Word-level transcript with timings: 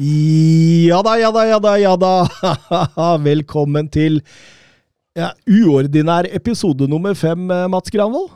Ja 0.00 1.02
da, 1.04 1.18
ja 1.20 1.28
da, 1.28 1.42
ja 1.44 1.58
da, 1.60 1.72
ja 1.76 1.92
da. 2.00 2.12
Velkommen 3.26 3.90
til 3.92 4.22
ja, 5.12 5.34
uordinær 5.44 6.24
episode 6.32 6.88
nummer 6.88 7.12
fem, 7.18 7.44
eh, 7.52 7.66
Mats 7.68 7.92
Granvold. 7.92 8.30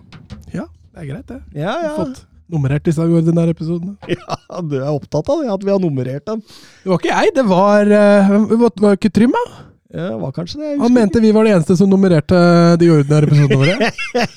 Ja, 0.52 0.66
det 0.92 1.00
er 1.00 1.06
greit, 1.09 1.30
det. 1.30 1.38
Ja, 1.56 1.78
ja. 1.80 1.95
Fått 1.97 2.27
nummerert 2.52 2.84
disse 2.84 3.00
uordinære 3.00 3.55
episodene. 3.56 3.97
ja, 4.12 4.37
du 4.61 4.77
er 4.83 4.91
opptatt 4.91 5.33
av 5.33 5.41
det, 5.41 5.48
at 5.55 5.64
vi 5.64 5.73
har 5.73 5.80
nummerert 5.80 6.27
dem. 6.28 6.45
Det 6.45 6.92
var 6.92 7.00
ikke 7.00 7.14
jeg, 7.14 7.33
det 7.38 7.47
var 7.48 7.88
uh, 7.88 8.36
Var 8.52 8.77
var 8.84 9.00
ikke 9.00 9.14
Trym, 9.16 9.33
da? 9.33 9.64
Ja, 9.95 10.17
var 10.19 10.33
kanskje 10.35 10.59
det. 10.61 10.71
Han 10.81 10.95
mente 10.95 11.21
vi 11.23 11.31
var 11.33 11.47
de 11.47 11.53
eneste 11.55 11.77
som 11.79 11.91
nummererte 11.91 12.39
de 12.81 12.89
ordinære 12.91 13.29
episodene 13.29 13.61
våre. 13.61 13.91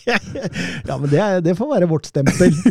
Ja, 0.90 0.98
men 0.98 1.10
det, 1.10 1.24
det 1.46 1.56
får 1.58 1.70
være 1.74 1.90
vårt 1.90 2.10
stempel. 2.10 2.54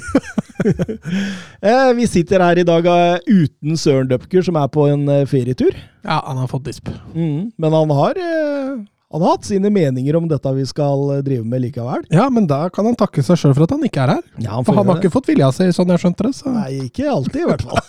Eh, 0.59 1.93
vi 1.95 2.07
sitter 2.11 2.43
her 2.43 2.59
i 2.59 2.65
dag 2.67 2.87
eh, 2.91 3.21
uten 3.31 3.77
Søren 3.79 4.09
Døpker, 4.11 4.43
som 4.43 4.57
er 4.59 4.67
på 4.75 4.89
en 4.91 5.05
eh, 5.11 5.23
ferietur. 5.31 5.71
Ja, 6.03 6.17
han 6.27 6.41
har 6.41 6.51
fått 6.51 6.65
disp. 6.67 6.91
Mm, 7.15 7.53
men 7.55 7.77
han 7.77 7.93
har, 7.95 8.19
han 9.09 9.23
har 9.25 9.31
hatt 9.39 9.47
sine 9.49 9.71
meninger 9.73 10.17
om 10.19 10.27
dette 10.29 10.51
vi 10.53 10.67
skal 10.69 11.15
eh, 11.15 11.21
drive 11.25 11.45
med 11.49 11.63
likevel. 11.65 12.03
Ja, 12.13 12.27
men 12.29 12.45
da 12.51 12.67
kan 12.69 12.85
han 12.85 12.97
takke 12.99 13.23
seg 13.25 13.39
sjøl 13.41 13.55
for 13.57 13.65
at 13.65 13.73
han 13.73 13.87
ikke 13.89 14.03
er 14.05 14.11
her. 14.19 14.23
Ja, 14.45 14.59
han 14.59 14.67
For 14.69 14.77
han 14.77 14.85
har 14.91 14.99
det. 14.99 15.07
ikke 15.07 15.15
fått 15.17 15.31
vilja 15.31 15.49
si, 15.57 15.69
sånn 15.73 15.89
jeg 15.95 16.03
skjønte 16.03 16.27
det. 16.29 16.33
Så. 16.37 16.53
Nei, 16.53 16.75
ikke 16.91 17.07
alltid 17.09 17.41
i 17.41 17.49
hvert 17.49 17.65
fall. 17.65 17.81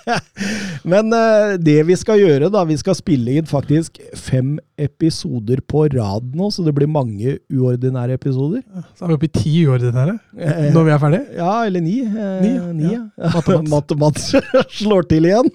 Men 0.92 1.12
uh, 1.12 1.54
det 1.60 1.76
vi 1.90 1.96
skal 2.00 2.20
gjøre, 2.22 2.48
da, 2.52 2.64
vi 2.68 2.78
skal 2.80 2.96
spille 2.96 3.36
inn 3.40 3.48
faktisk 3.50 4.00
fem 4.16 4.54
episoder 4.80 5.60
på 5.68 5.84
rad 5.92 6.30
nå, 6.36 6.48
så 6.54 6.64
det 6.64 6.72
blir 6.78 6.88
mange 6.90 7.36
uordinære 7.52 8.16
episoder. 8.16 8.62
Så 8.96 9.04
er 9.04 9.12
vi 9.12 9.18
oppe 9.18 9.28
i 9.28 9.34
ti 9.36 9.56
uordinære 9.68 10.16
Eh, 10.40 10.70
når 10.72 10.86
vi 10.86 10.92
er 10.94 11.00
ferdige? 11.02 11.26
Ja, 11.36 11.54
eller 11.68 11.82
ni. 11.84 11.98
Eh, 12.06 12.36
Ni, 12.40 12.52
ja. 12.56 12.68
ni 12.72 12.92
ja. 12.94 13.02
Matte-Mats. 13.34 13.68
Matte-Mats 13.74 14.30
slår 14.80 15.04
til 15.10 15.28
igjen. 15.28 15.50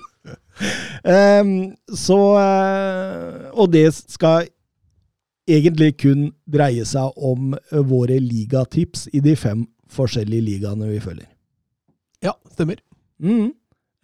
um, 1.04 1.50
så 1.92 2.18
uh, 2.38 3.50
Og 3.60 3.72
det 3.74 3.90
skal 3.98 4.46
egentlig 5.48 5.96
kun 6.02 6.30
dreie 6.50 6.86
seg 6.88 7.14
om 7.18 7.54
eh, 7.56 7.84
våre 7.86 8.18
ligatips 8.22 9.08
i 9.14 9.22
de 9.24 9.36
fem 9.40 9.66
forskjellige 9.92 10.46
ligaene 10.46 10.90
vi 10.90 11.00
følger. 11.04 11.30
Ja, 12.26 12.34
stemmer. 12.52 12.82
Mm. 13.22 13.54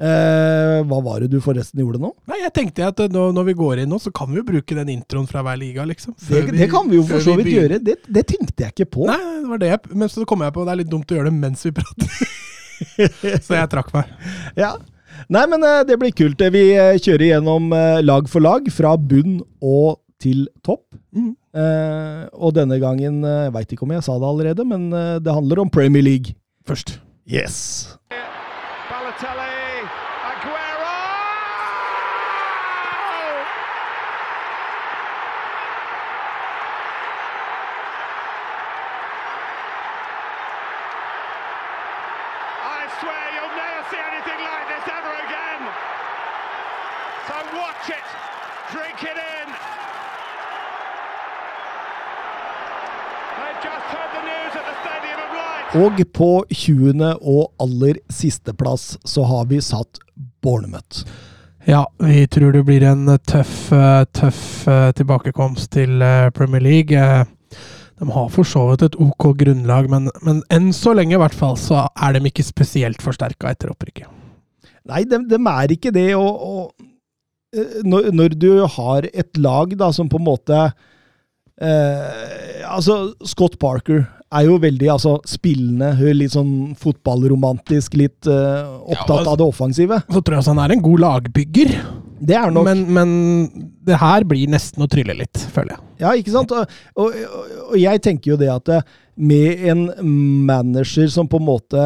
Eh, 0.01 0.79
hva 0.89 0.97
var 1.05 1.21
det 1.21 1.29
du 1.29 1.37
forresten 1.43 1.81
gjorde 1.83 1.99
nå? 2.01 2.09
Nei, 2.31 2.39
jeg 2.41 2.53
tenkte 2.55 2.87
at 2.89 3.01
nå, 3.13 3.27
når 3.35 3.51
vi 3.51 3.57
går 3.59 3.83
inn 3.83 3.91
nå, 3.91 3.99
så 4.01 4.09
kan 4.15 4.31
vi 4.31 4.39
jo 4.39 4.45
bruke 4.47 4.77
den 4.77 4.89
introen 4.95 5.27
fra 5.29 5.43
hver 5.45 5.59
liga, 5.61 5.85
liksom. 5.85 6.15
Det, 6.17 6.45
vi, 6.47 6.55
det 6.57 6.69
kan 6.71 6.89
vi 6.89 6.97
jo 6.97 7.03
for 7.09 7.21
så 7.21 7.35
vidt 7.37 7.51
vi 7.51 7.57
gjøre. 7.59 7.81
Det, 7.85 7.99
det 8.07 8.23
tenkte 8.31 8.65
jeg 8.65 8.75
ikke 8.75 8.89
på. 8.97 9.09
Nei, 9.11 9.19
det 9.43 9.51
var 9.51 9.61
det 9.61 9.73
jeg 9.73 9.99
Men 10.01 10.09
så 10.09 10.25
kom 10.29 10.45
jeg 10.45 10.55
på 10.55 10.65
det 10.65 10.73
er 10.73 10.81
litt 10.81 10.89
dumt 10.93 11.11
å 11.11 11.19
gjøre 11.19 11.29
det 11.29 11.35
mens 11.37 11.65
vi 11.67 11.73
prater. 11.77 12.23
så 13.45 13.59
jeg 13.59 13.71
trakk 13.75 13.93
meg. 13.93 14.15
Ja. 14.57 14.73
Nei, 15.29 15.43
men 15.51 15.65
eh, 15.67 15.83
det 15.85 15.99
blir 16.01 16.15
kult. 16.17 16.41
Vi 16.53 16.63
eh, 16.73 16.97
kjører 16.97 17.27
gjennom 17.27 17.69
eh, 17.77 18.01
lag 18.01 18.29
for 18.31 18.41
lag, 18.41 18.65
fra 18.73 18.95
bunn 18.97 19.41
og 19.61 19.99
til 20.21 20.45
topp. 20.65 20.85
Mm. 21.15 21.33
Eh, 21.57 22.25
og 22.33 22.55
denne 22.55 22.77
gangen, 22.81 23.23
eh, 23.25 23.47
jeg 23.47 23.55
veit 23.57 23.73
ikke 23.73 23.87
om 23.87 23.95
jeg 23.97 24.05
sa 24.05 24.17
det 24.21 24.29
allerede, 24.29 24.67
men 24.67 24.91
eh, 24.93 25.17
det 25.23 25.35
handler 25.35 25.65
om 25.65 25.73
Premier 25.73 26.05
League. 26.05 26.37
Først. 26.67 26.99
Yes! 27.25 27.97
Og 55.71 56.01
på 56.11 56.29
20. 56.51 56.99
og 57.23 57.53
aller 57.63 58.01
sisteplass 58.11 58.97
så 59.07 59.23
har 59.23 59.45
vi 59.47 59.61
satt 59.63 60.01
Bornemøtt. 60.43 61.05
Ja, 61.63 61.85
vi 62.01 62.25
tror 62.27 62.51
det 62.51 62.65
blir 62.67 62.83
en 62.89 63.05
tøff, 63.29 63.71
eh, 63.71 64.03
tøff 64.11 64.67
eh, 64.67 64.89
tilbakekomst 64.97 65.71
til 65.77 66.01
eh, 66.03 66.27
Premier 66.35 66.63
League. 66.65 66.91
De 68.01 68.09
har 68.17 68.29
for 68.33 68.43
så 68.43 68.65
vidt 68.71 68.83
et 68.89 68.99
ok 68.99 69.29
grunnlag, 69.39 69.87
men, 69.93 70.09
men 70.25 70.41
enn 70.51 70.71
så 70.75 70.95
lenge 70.97 71.15
i 71.15 71.21
hvert 71.21 71.37
fall 71.37 71.55
så 71.61 71.85
er 71.95 72.17
de 72.17 72.25
ikke 72.27 72.43
spesielt 72.43 73.03
forsterka 73.05 73.53
etter 73.53 73.71
opprykket. 73.71 74.09
Nei, 74.89 75.05
de, 75.07 75.21
er 75.37 75.71
ikke 75.71 75.93
det. 75.95 76.09
Og, 76.17 76.41
og 76.41 77.85
når, 77.87 78.11
når 78.11 78.35
du 78.41 78.65
har 78.75 79.07
et 79.13 79.37
lag 79.39 79.77
da 79.79 79.91
som 79.95 80.09
på 80.11 80.19
en 80.19 80.27
måte 80.27 80.63
eh, 81.61 82.65
Altså, 82.71 83.13
Scott 83.27 83.59
Parker 83.61 84.03
er 84.31 84.47
jo 84.47 84.57
veldig 84.63 84.89
altså, 84.93 85.17
spillende, 85.27 85.91
litt 86.15 86.35
sånn 86.35 86.71
fotballromantisk, 86.79 87.97
litt 87.99 88.29
uh, 88.29 88.79
opptatt 88.85 89.17
altså- 89.17 89.33
av 89.33 89.41
det 89.41 89.47
offensive. 89.47 89.99
Så 90.07 90.21
tror 90.21 90.37
jeg 90.37 90.43
også 90.43 90.55
han 90.55 90.63
er 90.65 90.75
en 90.75 90.85
god 90.85 91.03
lagbygger, 91.05 91.75
Det 92.21 92.35
er 92.37 92.51
nok 92.53 92.67
men, 92.67 92.81
men 92.93 93.11
det 93.81 93.97
her 93.97 94.23
blir 94.29 94.49
nesten 94.53 94.83
å 94.85 94.87
trylle 94.87 95.15
litt, 95.17 95.41
føler 95.55 95.73
jeg. 95.73 95.85
Ja, 96.03 96.11
ikke 96.13 96.33
sant? 96.35 96.51
Og, 96.53 96.75
og, 96.95 97.15
og 97.71 97.77
jeg 97.81 98.01
tenker 98.05 98.35
jo 98.35 98.37
det 98.37 98.51
at 98.53 98.69
eh, 98.69 98.83
med 99.17 99.63
en 99.73 99.87
manager 100.45 101.09
som 101.09 101.25
på 101.27 101.41
en 101.41 101.47
måte 101.47 101.85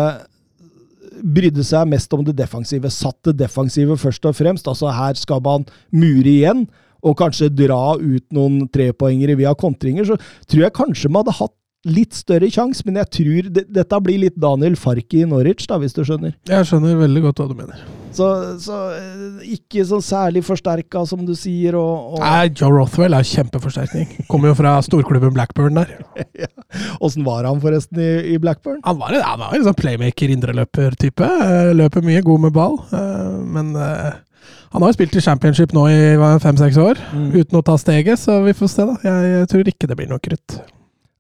brydde 1.24 1.64
seg 1.64 1.88
mest 1.88 2.12
om 2.14 2.26
det 2.28 2.36
defensive, 2.36 2.92
satt 2.92 3.30
det 3.30 3.38
defensive 3.46 3.96
først 3.98 4.28
og 4.28 4.36
fremst, 4.36 4.68
altså 4.68 4.92
her 4.92 5.16
skal 5.16 5.40
man 5.46 5.64
mure 5.96 6.28
igjen, 6.28 6.66
og 7.06 7.16
kanskje 7.20 7.52
dra 7.54 7.96
ut 7.96 8.26
noen 8.36 8.66
trepoengere 8.74 9.38
via 9.40 9.54
kontringer, 9.56 10.04
så 10.04 10.18
tror 10.50 10.66
jeg 10.66 10.76
kanskje 10.76 11.12
man 11.12 11.24
hadde 11.24 11.40
hatt 11.40 11.56
litt 11.86 12.16
større 12.18 12.48
sjanse, 12.50 12.82
men 12.88 12.96
jeg 12.98 13.10
tror 13.14 13.50
det, 13.54 13.64
dette 13.70 14.00
blir 14.02 14.18
litt 14.24 14.36
Daniel 14.42 14.74
Farki 14.80 15.22
i 15.22 15.28
Norwich, 15.30 15.68
da, 15.70 15.78
hvis 15.82 15.94
du 15.94 16.02
skjønner. 16.08 16.34
Jeg 16.50 16.66
skjønner 16.70 16.98
veldig 16.98 17.22
godt 17.28 17.42
hva 17.44 17.48
du 17.52 17.56
mener. 17.60 17.84
Så, 18.16 18.28
så 18.64 18.78
eh, 18.96 19.46
ikke 19.58 19.84
så 19.86 20.00
særlig 20.02 20.42
forsterka, 20.48 21.02
som 21.06 21.26
du 21.28 21.34
sier, 21.36 21.76
og, 21.78 22.16
og 22.16 22.22
Nei, 22.24 22.48
Joe 22.58 22.72
Rothwell 22.78 23.14
er 23.18 23.28
kjempeforsterkning. 23.28 24.26
Kommer 24.32 24.50
jo 24.54 24.58
fra 24.62 24.78
storklubben 24.86 25.34
Blackburn 25.36 25.78
der. 25.82 25.92
Åssen 27.06 27.26
var 27.28 27.44
han 27.48 27.60
forresten 27.64 28.00
i, 28.02 28.10
i 28.34 28.38
Blackburn? 28.42 28.80
Han 28.86 29.00
var, 29.02 29.16
han 29.22 29.42
var 29.44 29.56
en 29.58 29.66
sånn 29.68 29.78
playmaker, 29.80 30.32
indreløper-type. 30.36 31.28
Eh, 31.48 31.74
Løper 31.76 32.06
mye, 32.08 32.24
god 32.26 32.46
med 32.48 32.56
ball. 32.56 32.80
eh, 32.96 33.36
Men 33.56 33.74
han 33.76 34.84
har 34.84 34.90
jo 34.92 34.96
spilt 34.98 35.16
i 35.16 35.24
championship 35.24 35.72
nå 35.76 35.86
i 35.92 36.00
fem-seks 36.44 36.78
år, 36.82 37.00
Mm. 37.16 37.30
uten 37.36 37.60
å 37.60 37.64
ta 37.64 37.76
steget, 37.80 38.20
så 38.20 38.42
vi 38.44 38.52
får 38.58 38.68
se, 38.74 38.86
da. 38.90 38.96
Jeg 39.08 39.48
tror 39.52 39.70
ikke 39.72 39.88
det 39.88 39.96
blir 40.00 40.10
noe 40.12 40.20
krutt. 40.24 40.58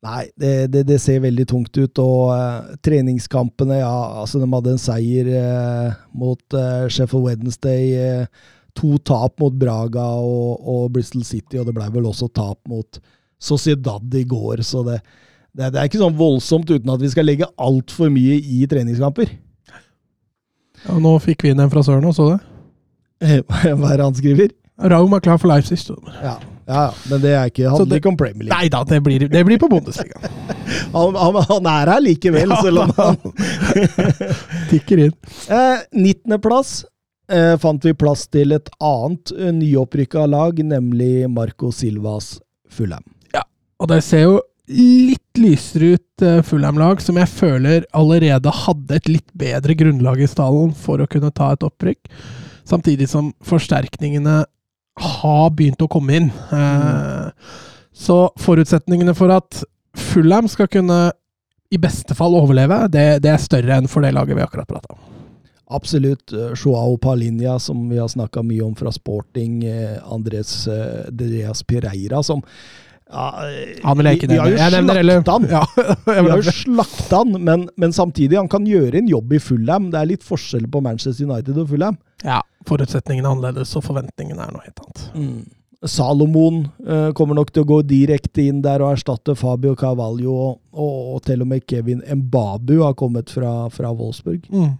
Nei, 0.05 0.25
det, 0.37 0.53
det, 0.73 0.83
det 0.85 0.99
ser 1.01 1.23
veldig 1.23 1.47
tungt 1.49 1.77
ut. 1.79 2.01
Og 2.03 2.29
uh, 2.29 2.75
treningskampene, 2.85 3.79
ja, 3.81 3.93
altså 4.21 4.41
de 4.41 4.49
hadde 4.51 4.75
en 4.75 4.81
seier 4.81 5.31
uh, 5.33 5.95
mot 6.13 6.57
uh, 6.57 6.85
Sheffield 6.91 7.25
Wednesday. 7.25 8.27
to 8.75 8.97
tap 9.07 9.39
mot 9.39 9.53
Braga 9.55 10.03
og, 10.19 10.59
og 10.67 10.89
Bristol 10.91 11.23
City, 11.23 11.55
og 11.57 11.69
det 11.69 11.73
ble 11.77 11.85
vel 11.93 12.09
også 12.09 12.27
tap 12.35 12.59
mot 12.67 12.99
Sociedad 13.39 14.17
i 14.19 14.25
går. 14.27 14.61
Så 14.67 14.83
det, 14.83 14.99
det, 15.55 15.71
det 15.71 15.79
er 15.79 15.87
ikke 15.87 16.01
sånn 16.01 16.17
voldsomt 16.19 16.69
uten 16.73 16.91
at 16.91 17.01
vi 17.01 17.11
skal 17.13 17.27
legge 17.29 17.47
altfor 17.55 18.11
mye 18.11 18.35
i 18.35 18.65
treningskamper. 18.67 19.31
Ja, 20.85 20.99
nå 20.99 21.15
fikk 21.23 21.45
vi 21.45 21.53
inn 21.53 21.63
en 21.63 21.71
fra 21.71 21.85
Søren 21.87 22.05
òg, 22.05 22.17
så 22.17 22.27
det. 22.33 22.41
Hva 23.47 23.93
er 23.93 23.97
det 24.01 24.05
han 24.05 24.17
skriver? 24.17 24.51
Raum 24.81 25.13
er 25.15 25.21
klar 25.23 25.37
for 25.39 25.47
Leipzig. 25.47 25.79
Ja, 25.87 26.03
ja, 26.23 26.33
ja, 26.67 26.85
men 27.09 27.21
det 27.23 27.31
er 27.31 27.51
ikke, 27.51 27.69
handler 27.69 27.85
det- 27.93 27.99
ikke 28.01 28.09
om 28.11 28.17
Premier 28.19 28.47
League. 28.49 28.57
Nei 28.57 28.69
da, 28.73 28.81
det 28.83 28.99
blir, 29.05 29.27
det 29.31 29.43
blir 29.47 29.59
på 29.61 29.69
Bundesliga. 29.71 30.19
Han, 30.95 31.13
han, 31.15 31.35
han 31.47 31.67
er 31.69 31.89
her 31.93 32.01
likevel, 32.01 32.49
Ja, 32.49 32.57
selv 32.63 32.81
om 32.81 32.91
han 32.97 33.17
Tikker 34.71 35.01
inn. 35.05 35.13
Eh, 35.51 35.83
19.-plass 35.93 36.71
eh, 37.31 37.53
fant 37.61 37.85
vi 37.85 37.93
plass 37.97 38.25
til 38.33 38.55
et 38.55 38.69
annet 38.83 39.31
eh, 39.37 39.51
nyopprykka 39.53 40.25
lag, 40.31 40.57
nemlig 40.65 41.27
Marco 41.31 41.69
Silvas 41.75 42.35
Fulham. 42.69 43.03
Og 43.75 43.89
det 43.91 43.97
ser 44.07 44.21
jo 44.23 44.35
litt 44.71 45.35
lysere 45.37 45.97
ut 45.97 46.23
uh, 46.23 46.37
Fulham-lag, 46.47 47.01
som 47.03 47.17
jeg 47.19 47.27
føler 47.27 47.83
allerede 47.93 48.49
hadde 48.63 48.95
et 48.95 49.09
litt 49.11 49.27
bedre 49.37 49.75
grunnlag 49.77 50.21
i 50.23 50.29
stallen 50.31 50.71
for 50.79 51.03
å 51.03 51.07
kunne 51.11 51.27
ta 51.35 51.49
et 51.53 51.65
opprykk. 51.67 52.07
Samtidig 52.65 53.09
som 53.11 53.33
forsterkningene 53.45 54.37
har 55.01 55.49
begynt 55.55 55.81
å 55.83 55.89
komme 55.91 56.19
inn. 56.19 56.29
Uh, 56.51 57.31
så 57.95 58.25
forutsetningene 58.41 59.15
for 59.17 59.33
at 59.35 59.63
Fulham 59.95 60.49
skal 60.51 60.69
kunne 60.71 60.99
i 61.73 61.79
beste 61.81 62.15
fall 62.15 62.35
overleve, 62.37 62.85
det, 62.93 63.05
det 63.25 63.31
er 63.33 63.41
større 63.41 63.79
enn 63.79 63.89
for 63.91 64.05
det 64.05 64.13
laget 64.15 64.37
vi 64.37 64.43
akkurat 64.43 64.69
prata 64.69 64.95
om. 64.95 65.01
Absolutt. 65.75 66.29
Joao 66.53 66.93
Palinha, 67.01 67.57
som 67.59 67.87
vi 67.89 67.97
har 67.97 68.07
snakka 68.11 68.43
mye 68.45 68.61
om 68.67 68.75
fra 68.77 68.91
sporting. 68.93 69.63
Andres 70.13 70.67
Andreas 70.69 71.63
Pereira, 71.65 72.21
som 72.23 72.43
ja, 73.05 73.25
han 73.85 73.99
vil 73.99 74.07
jeg 74.09 74.17
ikke 74.17 74.29
nevne. 74.31 74.55
Jeg 74.57 74.73
nevner. 74.73 75.01
Ja, 75.55 76.21
vi 76.23 76.31
har 76.31 76.41
jo 76.41 76.53
slakta 76.53 77.21
han, 77.21 77.35
men, 77.37 77.67
men, 77.77 77.93
samtidig, 77.93 78.37
han 78.39 78.49
kan 78.51 78.65
gjøre 78.67 78.97
en 78.97 79.09
jobb 79.11 79.35
i 79.37 79.41
Fulham. 79.41 79.91
Det 79.93 79.99
er 79.99 80.09
litt 80.09 80.25
forskjell 80.25 80.65
på 80.71 80.81
Manchester 80.83 81.29
United 81.29 81.59
og 81.61 81.69
Fulham. 81.69 81.99
Ja, 82.25 82.41
forutsetningene 82.65 83.29
er 83.29 83.37
annerledes, 83.37 83.75
og 83.77 83.85
forventningene 83.85 84.47
er 84.47 84.55
noe 84.55 84.65
helt 84.65 84.81
annet. 84.81 85.05
Mm. 85.13 85.43
Salomon 85.85 86.63
uh, 86.87 87.11
kommer 87.13 87.37
nok 87.37 87.51
til 87.53 87.61
å 87.61 87.69
gå 87.69 87.81
direkte 87.85 88.47
inn 88.47 88.63
der 88.65 88.81
og 88.81 88.95
erstatte 88.95 89.35
Fabio 89.37 89.75
Cavallo, 89.77 90.33
og, 90.33 90.59
og, 90.73 91.15
og 91.15 91.25
til 91.27 91.45
og 91.45 91.51
med 91.51 91.65
Kevin 91.69 92.01
Mbabu 92.01 92.79
har 92.81 92.97
kommet 92.97 93.29
fra, 93.29 93.67
fra 93.73 93.93
Wolfsburg. 93.93 94.47
Mm. 94.49 94.73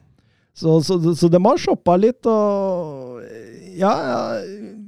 Så, 0.56 0.80
så, 0.88 0.98
så, 1.14 1.30
de 1.30 1.42
har 1.44 1.60
shoppa 1.62 1.98
litt, 2.00 2.26
og 2.26 3.20
ja, 3.76 3.92
ja, 3.92 4.20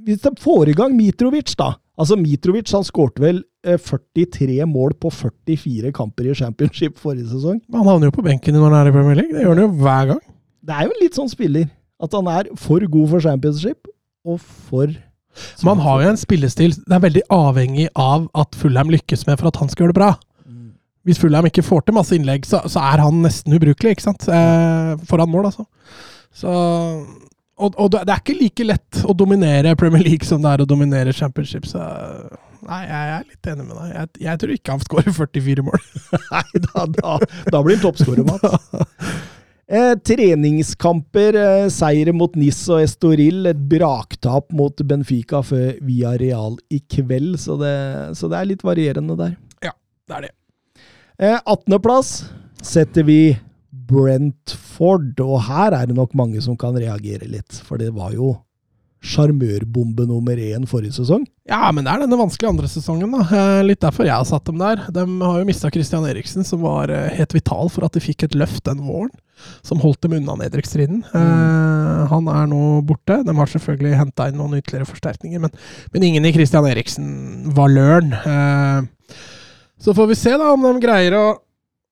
Hvis 0.06 0.22
de 0.24 0.32
får 0.40 0.72
i 0.72 0.74
gang 0.78 0.94
Mitrovic, 0.96 1.52
da 1.60 1.74
Altså, 1.98 2.14
Mitrovic 2.18 2.70
han 2.74 2.86
skårte 2.86 3.22
vel 3.22 3.40
43 3.66 4.60
eh, 4.60 4.68
mål 4.70 4.94
på 5.02 5.10
44 5.10 5.90
kamper 5.96 6.28
i 6.30 6.36
championship 6.38 7.00
forrige 7.02 7.26
sesong. 7.32 7.58
Han 7.74 7.88
havner 7.88 8.08
jo 8.08 8.14
på 8.14 8.24
benken 8.26 8.54
når 8.54 8.68
han 8.68 8.76
er 8.78 8.90
i 8.90 8.94
Premier 8.94 9.18
League. 9.18 9.34
Det 9.34 9.42
gjør 9.42 9.56
han 9.56 9.64
jo 9.64 9.72
hver 9.82 10.12
gang. 10.12 10.22
Det 10.68 10.76
er 10.76 10.86
jo 10.86 11.00
litt 11.02 11.18
sånn 11.18 11.32
spiller. 11.32 11.66
At 11.98 12.14
han 12.14 12.30
er 12.30 12.52
for 12.60 12.84
god 12.86 13.10
for 13.10 13.24
championship, 13.24 13.90
og 14.26 14.38
for 14.40 14.94
Man 15.62 15.78
har 15.78 16.00
jo 16.02 16.08
en 16.10 16.18
spillestil 16.18 16.72
Det 16.74 16.94
er 16.96 17.02
veldig 17.02 17.20
avhengig 17.30 17.84
av 17.94 18.24
at 18.34 18.56
Fulham 18.58 18.88
lykkes 18.90 19.22
med 19.28 19.38
for 19.38 19.50
at 19.50 19.58
han 19.60 19.68
skal 19.70 19.84
gjøre 19.84 19.94
det 19.94 19.98
bra. 20.00 20.08
Mm. 20.46 20.72
Hvis 21.06 21.20
Fulham 21.22 21.46
ikke 21.46 21.62
får 21.62 21.84
til 21.86 21.94
masse 21.94 22.14
innlegg, 22.14 22.46
så, 22.46 22.62
så 22.66 22.82
er 22.82 23.02
han 23.04 23.20
nesten 23.22 23.54
ubrukelig, 23.54 23.96
ikke 23.96 24.06
sant? 24.06 24.26
Eh, 24.30 24.94
foran 25.10 25.30
mål, 25.30 25.50
altså. 25.50 25.66
Så 26.34 26.54
og, 27.58 27.74
og, 27.78 27.90
det 27.92 28.04
er 28.06 28.20
ikke 28.22 28.36
like 28.38 28.66
lett 28.66 29.00
å 29.04 29.14
dominere 29.16 29.76
Premier 29.78 30.04
League 30.06 30.26
som 30.26 30.42
det 30.44 30.52
er 30.52 30.62
å 30.64 30.68
dominere 30.68 31.14
Championship. 31.16 31.66
Så 31.68 31.82
nei, 32.68 32.82
jeg 32.86 33.14
er 33.16 33.24
litt 33.24 33.50
enig 33.50 33.66
med 33.66 33.74
deg. 33.80 33.90
Jeg, 33.94 34.12
jeg 34.26 34.42
tror 34.42 34.54
ikke 34.54 34.76
han 34.76 34.84
skårer 34.84 35.16
44 35.16 35.66
mål. 35.66 35.88
nei, 36.34 36.46
da, 36.68 36.86
da, 36.94 37.18
da 37.50 37.64
blir 37.64 37.78
han 37.78 37.84
toppskårer, 37.88 38.24
Mats. 38.28 39.18
Eh, 39.68 39.90
treningskamper, 40.00 41.36
eh, 41.36 41.66
seire 41.68 42.14
mot 42.16 42.32
NIS 42.40 42.62
og 42.72 42.80
Estoril, 42.80 43.42
et 43.50 43.58
braktap 43.68 44.46
mot 44.56 44.80
Benfica 44.80 45.42
før 45.44 45.74
Via 45.84 46.14
Real 46.16 46.56
i 46.72 46.78
kveld, 46.80 47.34
så 47.42 47.58
det, 47.60 47.74
så 48.16 48.30
det 48.32 48.38
er 48.38 48.48
litt 48.48 48.64
varierende 48.64 49.18
der. 49.18 49.34
Ja, 49.60 49.74
det 50.08 50.16
er 50.16 50.24
det. 50.24 50.32
Eh, 51.20 51.36
18.-plass 51.36 52.14
setter 52.64 53.04
vi 53.04 53.20
Brentford. 53.88 55.14
Og 55.24 55.40
her 55.48 55.76
er 55.76 55.88
det 55.88 55.96
nok 55.98 56.14
mange 56.18 56.42
som 56.44 56.58
kan 56.60 56.76
reagere 56.76 57.28
litt, 57.30 57.62
for 57.64 57.80
det 57.80 57.90
var 57.96 58.14
jo 58.16 58.36
sjarmørbombe 58.98 60.08
nummer 60.08 60.38
én 60.42 60.64
forrige 60.66 60.96
sesong. 60.96 61.22
Ja, 61.48 61.68
men 61.70 61.86
det 61.86 61.92
er 61.92 62.02
denne 62.02 62.18
vanskelige 62.18 62.50
andre 62.50 62.70
sesongen. 62.70 63.12
da. 63.14 63.22
Eh, 63.30 63.60
litt 63.68 63.80
derfor 63.84 64.08
jeg 64.08 64.16
har 64.16 64.26
satt 64.26 64.48
dem 64.48 64.58
der. 64.58 64.82
De 64.90 65.04
har 65.22 65.38
jo 65.38 65.46
mista 65.46 65.70
Christian 65.70 66.06
Eriksen, 66.08 66.44
som 66.44 66.64
var 66.66 66.90
eh, 66.90 67.12
helt 67.14 67.34
vital 67.36 67.70
for 67.70 67.86
at 67.86 67.94
de 67.94 68.02
fikk 68.02 68.26
et 68.26 68.34
løft 68.38 68.64
den 68.66 68.82
våren. 68.82 69.14
Som 69.62 69.78
holdt 69.78 70.02
dem 70.02 70.16
unna 70.18 70.34
nedrykksstriden. 70.40 71.04
Mm. 71.12 71.22
Eh, 71.22 72.04
han 72.10 72.30
er 72.34 72.50
nå 72.50 72.62
borte. 72.88 73.20
De 73.22 73.38
har 73.38 73.54
selvfølgelig 73.54 74.00
henta 74.00 74.28
inn 74.28 74.40
noen 74.40 74.58
ytterligere 74.58 74.90
forsterkninger, 74.90 75.46
men, 75.46 75.54
men 75.94 76.08
ingen 76.10 76.26
i 76.26 76.34
Christian 76.34 76.66
Eriksen-valøren. 76.66 78.16
Eh, 78.18 79.18
så 79.78 79.94
får 79.94 80.10
vi 80.10 80.18
se 80.18 80.34
da 80.34 80.50
om 80.56 80.64
de 80.66 80.74
greier 80.82 81.14
å 81.14 81.26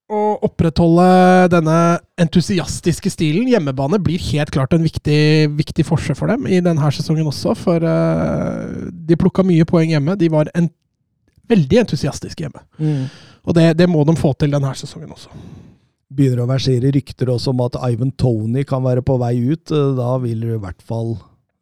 å 0.06 0.22
opprettholde 0.46 1.06
denne 1.50 1.76
entusiastiske 2.20 3.10
stilen. 3.10 3.48
Hjemmebane 3.50 3.98
blir 4.02 4.22
helt 4.30 4.52
klart 4.54 4.74
en 4.76 4.84
viktig, 4.86 5.50
viktig 5.58 5.86
forskjell 5.88 6.18
for 6.18 6.30
dem 6.30 6.46
i 6.46 6.60
denne 6.62 6.90
sesongen 6.94 7.26
også. 7.26 7.56
For 7.58 7.82
uh, 7.82 8.86
de 8.86 9.18
plukka 9.18 9.42
mye 9.46 9.66
poeng 9.68 9.90
hjemme. 9.90 10.14
De 10.20 10.30
var 10.32 10.50
en, 10.54 10.70
veldig 11.50 11.82
entusiastiske 11.84 12.46
hjemme. 12.46 12.62
Mm. 12.78 13.06
Og 13.46 13.56
det, 13.58 13.72
det, 13.78 13.88
må 13.90 14.02
de 14.06 14.16
få 14.18 14.32
til 14.38 14.54
denne 14.54 14.72
sesongen 14.78 15.12
også. 15.14 15.30
Begynner 16.16 16.44
å 16.44 16.50
versere 16.50 16.92
rykter 16.94 17.30
også 17.32 17.52
om 17.52 17.64
at 17.66 17.78
Ivan 17.88 18.12
Tony 18.18 18.62
kan 18.66 18.84
være 18.86 19.02
på 19.06 19.18
vei 19.22 19.34
ut. 19.50 19.70
Da 19.70 20.16
vil 20.22 20.42
du 20.42 20.52
i 20.54 20.62
hvert 20.62 20.82
fall 20.86 21.16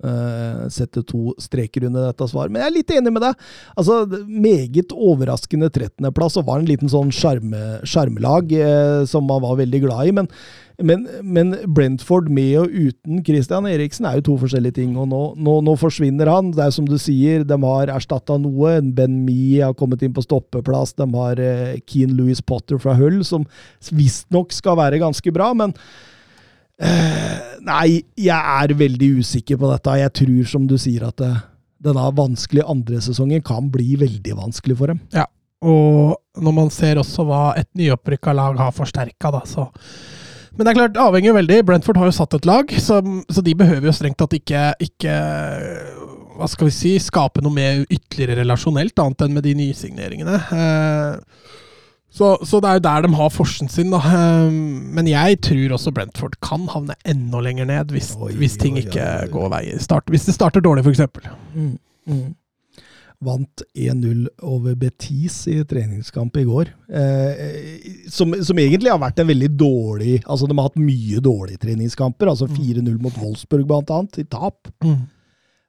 Uh, 0.04 0.66
sette 0.68 1.00
to 1.08 1.32
streker 1.40 1.86
under 1.88 2.10
dette 2.10 2.26
svaret. 2.28 2.52
Men 2.52 2.60
jeg 2.60 2.68
er 2.68 2.74
litt 2.74 2.90
enig 2.92 3.12
med 3.14 3.24
deg. 3.24 3.46
Altså, 3.72 4.02
Meget 4.28 4.92
overraskende 4.92 5.70
13.-plass, 5.70 6.36
og 6.40 6.50
var 6.50 6.60
en 6.60 6.68
liten 6.68 6.90
sånn 6.92 7.12
sjarmelag 7.14 8.52
uh, 8.52 9.00
som 9.08 9.24
man 9.30 9.40
var 9.44 9.56
veldig 9.62 9.80
glad 9.86 10.10
i. 10.10 10.14
Men, 10.18 10.28
men, 10.84 11.06
men, 11.22 11.54
Brentford 11.72 12.28
med 12.28 12.52
og 12.60 12.74
uten 12.74 13.24
Christian 13.24 13.68
Eriksen 13.70 14.10
er 14.10 14.18
jo 14.18 14.26
to 14.28 14.38
forskjellige 14.44 14.80
ting. 14.82 14.94
og 15.00 15.08
Nå, 15.08 15.22
nå, 15.40 15.58
nå 15.64 15.76
forsvinner 15.80 16.28
han. 16.28 16.52
Det 16.52 16.66
er 16.66 16.74
som 16.76 16.88
du 16.88 16.98
sier, 17.00 17.46
de 17.48 17.60
har 17.64 17.96
erstatta 17.96 18.36
noe. 18.42 18.76
Ben 18.96 19.22
Mee 19.24 19.62
har 19.64 19.76
kommet 19.78 20.04
inn 20.04 20.16
på 20.16 20.26
stoppeplass. 20.26 20.96
De 21.00 21.08
har 21.16 21.40
uh, 21.40 21.76
Keen 21.88 22.12
Louis 22.18 22.44
Potter 22.44 22.82
fra 22.82 22.98
Hull, 23.00 23.22
som 23.24 23.48
visstnok 23.88 24.52
skal 24.52 24.82
være 24.82 25.00
ganske 25.00 25.32
bra. 25.32 25.54
men 25.56 25.72
nei, 26.82 28.02
jeg 28.18 28.34
er 28.34 28.74
veldig 28.78 29.10
usikker 29.20 29.60
på 29.60 29.70
dette. 29.70 29.98
Jeg 30.00 30.14
tror, 30.20 30.42
som 30.50 30.66
du 30.70 30.76
sier, 30.80 31.06
at 31.06 31.22
eh, 31.24 31.38
denne 31.84 32.08
vanskelige 32.16 32.66
andre 32.70 33.00
sesongen 33.04 33.44
kan 33.44 33.70
bli 33.72 33.94
veldig 34.00 34.36
vanskelig 34.40 34.76
for 34.80 34.92
dem. 34.92 35.00
Ja, 35.14 35.28
og 35.64 36.18
når 36.44 36.56
man 36.56 36.72
ser 36.74 37.00
også 37.00 37.24
hva 37.28 37.44
et 37.60 37.70
nyopprykka 37.78 38.34
lag 38.36 38.58
har 38.60 38.74
forsterka, 38.74 39.32
da, 39.32 39.44
så 39.48 39.70
Men 40.54 40.66
det 40.66 40.70
er 40.70 40.76
klart, 40.78 40.98
avhenger 41.02 41.34
veldig. 41.34 41.64
Brentford 41.66 41.96
har 41.98 42.06
jo 42.06 42.14
satt 42.14 42.34
et 42.36 42.44
lag, 42.46 42.70
så, 42.78 43.00
så 43.26 43.42
de 43.42 43.56
behøver 43.58 43.88
jo 43.88 43.94
strengt 43.96 44.20
tatt 44.20 44.36
ikke, 44.36 44.60
ikke 44.86 45.14
hva 46.38 46.46
skal 46.50 46.68
vi 46.68 46.74
si, 46.76 46.92
skape 47.02 47.42
noe 47.42 47.54
mer 47.54 47.80
ytterligere 47.88 48.44
relasjonelt, 48.44 48.94
annet 49.02 49.24
enn 49.26 49.34
med 49.34 49.42
de 49.46 49.54
nysigneringene. 49.58 50.36
Uh, 50.54 51.58
så, 52.14 52.36
så, 52.46 52.60
det 52.62 52.70
er 52.70 52.78
jo 52.78 52.84
der 52.84 53.02
de 53.02 53.10
har 53.18 53.32
forsen 53.34 53.70
sin, 53.72 53.90
da. 53.90 53.98
Ehm, 54.14 54.92
men 54.94 55.10
jeg 55.10 55.40
tror 55.42 55.74
også 55.74 55.90
Brentford 55.94 56.38
kan 56.44 56.68
havne 56.70 56.94
enda 57.10 57.40
lenger 57.42 57.66
ned 57.66 57.90
hvis, 57.94 58.12
oi, 58.14 58.30
hvis 58.38 58.54
ting 58.60 58.78
oi, 58.78 58.84
ikke 58.84 59.02
oi, 59.02 59.32
går 59.34 59.50
vei. 59.56 59.64
Start, 59.82 60.12
hvis 60.14 60.28
det 60.28 60.36
starter 60.36 60.62
dårlig, 60.62 60.86
f.eks. 60.86 61.02
Mm, 61.56 61.72
mm. 62.06 62.24
Vant 63.24 63.64
1-0 63.74 64.28
over 64.46 64.76
Betis 64.78 65.40
i 65.50 65.56
treningskamp 65.66 66.36
i 66.38 66.44
går. 66.46 66.70
Eh, 66.86 67.90
som, 68.12 68.36
som, 68.46 68.62
egentlig 68.62 68.92
har 68.92 69.00
vært 69.02 69.22
en 69.22 69.30
veldig 69.30 69.48
dårlig 69.56 70.18
Altså, 70.20 70.46
de 70.46 70.56
har 70.58 70.68
hatt 70.68 70.82
mye 70.82 71.22
dårlige 71.24 71.62
treningskamper. 71.62 72.30
Altså 72.30 72.46
4-0 72.50 72.82
mm. 72.84 73.00
mot 73.02 73.18
Wolfsburg, 73.22 73.66
blant 73.70 73.90
annet, 73.94 74.20
i 74.22 74.26
tap. 74.28 74.70
Mm. 74.84 75.02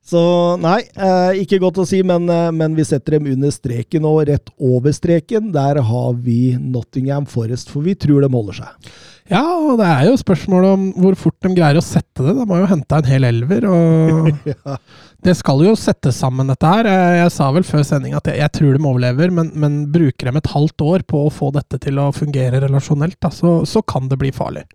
Så 0.05 0.21
nei, 0.61 0.83
eh, 0.93 1.39
ikke 1.41 1.57
godt 1.63 1.79
å 1.81 1.87
si, 1.89 2.03
men, 2.05 2.27
eh, 2.29 2.51
men, 2.53 2.75
vi 2.77 2.85
setter 2.85 3.17
dem 3.17 3.31
under 3.31 3.49
streken 3.53 4.05
og 4.05 4.27
rett 4.29 4.51
over 4.61 4.93
streken. 4.93 5.49
Der 5.55 5.81
har 5.81 6.13
vi 6.21 6.53
Nottingham 6.61 7.25
Forest, 7.25 7.71
for 7.73 7.81
vi 7.81 7.95
tror 7.97 8.21
de 8.21 8.29
holder 8.29 8.59
seg. 8.61 8.91
Ja, 9.33 9.41
og 9.41 9.79
det 9.79 9.87
er 9.89 10.03
jo 10.05 10.19
spørsmålet 10.21 10.75
om 10.75 10.83
hvor 11.01 11.15
fort 11.17 11.39
de 11.41 11.55
greier 11.57 11.79
å 11.79 11.81
sette 11.81 12.21
det. 12.21 12.35
De 12.37 12.45
har 12.51 12.61
jo 12.61 12.69
henta 12.69 12.99
en 13.01 13.09
hel 13.09 13.25
elver, 13.25 13.65
og 13.65 14.29
ja. 14.51 14.77
det 15.25 15.33
skal 15.39 15.65
jo 15.65 15.73
settes 15.79 16.21
sammen, 16.21 16.53
dette 16.53 16.69
her. 16.69 16.91
Jeg, 16.91 17.17
jeg 17.23 17.33
sa 17.33 17.49
vel 17.55 17.65
før 17.65 17.81
sending 17.89 18.13
at 18.13 18.29
jeg, 18.29 18.43
jeg, 18.43 18.53
tror 18.59 18.77
de 18.77 18.85
overlever, 18.85 19.33
men, 19.33 19.49
men, 19.57 19.81
bruker 19.89 20.29
de 20.29 20.37
et 20.37 20.53
halvt 20.53 20.85
år 20.85 21.07
på 21.09 21.25
å 21.25 21.33
få 21.33 21.49
dette 21.57 21.81
til 21.81 21.97
å 21.97 22.11
fungere 22.13 22.61
relasjonelt, 22.67 23.17
da, 23.25 23.33
så, 23.33 23.57
så 23.65 23.81
kan 23.81 24.05
det 24.13 24.21
bli 24.21 24.29
farlig. 24.35 24.67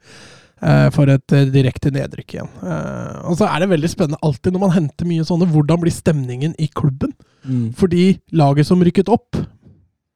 Uh, 0.60 0.90
for 0.92 1.08
et 1.08 1.32
uh, 1.32 1.46
direkte 1.48 1.88
nedrykk 1.88 2.34
igjen. 2.34 2.48
Uh, 2.60 3.30
og 3.30 3.38
så 3.40 3.46
er 3.48 3.62
det 3.62 3.70
veldig 3.70 3.88
spennende 3.88 4.20
alltid 4.26 4.52
når 4.52 4.60
man 4.66 4.74
henter 4.74 5.08
mye 5.08 5.24
sånne, 5.24 5.48
hvordan 5.48 5.80
blir 5.80 5.94
stemningen 5.94 6.52
i 6.60 6.66
klubben? 6.76 7.14
Mm. 7.48 7.70
Fordi 7.78 8.18
laget 8.36 8.68
som 8.68 8.82
rykket 8.84 9.08
opp, 9.08 9.38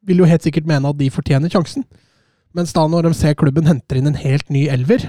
vil 0.05 0.21
jo 0.21 0.29
helt 0.29 0.45
sikkert 0.45 0.67
mene 0.69 0.91
at 0.91 0.99
de 0.99 1.09
fortjener 1.09 1.49
sjansen. 1.49 1.81
Mens 2.53 2.75
da 2.77 2.83
når 2.85 3.07
de 3.07 3.15
ser 3.17 3.33
klubben 3.39 3.65
henter 3.65 3.97
inn 3.97 4.11
en 4.11 4.19
helt 4.21 4.45
ny 4.53 4.67
elver, 4.69 5.07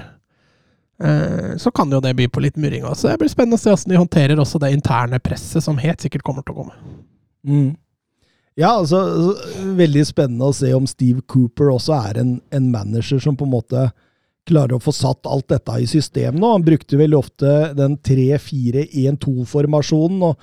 så 1.61 1.69
kan 1.69 1.91
jo 1.93 1.99
det 2.01 2.15
by 2.17 2.25
på 2.33 2.41
litt 2.41 2.55
murring. 2.57 2.81
Så 2.97 3.05
det 3.05 3.19
blir 3.21 3.29
spennende 3.29 3.59
å 3.59 3.61
se 3.61 3.69
hvordan 3.69 3.93
de 3.93 3.99
håndterer 4.01 4.39
også 4.41 4.57
det 4.63 4.71
interne 4.73 5.19
presset 5.21 5.61
som 5.61 5.77
helt 5.77 6.01
sikkert 6.01 6.25
kommer 6.25 6.41
til 6.41 6.55
å 6.55 6.63
komme. 6.63 6.73
Mm. 7.45 7.75
Ja, 8.57 8.71
altså, 8.79 9.03
veldig 9.77 10.07
spennende 10.09 10.49
å 10.49 10.57
se 10.57 10.73
om 10.73 10.89
Steve 10.89 11.21
Cooper 11.29 11.69
også 11.75 11.93
er 12.09 12.23
en, 12.23 12.31
en 12.49 12.71
manager 12.73 13.21
som 13.21 13.37
på 13.37 13.45
en 13.45 13.53
måte 13.53 13.85
klarer 14.47 14.77
å 14.77 14.83
få 14.83 14.91
satt 14.95 15.27
alt 15.29 15.49
dette 15.51 15.73
i 15.81 15.87
system 15.89 16.35
nå. 16.39 16.51
Han 16.55 16.65
brukte 16.65 16.99
veldig 16.99 17.19
ofte 17.19 17.73
den 17.77 17.97
3-4-1-2-formasjonen. 18.07 20.21
og 20.29 20.35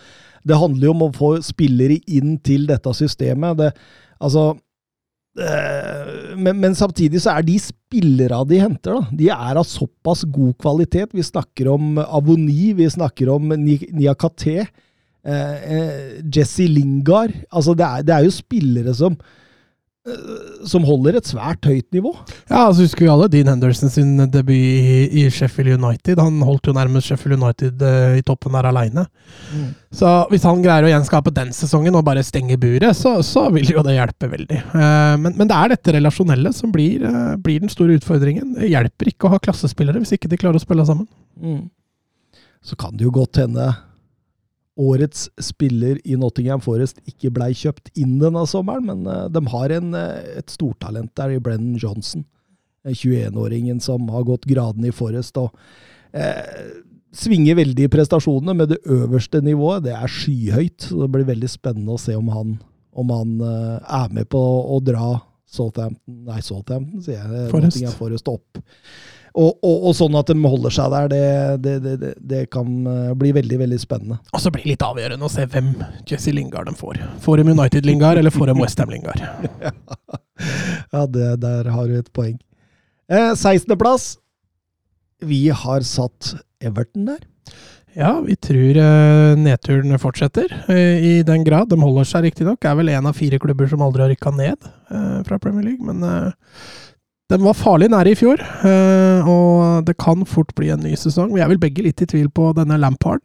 Det 0.45 0.61
handler 0.61 0.85
jo 0.89 0.95
om 0.95 1.03
å 1.07 1.15
få 1.15 1.31
spillere 1.45 1.97
inn 2.07 2.39
til 2.45 2.67
dette 2.71 2.91
systemet. 2.97 3.59
Det, 3.61 3.71
altså, 4.21 4.45
øh, 5.41 6.37
men, 6.37 6.61
men, 6.63 6.75
samtidig 6.79 7.21
så 7.25 7.31
er 7.35 7.43
de 7.47 7.57
spillere 7.63 8.45
de 8.51 8.57
henter, 8.63 8.93
da, 8.99 9.03
de 9.21 9.27
er 9.35 9.55
av 9.61 9.67
såpass 9.69 10.21
god 10.29 10.55
kvalitet. 10.63 11.09
Vi 11.15 11.23
snakker 11.25 11.65
om 11.75 11.85
Avoni, 12.05 12.65
vi 12.77 12.87
snakker 12.91 13.27
om 13.35 13.43
Niakate, 13.57 14.59
eh, 15.25 15.57
eh, 15.79 16.05
Jesse 16.29 16.65
Lingard. 16.69 17.33
Altså, 17.51 17.73
det 17.79 17.87
er, 17.87 17.99
det 18.05 18.15
er 18.17 18.23
jo 18.29 18.41
spillere 18.43 18.93
som 18.97 19.15
som 20.69 20.85
holder 20.85 21.17
et 21.17 21.29
svært 21.29 21.65
høyt 21.65 21.87
nivå. 21.95 22.11
Ja, 22.51 22.67
altså 22.67 22.85
husker 22.85 23.07
vi 23.07 23.09
alle 23.09 23.29
Dean 23.33 23.49
Henderson 23.49 23.89
sin 23.93 24.19
debut 24.33 24.53
i, 24.53 25.07
i, 25.09 25.23
Sheffield 25.33 25.79
United. 25.79 26.21
Han 26.21 26.43
holdt 26.45 26.69
jo 26.69 26.75
nærmest 26.77 27.09
Sheffield 27.09 27.39
United 27.39 27.81
uh, 27.81 28.13
i 28.19 28.25
toppen 28.27 28.53
der 28.53 28.69
aleine. 28.69 29.07
Mm. 29.55 29.71
Så 29.97 30.11
hvis 30.29 30.45
han 30.45 30.61
greier 30.65 30.85
å 30.85 30.91
gjenskape 30.93 31.33
den 31.33 31.55
sesongen 31.57 31.97
og 31.97 32.05
bare 32.05 32.25
stenge 32.27 32.59
buret, 32.61 32.93
så, 32.99 33.17
så 33.25 33.47
vil 33.55 33.73
jo 33.73 33.85
det 33.87 33.97
hjelpe 33.97 34.29
veldig. 34.35 34.61
Uh, 34.75 35.15
men, 35.23 35.33
men, 35.39 35.49
det 35.49 35.57
er 35.57 35.73
dette 35.73 35.97
relasjonelle 35.97 36.53
som 36.57 36.75
blir, 36.75 37.07
uh, 37.09 37.33
blir, 37.41 37.65
den 37.65 37.73
store 37.73 37.97
utfordringen. 37.97 38.59
Det 38.59 38.69
hjelper 38.75 39.15
ikke 39.15 39.31
å 39.31 39.35
ha 39.39 39.41
klassespillere 39.41 40.05
hvis 40.05 40.19
ikke 40.19 40.29
de 40.33 40.41
klarer 40.41 40.61
å 40.61 40.67
spille 40.67 40.85
sammen. 40.85 41.09
Mm. 41.41 41.65
Så 42.65 42.77
kan 42.81 42.93
det 42.93 43.09
jo 43.09 43.15
godt 43.15 43.41
hende 43.41 43.73
årets 44.81 45.29
spiller 45.43 46.01
i 46.05 46.17
Nottingham 46.19 46.63
Forest 46.65 47.01
ikke 47.09 47.33
blei 47.35 47.53
kjøpt 47.57 47.93
inn 48.01 48.17
denne 48.23 48.45
sommeren, 48.51 48.87
men 48.89 49.09
uh, 49.09 49.27
de 49.31 49.43
har 49.53 49.75
en, 49.77 49.93
uh, 49.95 50.39
et 50.39 50.51
stortalent 50.51 51.13
der 51.19 51.37
i 51.37 51.43
Brennan 51.43 51.79
Johnson. 51.81 52.27
21-åringen 52.85 53.79
som 53.81 54.11
har 54.13 54.27
gått 54.29 54.45
graden 54.45 54.85
i 54.85 54.91
Forest 54.93 55.39
og 55.41 55.55
eh, 56.13 56.83
svinger 57.17 57.57
veldig 57.57 57.87
i 57.87 57.89
prestasjonene, 57.89 58.53
med 58.59 58.75
det 58.75 58.83
øverste 58.85 59.41
nivået. 59.41 59.87
Det 59.87 59.95
er 59.97 60.13
skyhøyt. 60.13 60.91
så 60.91 60.99
Det 61.01 61.09
blir 61.15 61.25
veldig 61.31 61.49
spennende 61.49 61.95
å 61.95 62.03
se 62.03 62.13
om 62.13 62.29
han, 62.29 62.59
om 62.93 63.15
han 63.15 63.33
er 63.41 64.13
med 64.13 64.29
på 64.29 64.43
å 64.77 64.77
dra 64.85 65.15
Southampton, 65.51 66.25
nei, 66.29 66.41
Southampton, 66.43 67.03
sier 67.05 67.21
jeg, 67.21 67.51
Forrest. 67.53 67.77
Nottingham 67.77 67.99
Forest 67.99 68.31
opp 68.33 68.65
og, 69.35 69.57
og, 69.67 69.89
og, 69.89 69.93
sånn 69.99 70.15
at 70.15 70.29
de 70.31 70.37
holder 70.47 70.75
seg 70.75 70.93
der, 70.93 71.09
det, 71.11 71.23
det, 71.65 71.95
det, 71.99 72.11
det, 72.23 72.43
kan 72.55 72.69
eh, 72.87 73.15
bli 73.19 73.33
veldig 73.35 73.57
veldig 73.65 73.79
spennende. 73.83 74.21
Og 74.31 74.43
så 74.43 74.53
blir 74.55 74.63
det 74.63 74.77
litt 74.77 74.85
avgjørende 74.87 75.27
å 75.27 75.33
se 75.33 75.47
hvem 75.51 75.73
Jesse 76.07 76.35
Lingard 76.37 76.71
de 76.71 76.77
får. 76.79 77.01
Får 77.25 77.43
de 77.43 77.49
United-Lingard, 77.51 78.21
eller 78.21 78.35
får 78.35 78.53
de 78.53 78.57
Westham-Lingard? 78.61 79.25
ja, 80.95 81.03
der 81.11 81.73
har 81.75 81.91
du 81.91 81.99
et 81.99 82.13
poeng. 82.15 82.39
Eh, 83.11 83.33
16.-plass. 83.35 84.07
Vi 85.27 85.49
har 85.51 85.83
satt 85.89 86.37
Everton 86.63 87.11
der. 87.11 87.27
Ja, 87.95 88.17
vi 88.27 88.35
tror 88.37 88.79
uh, 88.79 89.37
nedturen 89.39 89.95
fortsetter, 90.03 90.51
uh, 90.67 90.97
i 90.99 91.23
den 91.27 91.45
grad. 91.47 91.69
De 91.71 91.79
holder 91.79 92.09
seg 92.09 92.27
riktignok. 92.27 92.65
Er 92.67 92.75
vel 92.79 92.91
én 92.91 93.07
av 93.07 93.15
fire 93.15 93.39
klubber 93.43 93.71
som 93.71 93.85
aldri 93.87 94.03
har 94.03 94.11
rykka 94.11 94.33
ned 94.35 94.59
uh, 94.91 95.21
fra 95.27 95.39
Premier 95.39 95.69
League, 95.69 95.85
men 95.87 96.03
den 97.33 97.45
var 97.47 97.57
farlig 97.57 97.89
nære 97.89 98.13
i 98.13 98.17
fjor, 98.19 98.43
og 99.25 99.87
det 99.89 99.95
kan 99.97 100.27
fort 100.29 100.51
bli 100.59 100.69
en 100.75 100.83
ny 100.85 100.93
sesong. 100.99 101.31
Vi 101.33 101.41
er 101.41 101.49
vel 101.49 101.59
begge 101.63 101.87
litt 101.87 102.03
i 102.05 102.07
tvil 102.07 102.29
på 102.29 102.51
denne 102.55 102.77
Lampard. 102.79 103.25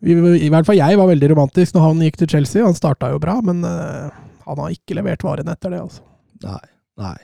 I 0.00 0.48
hvert 0.48 0.66
fall 0.66 0.80
jeg 0.80 0.96
var 0.98 1.10
veldig 1.10 1.30
romantisk 1.34 1.76
når 1.76 1.84
han 1.84 2.00
gikk 2.06 2.16
til 2.22 2.32
Chelsea. 2.32 2.64
Han 2.64 2.78
starta 2.78 3.12
jo 3.12 3.20
bra, 3.22 3.36
men 3.44 3.60
han 3.60 4.64
har 4.64 4.72
ikke 4.72 4.96
levert 4.96 5.22
varen 5.26 5.52
etter 5.52 5.76
det, 5.76 5.82
altså. 5.84 6.00
Nei, 6.48 6.64
nei. 7.04 7.18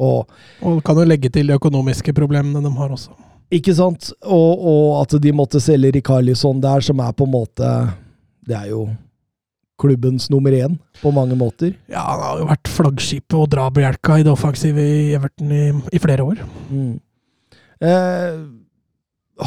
Og, 0.00 0.32
og 0.64 0.80
kan 0.88 1.04
jo 1.04 1.06
legge 1.06 1.30
til 1.36 1.52
de 1.52 1.60
økonomiske 1.60 2.16
problemene 2.16 2.64
de 2.64 2.72
har 2.80 2.96
også. 2.96 3.12
Ikke 3.54 3.74
sant? 3.78 4.10
Og, 4.26 4.62
og 4.66 4.86
at 5.04 5.16
de 5.22 5.32
måtte 5.36 5.62
selge 5.62 5.92
Rikarlisson 5.94 6.60
der, 6.62 6.82
som 6.82 7.02
er 7.02 7.12
på 7.14 7.26
en 7.28 7.34
måte 7.34 7.72
Det 8.46 8.56
er 8.58 8.70
jo 8.72 8.88
klubbens 9.78 10.30
nummer 10.32 10.54
én 10.56 10.78
på 11.02 11.10
mange 11.12 11.36
måter. 11.36 11.74
Ja, 11.92 12.00
han 12.00 12.22
har 12.24 12.38
jo 12.40 12.46
vært 12.48 12.70
flaggskipet 12.72 13.36
og 13.36 13.50
drabjelka 13.52 14.16
i 14.16 14.24
det 14.24 14.32
offensive 14.32 14.80
i 14.80 15.10
Everton 15.18 15.52
i, 15.52 15.66
i 15.92 16.00
flere 16.00 16.24
år. 16.24 16.40
Mm. 16.70 16.94
Eh, 17.84 18.38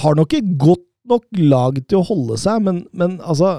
har 0.03 0.20
nok 0.20 0.36
ikke 0.38 0.58
godt 0.62 0.86
nok 1.10 1.25
lag 1.41 1.79
til 1.89 1.98
å 1.98 2.06
holde 2.06 2.38
seg, 2.38 2.62
men, 2.62 2.84
men 2.94 3.18
altså, 3.25 3.56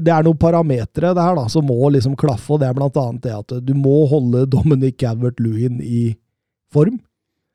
det 0.00 0.12
er 0.14 0.24
noen 0.24 0.40
parametere 0.40 1.12
der 1.16 1.36
da, 1.36 1.44
som 1.52 1.66
må 1.68 1.90
liksom 1.92 2.16
klaffe, 2.16 2.54
og 2.54 2.62
det 2.62 2.70
er 2.70 2.78
blant 2.78 2.96
annet 3.00 3.26
det 3.26 3.34
at 3.36 3.56
du 3.66 3.74
må 3.76 4.06
holde 4.08 4.46
Dominic 4.48 4.96
Calvert-Lewin 5.02 5.82
i 5.84 6.14
form. 6.72 6.96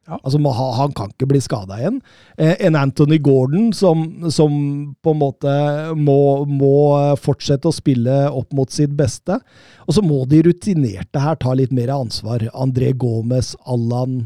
Ja. 0.09 0.17
Altså, 0.23 0.39
Han 0.77 0.91
kan 0.97 1.11
ikke 1.13 1.27
bli 1.29 1.41
skada 1.41 1.77
igjen. 1.77 2.01
Eh, 2.37 2.55
en 2.65 2.75
Anthony 2.75 3.19
Gordon 3.21 3.69
som, 3.73 4.31
som 4.31 4.95
på 5.03 5.13
en 5.13 5.21
måte 5.21 5.53
må, 5.95 6.45
må, 6.49 7.15
fortsette 7.21 7.69
å 7.69 7.75
spille 7.75 8.25
opp 8.29 8.51
mot 8.53 8.71
sitt 8.73 8.95
beste. 8.97 9.37
Og 9.85 9.93
så 9.93 10.01
må 10.01 10.23
de 10.25 10.41
rutinerte 10.49 11.21
her 11.21 11.37
ta 11.37 11.53
litt 11.53 11.71
mer 11.75 11.93
ansvar. 11.93 12.47
André 12.53 12.91
Gomez, 12.97 13.55
Allan 13.65 14.23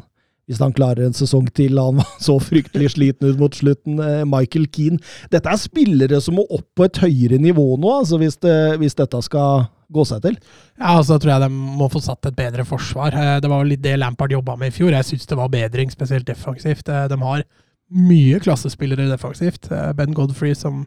hvis 0.48 0.60
han 0.60 0.74
klarer 0.76 1.08
en 1.08 1.16
sesong 1.16 1.48
til. 1.56 1.80
Han 1.80 2.02
var 2.02 2.10
så 2.24 2.38
fryktelig 2.42 2.94
sliten 2.96 3.32
ut 3.32 3.40
mot 3.42 3.56
slutten. 3.56 4.00
Eh, 4.00 4.24
Michael 4.28 4.68
Keane. 4.72 5.00
Dette 5.32 5.52
er 5.52 5.62
spillere 5.62 6.20
som 6.24 6.40
må 6.40 6.48
opp 6.50 6.68
på 6.78 6.88
et 6.88 7.00
høyere 7.04 7.40
nivå 7.42 7.74
nå, 7.76 8.00
altså 8.00 8.20
hvis, 8.22 8.40
det, 8.44 8.58
hvis 8.82 8.98
dette 9.00 9.20
skal 9.26 9.68
gå 9.94 10.06
seg 10.10 10.24
til. 10.26 10.38
Ja, 10.78 10.96
altså 10.98 11.20
tror 11.22 11.36
jeg 11.36 11.46
de 11.46 11.50
må 11.82 11.90
få 11.94 12.02
satt 12.04 12.30
et 12.30 12.38
bedre 12.38 12.66
forsvar. 12.68 13.16
Eh, 13.18 13.36
det 13.44 13.52
var 13.52 13.64
jo 13.64 13.72
litt 13.72 13.84
det 13.84 13.98
Lampard 14.02 14.34
jobba 14.34 14.58
med 14.60 14.74
i 14.74 14.76
fjor. 14.76 14.94
Jeg 14.96 15.10
syns 15.10 15.30
det 15.30 15.40
var 15.40 15.54
bedring, 15.54 15.94
spesielt 15.94 16.28
defensivt. 16.30 16.90
Eh, 16.90 17.06
de 17.12 17.20
har 17.22 17.46
mye 17.94 18.42
klassespillere 18.42 19.10
defensivt. 19.12 19.70
Ben 19.98 20.16
Godfrey 20.18 20.56
som 20.58 20.86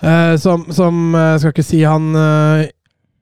som, 0.00 0.62
som 0.72 1.12
Skal 1.12 1.52
ikke 1.52 1.64
si 1.64 1.82
han 1.84 2.06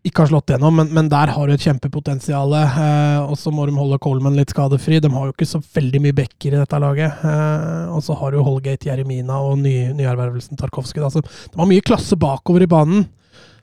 ikke 0.07 0.23
har 0.23 0.31
slått 0.31 0.53
gjennom, 0.53 0.77
men, 0.79 0.91
men 0.95 1.09
der 1.11 1.33
har 1.35 1.49
du 1.49 1.55
et 1.55 1.65
kjempepotensial. 1.65 2.55
Eh, 2.55 3.19
og 3.25 3.35
så 3.41 3.53
må 3.55 3.67
de 3.69 3.77
holde 3.77 3.99
Coleman 4.03 4.37
litt 4.39 4.53
skadefri. 4.55 5.01
De 5.03 5.11
har 5.13 5.29
jo 5.29 5.35
ikke 5.35 5.49
så 5.49 5.61
veldig 5.61 6.03
mye 6.05 6.17
backer 6.17 6.55
i 6.55 6.61
dette 6.61 6.81
laget. 6.83 7.25
Eh, 7.27 7.95
og 7.95 8.03
så 8.07 8.17
har 8.21 8.33
du 8.35 8.41
Holgate, 8.45 8.89
Jeremina 8.89 9.41
og 9.45 9.59
ny, 9.63 9.75
nyervervelsen 9.99 10.61
Tarkovskij. 10.61 11.03
Altså, 11.05 11.25
de 11.25 11.61
har 11.61 11.71
mye 11.71 11.85
klasse 11.85 12.19
bakover 12.21 12.65
i 12.65 12.71
banen. 12.71 13.09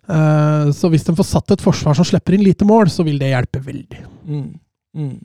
Eh, 0.05 0.71
så 0.75 0.91
hvis 0.93 1.07
de 1.07 1.15
får 1.17 1.29
satt 1.29 1.55
et 1.55 1.63
forsvar 1.63 1.97
som 1.97 2.07
slipper 2.07 2.37
inn 2.37 2.45
lite 2.45 2.67
mål, 2.67 2.91
så 2.93 3.05
vil 3.07 3.17
det 3.21 3.31
hjelpe 3.31 3.63
veldig. 3.65 4.03
Mm. 4.25 4.51
Mm. 4.95 5.15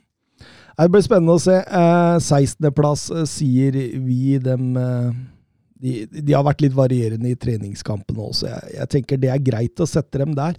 Det 0.81 0.89
blir 0.89 1.03
spennende 1.05 1.37
å 1.37 1.43
se. 1.43 1.59
Eh, 1.61 2.15
16.-plass 2.17 3.09
eh, 3.13 3.27
sier 3.29 3.77
vi 4.01 4.39
dem 4.41 4.73
eh 4.79 5.11
de, 5.81 5.93
de, 6.05 6.33
har 6.35 6.45
vært 6.45 6.61
litt 6.65 6.75
varierende 6.77 7.31
i 7.31 7.37
treningskampene 7.39 8.27
også. 8.27 8.49
Jeg, 8.49 8.73
jeg, 8.75 8.89
tenker 8.95 9.21
det 9.21 9.31
er 9.33 9.41
greit 9.41 9.81
å 9.81 9.89
sette 9.89 10.21
dem 10.21 10.35
der. 10.37 10.57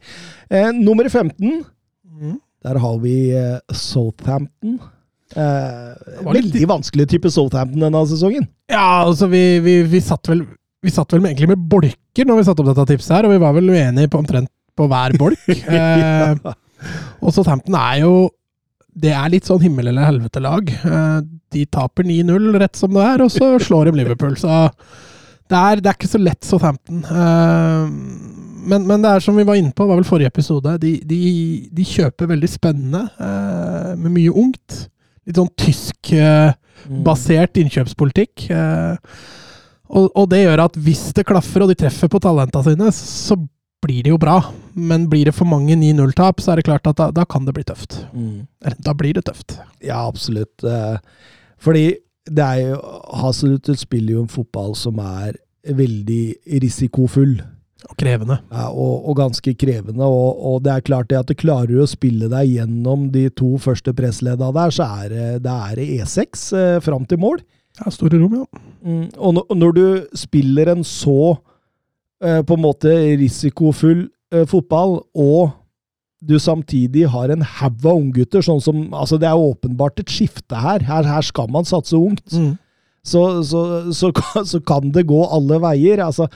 Eh, 0.50 0.70
nummer 0.74 1.06
15, 1.08 1.62
mm. 2.02 2.34
der 2.66 2.80
har 2.82 2.98
vi 3.02 3.14
eh, 3.38 3.60
Southampton. 3.70 4.80
Eh, 5.32 6.24
veldig 6.26 6.66
vanskelig 6.68 7.06
type 7.14 7.30
Southampton 7.32 7.86
denne 7.86 8.02
sesongen. 8.10 8.48
Ja, 8.72 9.04
altså 9.06 9.30
vi, 9.32 9.44
vi, 9.64 9.78
vi 9.88 10.02
satt 10.04 10.28
vel 10.32 10.42
vi 10.82 10.92
satt 10.92 11.14
vel 11.14 11.24
egentlig 11.28 11.52
med 11.52 11.64
bolker 11.70 12.26
når 12.28 12.40
vi 12.40 12.44
satte 12.48 12.62
opp 12.62 12.72
dette 12.72 12.88
tipset 12.90 13.16
her, 13.16 13.28
og 13.28 13.34
vi 13.34 13.42
var 13.42 13.54
vel 13.56 13.70
uenige 13.70 14.10
på 14.10 14.20
omtrent 14.22 14.50
på 14.76 14.88
hver 14.90 15.14
bolk. 15.20 15.48
eh, 15.76 16.32
og 17.22 17.34
Southampton 17.34 17.76
er 17.78 18.02
jo 18.02 18.14
det 18.92 19.14
er 19.16 19.30
litt 19.32 19.46
sånn 19.48 19.62
himmel 19.62 19.88
eller 19.88 20.04
helvete-lag. 20.04 20.68
Eh, 20.68 21.18
de 21.54 21.64
taper 21.72 22.04
9-0 22.04 22.58
rett 22.60 22.76
som 22.76 22.92
det 22.92 23.06
er, 23.06 23.24
og 23.24 23.32
så 23.32 23.54
slår 23.62 23.88
de 23.88 23.96
Liverpool. 24.02 24.34
Så 24.40 24.50
det 25.52 25.58
er, 25.58 25.80
det 25.80 25.90
er 25.90 25.96
ikke 25.96 26.10
så 26.10 26.20
lett 26.20 26.46
Southampton. 26.46 27.02
Uh, 27.04 27.88
men, 28.68 28.86
men 28.88 29.02
det 29.02 29.10
er 29.10 29.24
som 29.24 29.36
vi 29.36 29.46
var 29.48 29.58
inne 29.58 29.72
på, 29.76 29.86
var 29.88 29.98
vel 29.98 30.06
forrige 30.08 30.30
episode, 30.32 30.76
de, 30.80 30.94
de, 31.08 31.20
de 31.74 31.86
kjøper 31.88 32.30
veldig 32.30 32.50
spennende, 32.50 33.02
uh, 33.20 33.92
med 34.00 34.14
mye 34.14 34.32
ungt. 34.44 34.86
Litt 35.28 35.38
sånn 35.38 35.50
tysk-basert 35.60 37.52
uh, 37.52 37.62
innkjøpspolitikk. 37.64 38.46
Og, 39.92 40.08
og, 40.16 40.28
det 40.32 40.44
gjør 40.44 40.64
at 40.64 40.76
hvis 40.80 41.10
det 41.16 41.26
klaffer, 41.28 41.64
og 41.64 41.72
de 41.72 41.76
treffer 41.78 42.08
på 42.08 42.20
talentene 42.22 42.72
sine, 42.72 42.92
så 42.96 43.36
blir 43.82 44.06
det 44.06 44.14
jo 44.14 44.20
bra. 44.20 44.38
Men 44.72 45.08
blir 45.10 45.28
det 45.28 45.36
for 45.36 45.48
mange 45.48 45.76
9-0-tap, 45.76 46.40
så 46.40 46.52
er 46.52 46.60
det 46.60 46.68
klart 46.70 46.86
at 46.88 47.00
da, 47.00 47.10
da 47.12 47.26
kan 47.28 47.44
det 47.44 47.54
bli 47.56 47.66
tøft. 47.68 47.98
Mm. 48.16 48.46
Da 48.80 48.94
blir 48.96 49.18
det 49.18 49.26
tøft. 49.28 49.58
Ja, 49.84 50.06
absolutt. 50.06 50.64
Fordi 51.62 51.86
det 52.30 52.44
er 52.44 52.60
jo 52.72 52.76
Hazelhut 53.18 53.70
spiller 53.78 54.16
jo 54.16 54.22
en 54.24 54.30
fotball 54.30 54.76
som 54.78 55.00
er 55.02 55.36
veldig 55.66 56.24
risikofull. 56.62 57.40
Og 57.90 57.96
krevende. 57.98 58.36
Ja, 58.52 58.68
og, 58.70 59.08
og 59.10 59.16
ganske 59.18 59.54
krevende. 59.58 60.06
Og, 60.06 60.38
og, 60.38 60.60
det 60.62 60.70
er 60.72 60.84
klart 60.86 61.08
det 61.10 61.18
at 61.18 61.30
du 61.30 61.34
klarer 61.38 61.82
å 61.82 61.88
spille 61.90 62.28
deg 62.30 62.52
gjennom 62.54 63.08
de 63.14 63.26
to 63.34 63.56
første 63.62 63.94
pressledda 63.98 64.52
der, 64.54 64.74
så 64.74 64.86
er 65.02 65.08
det, 65.10 65.26
det 65.46 65.56
er 65.66 65.82
E6 65.82 66.44
eh, 66.58 66.76
fram 66.84 67.08
til 67.10 67.18
mål. 67.24 67.42
Ja, 67.80 67.90
store 67.94 68.20
rom, 68.20 68.36
ja. 68.42 68.62
Mm, 68.82 69.06
og 69.16 69.56
når, 69.56 69.72
du 69.76 69.84
spiller 70.18 70.72
en 70.72 70.82
så 70.84 71.36
eh, 72.22 72.42
på 72.44 72.56
en 72.58 72.64
måte 72.64 72.92
risikofull 73.20 74.08
eh, 74.34 74.44
fotball, 74.50 74.98
og 75.14 75.52
du 76.22 76.38
samtidig 76.38 77.08
har 77.10 77.32
en 77.32 77.42
haug 77.42 77.86
av 77.86 77.98
unggutter. 77.98 78.44
Sånn 78.44 78.60
som, 78.62 78.82
altså 78.94 79.18
det 79.18 79.30
er 79.30 79.38
åpenbart 79.38 80.02
et 80.02 80.12
skifte 80.12 80.58
her. 80.58 80.84
Her, 80.86 81.06
her 81.08 81.24
skal 81.26 81.50
man 81.50 81.66
satse 81.66 81.98
ungt. 81.98 82.28
Mm. 82.30 82.54
Så, 83.02 83.22
så, 83.42 83.62
så, 83.92 84.12
så, 84.52 84.60
kan 84.60 84.92
det 84.94 85.08
gå 85.10 85.22
alle 85.26 85.58
veier. 85.62 86.04
Altså, 86.04 86.28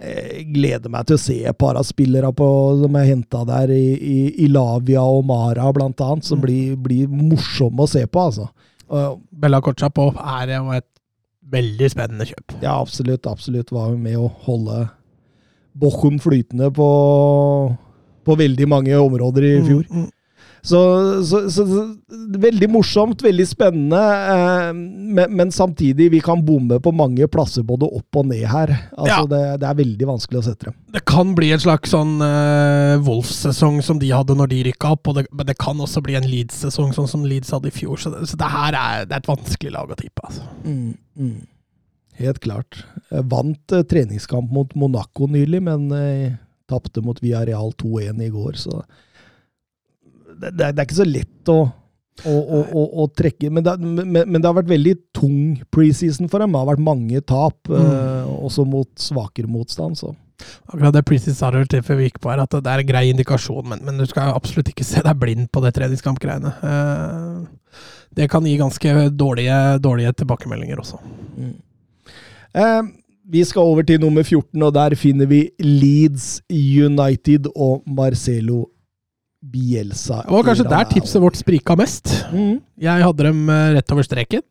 Jeg 0.00 0.46
gleder 0.54 0.92
meg 0.92 1.08
til 1.08 1.16
å 1.16 1.20
se 1.20 1.38
et 1.44 1.58
par 1.60 1.76
av 1.76 1.84
spillere 1.88 2.32
på, 2.36 2.48
som 2.82 2.94
er 2.96 3.08
henta 3.08 3.44
der, 3.48 3.72
i, 3.72 3.86
i, 3.96 4.20
i, 4.44 4.48
Lavia 4.48 5.02
og 5.04 5.26
Mara 5.28 5.66
blant 5.76 6.00
annet, 6.00 6.24
som 6.24 6.40
mm. 6.40 6.44
blir, 6.44 6.76
blir 6.80 7.08
morsomme 7.08 7.84
å 7.84 7.90
se 7.90 8.06
på, 8.06 8.26
altså. 8.30 8.48
Bella 8.90 9.60
Kortsapov 9.62 10.16
er 10.18 10.56
jo 10.56 10.72
et 10.74 10.88
veldig 11.50 11.90
spennende 11.90 12.26
kjøp. 12.28 12.56
Ja, 12.62 12.76
absolutt. 12.78 13.28
Absolutt 13.30 13.72
var 13.74 13.94
med 13.98 14.18
å 14.18 14.30
holde 14.46 14.86
Bochum 15.80 16.18
flytende 16.22 16.70
på, 16.74 16.88
på 18.26 18.36
veldig 18.38 18.66
mange 18.70 18.96
områder 18.98 19.46
i 19.46 19.52
mm, 19.60 19.68
fjor. 19.68 19.84
Mm, 19.90 20.06
mm. 20.06 20.08
Så, 20.62 20.80
så, 21.24 21.50
så, 21.50 21.64
veldig 22.38 22.68
morsomt, 22.70 23.22
veldig 23.24 23.46
spennende, 23.48 24.00
eh, 24.00 24.72
men, 24.74 25.32
men, 25.36 25.52
samtidig, 25.52 26.10
vi 26.12 26.20
kan 26.24 26.42
bomme 26.44 26.80
på 26.82 26.92
mange 26.92 27.28
plasser 27.32 27.64
både 27.66 27.88
opp 27.88 28.20
og 28.20 28.28
ned 28.28 28.44
her. 28.44 28.74
Altså, 28.92 29.14
ja. 29.14 29.20
det, 29.30 29.42
det, 29.62 29.70
er 29.70 29.78
veldig 29.80 30.08
vanskelig 30.10 30.42
å 30.42 30.44
sette 30.50 30.68
dem. 30.68 30.76
Det 30.96 31.04
kan 31.08 31.32
bli 31.38 31.52
en 31.54 31.62
slags 31.62 31.94
sånn 31.94 32.18
uh, 32.20 33.00
Wolf-sesong 33.06 33.80
som 33.86 34.00
de 34.02 34.12
hadde 34.12 34.36
når 34.36 34.52
de 34.52 34.62
rykka 34.68 34.92
opp, 34.96 35.12
det, 35.16 35.26
men 35.32 35.48
det 35.48 35.56
kan 35.60 35.80
også 35.80 36.04
bli 36.04 36.18
en 36.20 36.28
Leeds-sesong 36.28 36.92
sånn 36.96 37.08
som 37.10 37.24
Leeds 37.24 37.54
hadde 37.56 37.72
i 37.72 37.74
fjor. 37.74 37.96
Så 38.02 38.12
det, 38.12 38.26
det 38.28 38.52
her 38.52 38.76
er, 38.76 39.08
det 39.08 39.16
er 39.16 39.24
et 39.24 39.32
vanskelig 39.32 39.74
lag 39.78 39.90
å 39.90 39.98
tippe. 39.98 40.28
Altså. 40.28 40.44
Mm, 40.66 40.92
mm. 41.16 41.38
Helt 42.20 42.44
klart. 42.44 42.82
Jeg 43.08 43.28
vant 43.32 43.76
uh, 43.76 43.84
treningskamp 43.88 44.52
mot 44.52 44.76
Monaco 44.76 45.30
nylig, 45.30 45.64
men 45.64 45.88
uh, 45.94 46.40
tapte 46.70 47.00
mot 47.04 47.18
Villarreal 47.22 47.72
2-1 47.80 48.26
i 48.26 48.34
går, 48.34 48.60
så 48.60 48.82
det, 50.38 50.54
det, 50.58 50.70
er 50.70 50.86
ikke 50.86 51.00
så 51.00 51.08
lett 51.08 51.52
å, 51.52 51.58
å, 52.28 52.34
å, 52.34 52.86
å 53.02 53.06
trekke 53.16 53.50
men 53.52 53.64
det, 53.66 53.76
men, 53.80 54.16
men 54.16 54.38
det, 54.38 54.46
har 54.46 54.56
vært 54.58 54.72
veldig 54.72 54.96
tung 55.16 55.60
preseason 55.72 56.30
for 56.30 56.42
dem. 56.42 56.52
Det 56.54 56.62
har 56.62 56.72
vært 56.72 56.88
mange 56.90 57.22
tap, 57.26 57.60
mm. 57.70 57.78
eh, 57.78 58.34
også 58.48 58.66
mot 58.68 58.90
svakere 59.00 59.50
motstand. 59.50 59.98
så. 60.00 60.14
Akkurat 60.70 60.94
det 60.94 61.04
Prissy 61.08 61.34
sa 61.36 61.50
det 61.52 61.66
til 61.72 61.82
før 61.84 62.00
vi 62.00 62.08
gikk 62.08 62.20
på 62.22 62.30
her, 62.32 62.42
at 62.44 62.54
det 62.54 62.72
er 62.72 62.82
en 62.82 62.88
grei 62.88 63.06
indikasjon, 63.10 63.66
men, 63.72 63.82
men 63.86 64.00
du 64.00 64.06
skal 64.08 64.32
absolutt 64.34 64.70
ikke 64.72 64.86
se 64.86 65.02
deg 65.04 65.18
blind 65.20 65.50
på 65.52 65.62
det 65.64 65.74
treningskampgreiene. 65.76 66.54
Eh, 66.70 67.82
det 68.18 68.30
kan 68.30 68.46
gi 68.46 68.56
ganske 68.60 69.10
dårlige, 69.14 69.58
dårlige 69.82 70.14
tilbakemeldinger 70.22 70.80
også. 70.82 71.00
Mm. 71.36 71.52
Eh, 72.60 72.82
vi 73.30 73.44
skal 73.46 73.68
over 73.70 73.86
til 73.86 74.00
nummer 74.02 74.24
14, 74.24 74.62
og 74.62 74.74
der 74.74 74.96
finner 74.98 75.28
vi 75.30 75.44
Leeds 75.62 76.40
United 76.50 77.50
og 77.54 77.84
Marcelo 77.86 78.64
Bielsa. 79.40 80.20
Det 80.26 80.34
var 80.34 80.44
kanskje 80.44 80.68
der 80.68 80.90
tipset 80.90 81.22
vårt 81.22 81.38
sprika 81.38 81.76
mest. 81.78 82.12
Mm. 82.32 82.60
Jeg 82.80 83.06
hadde 83.06 83.24
dem 83.30 83.48
eh, 83.48 83.70
rett 83.78 83.94
over 83.94 84.04
streken. 84.04 84.44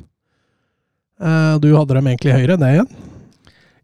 Uh, 1.19 1.59
du 1.59 1.73
hadde 1.75 1.97
dem 1.97 2.07
egentlig 2.07 2.33
høyere 2.33 2.55
det 2.57 2.73
igjen? 2.73 2.91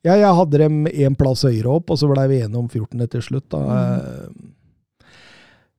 Ja, 0.06 0.16
jeg 0.16 0.36
hadde 0.38 0.60
dem 0.62 0.86
én 0.88 1.16
plass 1.18 1.44
høyere 1.46 1.78
opp, 1.78 1.92
og 1.92 2.00
så 2.00 2.08
blei 2.10 2.28
vi 2.32 2.44
enige 2.46 2.62
om 2.62 2.68
14. 2.70 3.08
til 3.12 3.24
slutt. 3.26 3.48
da. 3.52 3.62
Mm. 4.30 4.52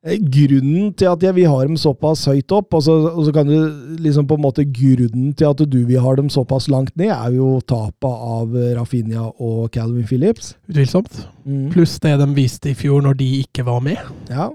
Grunnen 0.07 0.93
til 0.95 1.09
at 1.11 1.25
jeg 1.25 1.35
vil 1.35 1.49
ha 1.51 1.63
dem 1.67 1.79
såpass 1.81 2.27
høyt 2.31 2.53
opp, 2.55 2.77
og 2.79 2.83
så, 2.87 2.95
og 3.09 3.25
så, 3.27 3.33
kan 3.35 3.49
du 3.49 3.97
liksom 4.03 4.29
på 4.29 4.37
en 4.37 4.45
måte 4.45 4.67
Grunnen 4.67 5.33
til 5.35 5.49
at 5.49 5.63
du 5.67 5.81
vil 5.89 6.03
ha 6.03 6.13
dem 6.19 6.29
såpass 6.31 6.69
langt 6.71 6.95
ned, 6.95 7.11
er 7.11 7.35
jo 7.35 7.57
tapet 7.67 8.07
av 8.11 8.55
Rafinha 8.77 9.25
og 9.43 9.73
Calvin 9.75 10.07
Phillips. 10.07 10.55
Utvilsomt. 10.71 11.25
Mm. 11.43 11.73
Pluss 11.75 11.97
det 12.03 12.15
de 12.21 12.29
viste 12.37 12.71
i 12.71 12.79
fjor 12.79 13.03
når 13.07 13.19
de 13.19 13.33
ikke 13.41 13.67
var 13.67 13.83
med. 13.83 13.99
Ja. 14.31 14.53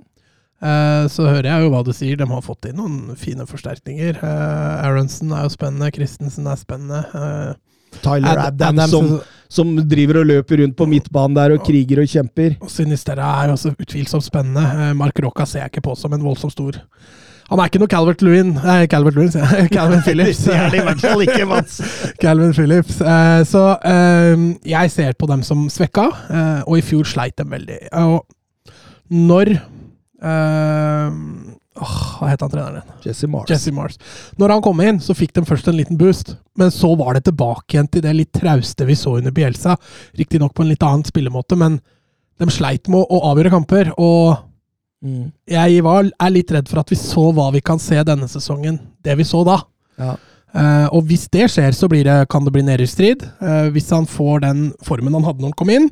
Eh, 0.61 1.07
så 1.09 1.25
hører 1.25 1.47
jeg 1.49 1.63
jo 1.63 1.73
hva 1.73 1.81
du 1.85 1.91
sier, 1.95 2.17
de 2.19 2.27
har 2.29 2.45
fått 2.45 2.69
inn 2.69 2.77
noen 2.77 3.17
fine 3.17 3.47
forsterkninger. 3.49 4.19
Uh, 4.21 4.85
Aronsen 4.85 5.33
er 5.33 5.47
jo 5.47 5.53
spennende, 5.55 5.89
Christensen 5.95 6.49
er 6.49 6.59
spennende. 6.59 7.01
Uh, 7.15 7.97
Tyler 8.03 8.29
Ad 8.29 8.61
Adams, 8.61 8.77
Adams 8.77 8.93
som, 8.93 9.07
som, 9.49 9.73
driver 9.89 10.21
og 10.21 10.29
løper 10.29 10.61
rundt 10.61 10.77
på 10.77 10.87
midtbanen 10.87 11.35
der 11.35 11.55
og 11.55 11.65
kriger 11.65 12.03
og 12.03 12.13
kjemper. 12.13 12.53
Og 12.61 12.69
Sinistera 12.71 13.33
er 13.41 13.55
også 13.55 13.73
utvilsomt 13.73 14.27
spennende. 14.27 14.93
Mark 14.99 15.17
Rocca 15.25 15.49
ser 15.49 15.65
jeg 15.65 15.73
ikke 15.73 15.89
på 15.89 15.97
som 15.99 16.13
en 16.15 16.23
voldsomt 16.29 16.55
stor 16.55 16.79
han 17.51 17.59
er 17.59 17.67
ikke 17.67 17.81
noe 17.81 17.91
Calvert 17.91 18.21
Lewin 18.23 18.53
Nei, 18.55 18.85
Calvert 18.87 19.17
Lewin, 19.17 19.31
sier 19.33 19.41
jeg. 19.43 19.71
Calvin 19.75 19.99
Phillips. 20.05 20.45
det 20.45 20.53
er 20.55 20.69
det 20.71 20.77
i 20.79 20.85
hvert 20.85 21.01
fall 21.03 21.23
ikke, 21.25 21.47
Mats. 21.49 21.81
Calvin 22.23 22.53
Phillips. 22.55 23.01
så 23.49 23.63
jeg 24.71 24.93
ser 24.93 25.17
på 25.19 25.27
dem 25.27 25.43
som 25.43 25.65
svekka, 25.67 26.05
og 26.63 26.77
i 26.79 26.85
fjor 26.85 27.09
sleit 27.11 27.35
dem 27.41 27.51
veldig. 27.51 27.81
Og 28.05 28.23
når 29.11 29.57
Uh, 30.21 31.09
oh, 31.81 31.95
hva 32.19 32.29
het 32.29 32.43
han 32.43 32.51
treneren 32.51 32.81
igjen? 32.81 32.99
Jesse 33.07 33.29
Mars. 33.31 33.49
Jesse 33.49 33.73
Mars. 33.73 33.97
Når 34.41 34.55
han 34.55 34.63
kom 34.65 34.83
inn, 34.85 35.01
så 35.01 35.15
fikk 35.17 35.33
de 35.37 35.45
først 35.47 35.69
en 35.71 35.79
liten 35.79 35.99
boost, 35.99 36.35
men 36.59 36.73
så 36.73 36.93
var 36.99 37.17
det 37.17 37.25
tilbake 37.29 37.75
igjen 37.75 37.89
til 37.89 38.05
det 38.05 38.13
litt 38.17 38.33
trauste 38.37 38.85
vi 38.87 38.97
så 38.99 39.17
under 39.17 39.33
Bielsa. 39.35 39.77
Riktignok 40.19 40.53
på 40.57 40.65
en 40.65 40.71
litt 40.73 40.85
annen 40.85 41.07
spillemåte, 41.07 41.57
men 41.59 41.79
de 42.41 42.49
sleit 42.53 42.89
med 42.91 43.01
å 43.01 43.21
avgjøre 43.31 43.53
kamper. 43.53 43.93
Og 44.01 44.35
mm. 45.05 45.25
jeg 45.53 45.85
var, 45.85 46.09
er 46.09 46.35
litt 46.35 46.53
redd 46.53 46.69
for 46.69 46.83
at 46.83 46.93
vi 46.93 46.99
så 46.99 47.29
hva 47.35 47.49
vi 47.55 47.63
kan 47.65 47.81
se 47.81 48.01
denne 48.07 48.29
sesongen, 48.31 48.79
det 49.05 49.17
vi 49.19 49.27
så 49.27 49.45
da. 49.47 49.61
Ja. 50.01 50.15
Uh, 50.51 50.87
og 50.97 51.05
hvis 51.07 51.29
det 51.31 51.45
skjer, 51.53 51.71
så 51.71 51.87
det, 51.87 52.03
kan 52.31 52.43
det 52.43 52.51
bli 52.51 52.63
nedrykksstrid. 52.67 53.23
Uh, 53.39 53.69
hvis 53.71 53.89
han 53.93 54.07
får 54.09 54.43
den 54.43 54.65
formen 54.83 55.15
han 55.15 55.23
hadde 55.23 55.43
når 55.43 55.53
han 55.53 55.59
kom 55.61 55.71
inn, 55.71 55.87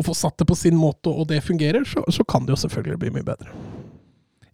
og 0.00 0.06
få 0.08 0.16
satt 0.16 0.38
det 0.40 0.48
på 0.48 0.56
sin 0.56 0.78
måte, 0.80 1.12
og 1.12 1.28
det 1.28 1.42
fungerer, 1.44 1.84
så, 1.88 2.02
så 2.08 2.24
kan 2.24 2.46
det 2.46 2.56
jo 2.56 2.62
selvfølgelig 2.64 3.00
bli 3.02 3.14
mye 3.18 3.26
bedre. 3.26 3.52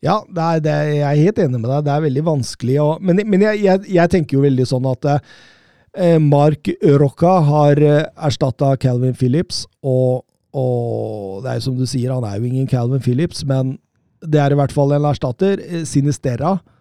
Ja, 0.04 0.20
det 0.28 0.44
er, 0.44 0.62
det 0.62 0.76
jeg 0.98 1.04
er 1.06 1.24
helt 1.24 1.38
enig 1.40 1.60
med 1.60 1.70
deg. 1.70 1.84
Det 1.86 1.92
er 1.94 2.04
veldig 2.04 2.24
vanskelig 2.26 2.74
å 2.82 2.88
Men, 3.00 3.22
men 3.24 3.44
jeg, 3.46 3.62
jeg, 3.64 3.86
jeg, 3.96 4.12
tenker 4.12 4.36
jo 4.36 4.44
veldig 4.44 4.66
sånn 4.68 4.88
at 4.90 5.08
eh, 5.08 6.18
Mark 6.22 6.68
Rocca 7.00 7.38
har 7.46 7.80
eh, 7.80 8.04
erstatta 8.28 8.74
Calvin 8.82 9.16
Phillips, 9.16 9.64
og, 9.82 10.26
og, 10.52 11.42
det 11.44 11.52
er 11.52 11.60
jo 11.60 11.66
som 11.70 11.80
du 11.80 11.86
sier, 11.88 12.12
han 12.12 12.26
er 12.28 12.38
jo 12.38 12.50
ingen 12.50 12.68
Calvin 12.70 13.02
Phillips, 13.02 13.44
men 13.48 13.76
det 14.26 14.40
er 14.42 14.52
i 14.52 14.58
hvert 14.58 14.74
fall 14.74 14.94
en 14.96 15.08
erstatter. 15.08 15.62
Eh, 15.64 15.86
Sinisterra 15.88 16.58
eh, 16.58 16.75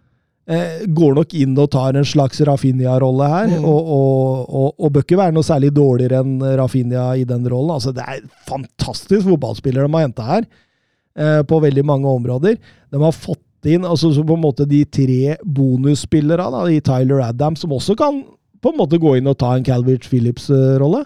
går 0.45 1.15
nok 1.17 1.31
inn 1.33 1.55
og 1.57 1.71
tar 1.73 1.97
en 1.97 2.05
slags 2.05 2.41
Rafinha-rolle 2.45 3.29
her. 3.31 3.47
Mm. 3.55 3.63
Og, 3.65 3.87
og, 3.95 4.43
og, 4.45 4.67
og, 4.77 4.91
bør 4.93 5.05
ikke 5.05 5.17
være 5.17 5.33
noe 5.33 5.47
særlig 5.47 5.71
dårligere 5.73 6.21
enn 6.21 6.35
Rafinha 6.59 7.07
i 7.17 7.25
den 7.25 7.47
rollen. 7.49 7.73
Altså, 7.73 7.93
det 7.95 8.05
er 8.05 8.21
fantastisk 8.45 9.25
fotballspiller 9.25 9.87
de 9.87 9.95
har 9.95 10.05
henta 10.05 10.27
her, 10.27 10.45
eh, 11.17 11.41
på 11.49 11.59
veldig 11.63 11.85
mange 11.89 12.11
områder. 12.11 12.59
De 12.93 13.01
har 13.01 13.15
fått 13.15 13.41
inn 13.65 13.87
altså, 13.89 14.11
på 14.21 14.37
en 14.37 14.43
måte 14.43 14.67
de 14.69 14.83
tre 14.85 15.39
bonusspillerne 15.41 16.67
i 16.75 16.81
Tyler 16.85 17.23
Adams, 17.25 17.65
som 17.65 17.73
også 17.73 17.97
kan 17.97 18.21
på 18.61 18.73
en 18.73 18.79
måte 18.79 19.01
gå 19.01 19.15
inn 19.17 19.29
og 19.29 19.39
ta 19.41 19.55
en 19.55 19.65
Calvert 19.65 20.05
Phillips-rolle. 20.09 21.03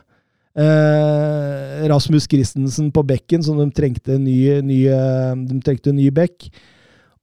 Eh, 0.60 1.88
Rasmus 1.88 2.28
Christensen 2.28 2.92
på 2.92 3.06
bekken, 3.08 3.44
som 3.46 3.60
de 3.60 3.70
trengte 3.76 4.18
en 4.18 4.28
ny, 4.28 4.60
ny, 4.68 4.82
de 5.48 5.64
trengte 5.64 5.94
en 5.94 6.00
ny 6.00 6.12
bekk. 6.12 6.50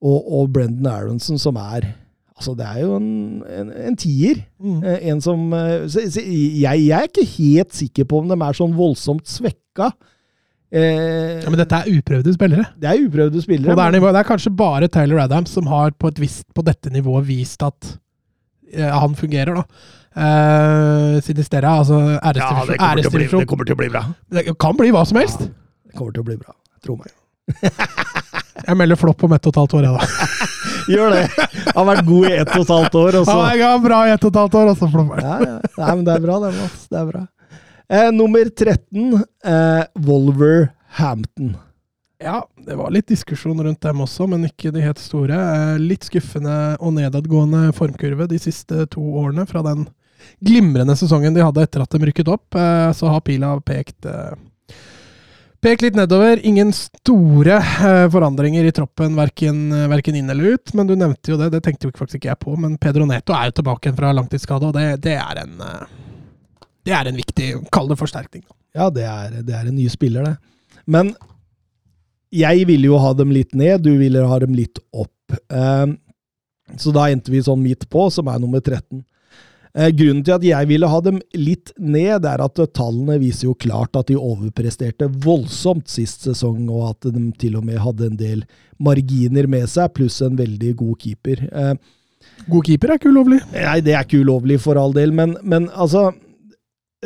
Og, 0.04 0.16
og 0.16 0.50
Brendan 0.52 0.88
Aronson, 0.92 1.38
som 1.40 1.56
er 1.60 1.88
Altså, 2.36 2.52
det 2.52 2.66
er 2.68 2.82
jo 2.82 2.96
en, 2.98 3.12
en, 3.48 3.70
en 3.88 3.96
tier. 3.96 4.42
Mm. 4.60 4.82
Eh, 4.84 5.06
en 5.10 5.22
som 5.24 5.46
eh, 5.56 5.86
så, 5.88 6.04
så 6.12 6.20
jeg, 6.20 6.82
jeg, 6.84 6.92
er 6.92 7.08
ikke 7.08 7.24
helt 7.38 7.72
sikker 7.74 8.08
på 8.08 8.20
om 8.20 8.28
de 8.28 8.36
er 8.36 8.58
sånn 8.58 8.76
voldsomt 8.76 9.24
svekka. 9.30 9.94
Eh, 10.74 11.38
ja, 11.40 11.48
men 11.48 11.60
dette 11.62 11.78
er 11.78 11.94
uprøvde 11.96 12.34
spillere. 12.34 12.66
Det 12.76 12.90
er 12.90 13.04
uprøvde 13.06 13.40
spillere. 13.40 13.72
Og 13.72 13.78
det 13.78 13.86
er, 13.86 13.94
nivå, 13.96 14.10
det 14.12 14.20
er 14.20 14.28
kanskje 14.28 14.52
bare 14.58 14.90
Taylor 14.92 15.22
Adams 15.24 15.54
som 15.56 15.70
har 15.70 15.94
på, 15.96 16.10
vis, 16.20 16.42
på 16.52 16.64
dette 16.66 16.92
nivået 16.92 17.24
vist 17.28 17.64
at 17.64 17.94
eh, 18.74 18.90
han 18.90 19.16
fungerer, 19.16 19.62
da. 19.62 19.94
Eh, 20.16 21.22
Sinistera, 21.24 21.78
altså 21.80 22.02
æresdivisjon. 22.20 22.76
Ja, 22.76 22.92
det 22.96 23.06
kommer, 23.06 23.16
bli, 23.16 23.30
det 23.30 23.48
kommer, 23.48 23.68
til 23.70 23.78
å 23.78 23.80
bli 23.80 23.88
bra. 23.94 24.04
Det 24.32 24.44
kan 24.60 24.76
bli 24.76 24.92
hva 24.92 25.06
som 25.08 25.22
helst. 25.22 25.46
Ja, 25.46 25.88
det 25.88 25.96
kommer 25.96 26.18
til 26.18 26.26
å 26.26 26.28
bli 26.28 26.36
bra. 26.42 26.52
Tro 26.84 26.98
meg. 27.00 27.16
jeg 28.66 28.76
melder 28.76 29.00
flopp 29.00 29.24
om 29.24 29.36
ett 29.38 29.48
og 29.48 29.54
et 29.54 29.62
halvt 29.62 29.78
år, 29.80 29.88
jeg, 29.88 29.96
da. 29.96 30.52
Gjør 30.90 31.14
det. 31.14 31.22
Han 31.72 31.80
har 31.80 31.88
vært 31.90 32.06
god 32.06 32.26
i 32.28 32.32
ett 32.36 32.52
og 32.54 32.64
et 32.64 32.72
halvt 32.74 32.98
år. 33.02 33.20
Og 33.20 33.28
så. 33.28 33.36
Er 33.52 33.84
bra 33.84 34.00
i 34.06 34.12
ett 34.14 34.26
og 34.26 34.32
et 34.32 34.40
halvt 34.42 34.58
år, 34.60 34.72
og 34.72 34.80
så 34.80 34.90
flopper 34.92 35.22
ja, 35.24 35.36
ja. 35.42 35.56
Nei, 35.76 35.90
men 35.92 36.04
det 36.06 36.16
er 36.16 36.26
bra, 36.26 36.40
det. 36.44 36.52
Mats. 36.56 36.88
Det 36.92 37.00
er 37.00 37.08
bra. 37.12 37.22
Eh, 37.86 38.10
nummer 38.14 38.50
13, 38.50 39.22
eh, 39.46 39.84
Wolverhampton. 40.06 41.54
Ja, 42.22 42.40
det 42.66 42.74
var 42.78 42.90
litt 42.94 43.10
diskusjon 43.12 43.60
rundt 43.62 43.82
dem 43.84 44.00
også, 44.00 44.26
men 44.30 44.46
ikke 44.48 44.72
de 44.72 44.84
helt 44.84 45.00
store. 45.02 45.36
Eh, 45.36 45.76
litt 45.82 46.06
skuffende 46.08 46.56
og 46.80 46.96
nedadgående 46.96 47.68
formkurve 47.76 48.28
de 48.30 48.40
siste 48.40 48.86
to 48.92 49.04
årene. 49.20 49.44
Fra 49.48 49.62
den 49.66 49.84
glimrende 50.40 50.96
sesongen 50.96 51.36
de 51.36 51.44
hadde 51.44 51.62
etter 51.66 51.84
at 51.84 51.92
de 51.92 52.08
rykket 52.08 52.30
opp, 52.32 52.56
eh, 52.56 52.90
så 52.96 53.12
har 53.12 53.24
pila 53.26 53.52
pekt 53.60 54.08
eh, 54.08 54.32
Pek 55.64 55.82
litt 55.82 55.96
nedover. 55.96 56.40
Ingen 56.46 56.72
store 56.76 57.58
uh, 57.58 58.06
forandringer 58.12 58.66
i 58.68 58.72
troppen, 58.74 59.16
verken, 59.16 59.60
uh, 59.72 59.86
verken, 59.90 60.18
inn 60.18 60.30
eller 60.30 60.56
ut. 60.56 60.72
Men 60.76 60.88
du 60.88 60.94
nevnte 60.98 61.32
jo 61.32 61.38
det, 61.40 61.50
det 61.54 61.62
tenkte 61.64 61.88
jo 61.88 61.94
faktisk 61.96 62.20
ikke 62.20 62.32
jeg 62.32 62.40
på. 62.42 62.56
Men 62.60 62.76
Pedro 62.80 63.06
Neto 63.08 63.34
er 63.36 63.50
jo 63.50 63.56
tilbake 63.60 63.94
fra 63.96 64.12
langtidsskade, 64.16 64.68
og 64.68 64.76
det, 64.76 65.00
det, 65.06 65.16
er 65.20 65.42
en 65.42 65.56
uh, 65.62 66.66
Det 66.86 66.94
er 66.96 67.10
en 67.10 67.18
viktig, 67.18 67.48
kall 67.74 67.88
det 67.90 67.98
forsterkning. 68.00 68.44
Ja, 68.76 68.90
det 68.92 69.06
er, 69.08 69.40
det 69.46 69.56
er 69.56 69.70
en 69.70 69.78
ny 69.78 69.88
spiller, 69.92 70.28
det. 70.28 70.82
Men 70.86 71.14
jeg 72.34 72.66
ville 72.68 72.90
jo 72.90 73.00
ha 73.00 73.14
dem 73.16 73.32
litt 73.32 73.56
ned, 73.56 73.80
du 73.86 73.94
ville 73.96 74.26
ha 74.28 74.38
dem 74.42 74.52
litt 74.54 74.78
opp. 74.92 75.12
så 76.76 76.92
da 76.92 77.06
endte 77.10 77.32
vi 77.32 77.40
sånn 77.42 77.62
midt 77.62 77.86
på, 77.90 78.04
som 78.12 78.28
er 78.28 78.42
nummer 78.42 78.60
13. 78.60 79.00
Eh, 79.76 79.90
grunnen 79.92 80.22
til 80.24 80.32
at 80.38 80.44
jeg 80.46 80.68
ville 80.70 80.88
ha 80.88 80.98
dem 81.04 81.18
litt 81.36 81.74
ned, 81.76 82.24
er 82.24 82.40
at 82.40 82.60
eh, 82.62 82.70
tallene 82.72 83.18
viser 83.20 83.50
jo 83.50 83.56
klart 83.60 83.98
at 83.98 84.08
de 84.08 84.16
overpresterte 84.16 85.10
voldsomt 85.24 85.90
sist 85.92 86.24
sesong, 86.24 86.62
og 86.72 86.94
at 86.94 87.10
de 87.12 87.26
til 87.36 87.58
og 87.60 87.66
med 87.68 87.82
hadde 87.84 88.08
en 88.08 88.16
del 88.16 88.46
marginer 88.80 89.48
med 89.50 89.68
seg, 89.68 89.92
pluss 89.98 90.22
en 90.24 90.38
veldig 90.38 90.72
god 90.80 90.96
keeper. 91.02 91.44
Eh, 91.52 91.74
God 92.48 92.64
keeper 92.64 92.94
er 92.94 93.00
ikke 93.00 93.12
ulovlig. 93.12 93.42
Nei, 93.52 93.80
det 93.84 93.92
er 93.92 94.06
ikke 94.06 94.22
ulovlig 94.24 94.56
for 94.64 94.80
all 94.80 94.96
del, 94.96 95.12
men, 95.14 95.36
men 95.44 95.68
altså 95.72 96.12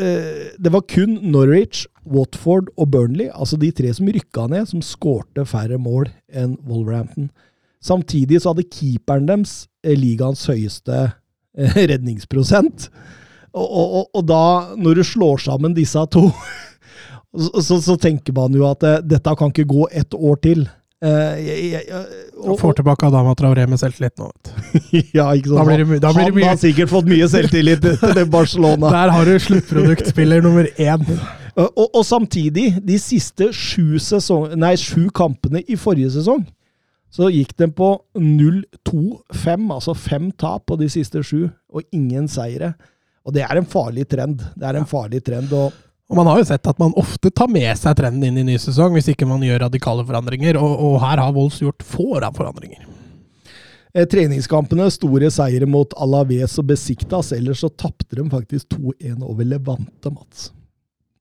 Det 0.00 0.70
var 0.72 0.84
kun 0.88 1.16
Norwich, 1.28 1.82
Watford 2.08 2.70
og 2.78 2.86
Burnley, 2.94 3.26
altså 3.34 3.58
de 3.60 3.68
tre 3.74 3.90
som 3.92 4.06
rykka 4.08 4.46
ned, 4.48 4.68
som 4.70 4.80
skårte 4.80 5.42
færre 5.44 5.76
mål 5.82 6.06
enn 6.32 6.54
Wolverhampton. 6.64 7.26
Samtidig 7.84 8.40
så 8.40 8.54
hadde 8.54 8.70
keeperen 8.70 9.26
deres 9.28 9.66
ligaens 9.84 10.46
høyeste 10.48 11.02
redningsprosent. 11.90 12.90
Og, 13.50 13.66
og, 13.66 14.10
og, 14.14 14.24
da, 14.28 14.42
når 14.78 15.00
du 15.00 15.06
slår 15.06 15.40
sammen 15.42 15.74
disse 15.74 16.02
to, 16.14 16.28
så, 17.66 17.80
så, 17.80 17.96
tenker 17.98 18.34
man 18.36 18.54
jo 18.54 18.68
at 18.68 18.86
eh, 18.86 19.00
dette 19.02 19.34
kan 19.38 19.50
ikke 19.50 19.66
gå 19.70 19.88
ett 19.90 20.14
år 20.14 20.38
til. 20.44 20.68
Uh, 21.00 21.32
jeg, 21.40 21.60
jeg, 21.72 21.84
jeg, 21.88 22.24
Og 22.44 22.58
får 22.60 22.74
tilbake 22.76 23.06
Adama 23.08 23.30
Traoré 23.32 23.62
med 23.64 23.80
selvtillit 23.80 24.20
nå, 24.20 24.26
vet 24.28 24.50
ja, 25.16 25.30
ikke 25.32 25.48
sant? 25.48 25.56
Da 25.56 25.62
blir 25.64 25.80
det 25.80 26.00
da 26.02 26.10
blir 26.12 26.26
det 26.28 26.42
Han 26.42 26.50
har 26.50 26.58
sikkert 26.60 26.92
fått 26.92 27.08
mye 27.08 27.28
selvtillit 27.32 27.80
til 27.86 28.12
det 28.18 28.26
Barcelona. 28.28 28.90
Der 28.92 29.14
har 29.14 29.24
du 29.24 29.38
sluttproduktspiller 29.40 30.44
nummer 30.44 30.68
én. 30.76 31.06
Og, 31.54 31.70
og, 31.72 31.86
og 31.88 32.04
samtidig, 32.04 32.74
de 32.84 32.98
siste 33.00 33.48
sju, 33.56 33.96
sesong, 33.96 34.52
nei, 34.60 34.74
sju 34.76 35.08
kampene 35.16 35.64
i 35.64 35.78
forrige 35.80 36.12
sesong, 36.18 36.44
så 37.10 37.26
gikk 37.34 37.56
de 37.58 37.66
på 37.74 37.90
0-2-5, 38.14 39.66
altså 39.74 39.94
fem 39.98 40.30
tap 40.38 40.68
på 40.70 40.78
de 40.78 40.86
siste 40.92 41.22
sju, 41.26 41.48
og 41.74 41.82
ingen 41.94 42.28
seire. 42.30 42.74
Og 43.26 43.34
det 43.34 43.42
er 43.44 43.58
en 43.58 43.66
farlig 43.68 44.06
trend. 44.10 44.44
Det 44.56 44.66
er 44.66 44.78
en 44.78 44.86
farlig 44.88 45.22
trend. 45.26 45.50
og 45.52 45.74
Og 46.10 46.16
man 46.16 46.30
har 46.30 46.38
jo 46.38 46.46
sett 46.48 46.70
at 46.70 46.78
man 46.78 46.94
ofte 46.98 47.30
tar 47.34 47.50
med 47.50 47.70
seg 47.78 47.98
trenden 47.98 48.28
inn 48.28 48.38
i 48.38 48.46
ny 48.52 48.56
sesong, 48.62 48.94
hvis 48.94 49.10
ikke 49.12 49.28
man 49.28 49.42
gjør 49.42 49.64
radikale 49.66 50.06
forandringer, 50.06 50.58
og, 50.58 50.72
og 50.78 50.96
her 51.02 51.22
har 51.22 51.34
Wolls 51.34 51.60
gjort 51.62 51.82
få 51.86 52.20
forandringer. 52.38 52.86
eh, 53.94 54.06
Treningskampene, 54.06 54.86
store 54.90 55.30
seire 55.34 55.66
mot 55.66 55.94
Alaves 55.98 56.58
og 56.62 56.70
Besiktas, 56.70 57.32
ellers 57.34 57.62
så 57.62 57.68
tapte 57.74 58.16
de 58.16 58.30
faktisk 58.30 58.78
2-1 58.78 59.22
over 59.22 59.44
Levante, 59.44 60.14
Mats. 60.14 60.52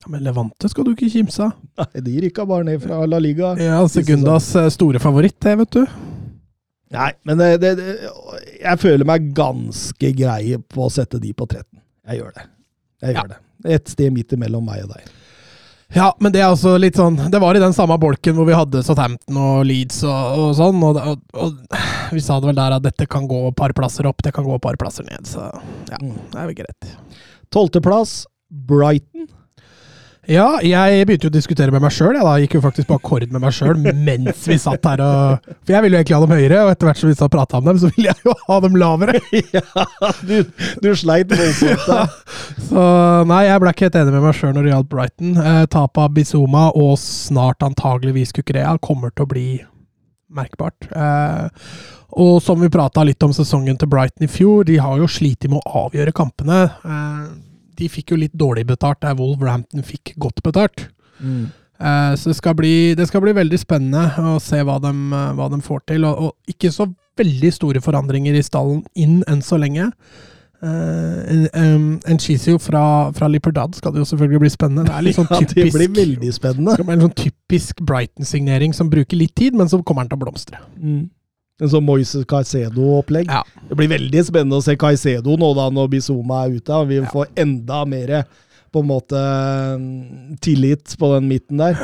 Ja, 0.06 0.10
men 0.14 0.24
Levante 0.24 0.70
skal 0.72 0.86
du 0.88 0.94
ikke 0.94 1.10
kimse 1.12 1.44
av. 1.50 1.58
Nei, 1.82 2.02
de 2.06 2.14
rykka 2.24 2.46
bare 2.48 2.64
ned 2.70 2.80
fra 2.84 3.02
La 3.10 3.20
Liga. 3.20 3.50
Ja, 3.60 3.82
Segundas 3.92 4.48
eh, 4.56 4.70
store 4.72 5.00
favoritt, 5.04 5.36
det, 5.44 5.58
vet 5.60 5.76
du. 5.76 5.82
Nei, 6.96 7.10
men 7.28 7.38
det, 7.42 7.50
det, 7.62 7.74
det, 7.78 7.96
jeg 8.64 8.80
føler 8.82 9.06
meg 9.06 9.28
ganske 9.38 10.12
grei 10.18 10.56
på 10.72 10.88
å 10.88 10.92
sette 10.94 11.20
de 11.22 11.34
på 11.38 11.46
13. 11.52 11.66
Jeg 12.10 12.22
gjør 12.22 12.32
det. 12.38 12.46
Jeg 13.04 13.14
Ja. 13.14 13.22
gjør 13.22 13.34
det. 13.36 13.40
Et 13.76 13.92
sted 13.92 14.14
midt 14.16 14.32
imellom 14.38 14.64
meg 14.66 14.86
og 14.86 14.94
deg. 14.96 15.10
Ja, 15.92 16.08
men 16.22 16.32
det 16.32 16.40
er 16.44 16.52
altså 16.52 16.76
litt 16.78 16.94
sånn 17.00 17.16
Det 17.34 17.40
var 17.42 17.58
i 17.58 17.62
den 17.64 17.74
samme 17.74 17.96
bolken 18.00 18.36
hvor 18.38 18.46
vi 18.46 18.54
hadde 18.54 18.84
Southampton 18.86 19.40
og 19.42 19.64
Leeds 19.66 20.04
og, 20.06 20.36
og 20.44 20.52
sånn, 20.56 20.84
og, 20.86 21.00
og, 21.02 21.24
og 21.34 22.14
vi 22.14 22.22
sa 22.22 22.38
det 22.40 22.46
vel 22.52 22.60
der 22.60 22.76
at 22.78 22.84
dette 22.86 23.08
kan 23.10 23.26
gå 23.28 23.40
et 23.50 23.58
par 23.58 23.74
plasser 23.76 24.06
opp, 24.08 24.22
det 24.24 24.32
kan 24.36 24.46
gå 24.46 24.54
et 24.56 24.62
par 24.64 24.78
plasser 24.80 25.04
ned, 25.10 25.26
så 25.28 25.48
ja, 25.90 25.98
Mm. 26.00 26.14
det 26.32 26.40
er 26.40 26.46
vel 26.52 26.58
greit. 26.62 26.92
Tolvteplass, 27.52 28.14
Brighton. 28.70 29.28
Ja, 30.30 30.60
jeg 30.62 31.08
begynte 31.10 31.26
jo 31.26 31.32
å 31.32 31.34
diskutere 31.34 31.74
med 31.74 31.82
meg 31.82 31.94
sjøl. 31.96 32.14
Jeg 32.14 32.26
da 32.26 32.34
gikk 32.38 32.56
jo 32.60 32.62
faktisk 32.62 32.90
på 32.92 32.98
akkord 33.00 33.32
med 33.34 33.42
meg 33.42 33.54
sjøl 33.56 33.80
mens 33.82 34.44
vi 34.46 34.60
satt 34.62 34.86
her 34.86 35.02
og 35.02 35.48
For 35.50 35.74
jeg 35.74 35.86
ville 35.86 35.98
jo 35.98 36.02
egentlig 36.04 36.18
ha 36.18 36.22
dem 36.22 36.34
høyere, 36.36 36.60
og 36.66 36.74
etter 36.74 36.90
hvert 36.90 37.02
som 37.02 37.10
vi 37.10 37.16
satt 37.18 37.26
og 37.32 37.34
prata 37.34 37.58
om 37.58 37.66
dem, 37.66 37.80
så 37.82 37.90
ville 37.96 38.12
jeg 38.12 38.28
jo 38.28 38.36
ha 38.44 38.60
dem 38.66 38.78
lavere. 38.78 39.18
ja, 39.56 40.12
du, 40.30 40.36
du 40.86 40.90
sleit 40.94 41.34
voldsomt 41.34 41.88
der. 41.90 42.14
Så 42.70 42.86
nei, 43.30 43.42
jeg 43.48 43.64
ble 43.64 43.74
ikke 43.74 43.88
helt 43.88 44.00
enig 44.04 44.14
med 44.14 44.26
meg 44.28 44.38
sjøl 44.38 44.54
når 44.54 44.68
det 44.68 44.74
gjaldt 44.76 44.92
Brighton. 44.94 45.34
Eh, 45.42 45.64
Tapet 45.74 46.04
av 46.06 46.14
Bizuma 46.14 46.68
og 46.78 46.94
snart 47.02 47.66
antageligvis 47.66 48.36
Kukurea 48.38 48.78
kommer 48.86 49.14
til 49.16 49.26
å 49.26 49.32
bli 49.34 49.48
merkbart. 50.30 50.92
Eh, 50.94 51.74
og 52.22 52.38
som 52.46 52.62
vi 52.62 52.70
prata 52.74 53.02
litt 53.06 53.24
om 53.26 53.34
sesongen 53.34 53.78
til 53.82 53.90
Brighton 53.90 54.26
i 54.26 54.30
fjor, 54.30 54.66
de 54.70 54.78
har 54.82 55.02
jo 55.02 55.10
slitt 55.10 55.50
med 55.50 55.62
å 55.64 55.86
avgjøre 55.88 56.14
kampene. 56.14 56.68
Eh, 56.86 57.49
de 57.80 57.90
fikk 57.92 58.14
jo 58.14 58.20
litt 58.22 58.36
dårlig 58.38 58.68
betalt 58.70 59.02
der 59.06 59.18
Wolverhampton 59.20 59.86
fikk 59.86 60.14
godt 60.22 60.44
betalt. 60.46 60.88
Mm. 61.20 61.50
Eh, 61.80 62.16
så 62.20 62.32
det 62.32 62.38
skal, 62.38 62.56
bli, 62.60 62.96
det 62.96 63.08
skal 63.08 63.24
bli 63.24 63.36
veldig 63.36 63.60
spennende 63.60 64.10
å 64.34 64.40
se 64.44 64.60
hva 64.68 64.80
de, 64.84 64.92
eh, 64.92 65.30
hva 65.38 65.48
de 65.52 65.62
får 65.64 65.86
til. 65.94 66.08
Og, 66.10 66.28
og 66.28 66.52
ikke 66.56 66.74
så 66.76 66.90
veldig 67.20 67.54
store 67.56 67.84
forandringer 67.84 68.36
i 68.36 68.44
stallen 68.44 68.84
inn 69.00 69.22
enn 69.28 69.44
så 69.46 69.60
lenge. 69.60 69.92
Uh, 70.60 71.24
en, 71.32 71.44
um, 71.56 71.84
en 72.04 72.18
Chizio 72.20 72.58
fra, 72.60 72.82
fra 73.16 73.30
Lipperdad 73.32 73.78
skal 73.78 73.94
det 73.96 74.02
jo 74.02 74.08
selvfølgelig 74.10 74.42
bli 74.44 74.50
spennende. 74.52 74.90
Det 74.90 74.98
er 74.98 75.06
litt 75.06 75.16
sånn 75.16 75.30
Ja, 75.32 75.40
det 75.48 75.70
blir 75.72 75.94
veldig 75.96 76.32
spennende. 76.36 76.76
det 76.76 76.84
blir 76.84 76.98
en 76.98 77.06
sånn 77.06 77.16
typisk 77.16 77.80
Brighton-signering 77.88 78.76
som 78.76 78.90
bruker 78.92 79.22
litt 79.22 79.38
tid, 79.40 79.56
men 79.56 79.72
så 79.72 79.80
kommer 79.88 80.04
den 80.04 80.12
til 80.12 80.20
å 80.20 80.24
blomstre. 80.26 80.60
Mm. 80.76 81.06
En 81.60 81.72
sånn 81.72 81.84
Moises 81.84 82.28
Caicedo-opplegg. 82.30 83.28
Ja. 83.28 83.44
Det 83.70 83.76
blir 83.76 83.92
veldig 83.92 84.22
spennende 84.28 84.62
å 84.62 84.64
se 84.64 84.78
Caicedo 84.80 85.36
nå 85.40 85.54
da 85.58 85.68
når 85.74 85.90
Bizuma 85.92 86.46
er 86.46 86.60
ute. 86.60 86.84
Vi 86.88 87.02
Vi 87.02 87.12
får 87.12 87.34
enda 87.36 87.84
mer 87.86 88.14
på 88.72 88.84
en 88.84 88.88
måte 88.88 89.24
tillit 90.42 90.96
på 91.00 91.14
den 91.16 91.28
midten 91.28 91.60
der. 91.62 91.80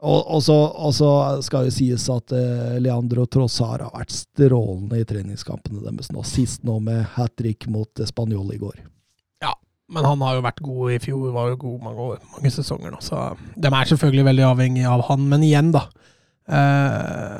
Og, 0.00 0.20
og, 0.32 0.42
så, 0.42 0.56
og 0.56 0.94
så 0.96 1.08
skal 1.44 1.66
det 1.68 1.74
sies 1.76 2.06
at 2.08 2.32
uh, 2.32 2.76
Leandro 2.80 3.26
Trossar 3.28 3.82
har 3.84 3.92
vært 3.92 4.14
strålende 4.14 4.96
i 4.96 5.04
treningskampene 5.04 5.82
deres 5.84 6.08
nå. 6.14 6.24
Sist 6.24 6.64
nå 6.64 6.78
med 6.84 7.02
hat 7.18 7.34
trick 7.36 7.66
mot 7.68 8.00
Spanjol 8.08 8.54
i 8.54 8.60
går. 8.62 8.78
Ja, 9.44 9.52
Men 9.92 10.08
han 10.08 10.24
har 10.24 10.38
jo 10.38 10.46
vært 10.46 10.62
god 10.64 10.94
i 10.94 10.98
fjor, 11.04 11.26
var 11.36 11.52
jo 11.52 11.60
god 11.66 11.84
mange, 11.84 12.06
år, 12.14 12.22
mange 12.32 12.54
sesonger 12.54 12.94
nå. 12.94 13.02
Så 13.04 13.26
de 13.60 13.68
er 13.68 13.92
selvfølgelig 13.92 14.24
veldig 14.30 14.46
avhengig 14.48 14.88
av 14.88 15.04
han. 15.10 15.28
Men 15.28 15.44
igjen, 15.44 15.68
da. 15.76 15.84
Eh, 16.48 17.38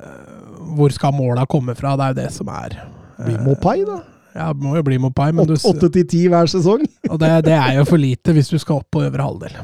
hvor 0.77 0.95
skal 0.95 1.15
måla 1.17 1.47
komme 1.51 1.75
fra? 1.79 1.97
Det 1.99 2.07
er 2.07 2.15
jo 2.15 2.21
det 2.21 2.31
som 2.35 2.51
er 2.55 2.79
eh, 2.79 2.89
Blir 3.27 3.45
Mopai, 3.45 3.79
da. 3.87 4.01
Ja, 4.35 4.53
det 4.55 4.63
må 4.63 4.77
jo 4.79 4.85
bli 4.87 4.99
Mopai, 5.03 5.33
Åtte 5.35 5.91
til 5.91 6.07
ti 6.07 6.27
hver 6.31 6.51
sesong. 6.51 6.85
og 7.13 7.21
det, 7.23 7.33
det 7.49 7.57
er 7.57 7.81
jo 7.81 7.87
for 7.89 8.01
lite 8.01 8.35
hvis 8.37 8.53
du 8.53 8.59
skal 8.63 8.83
opp 8.83 8.91
på 8.95 9.05
øvre 9.09 9.27
halvdel. 9.27 9.57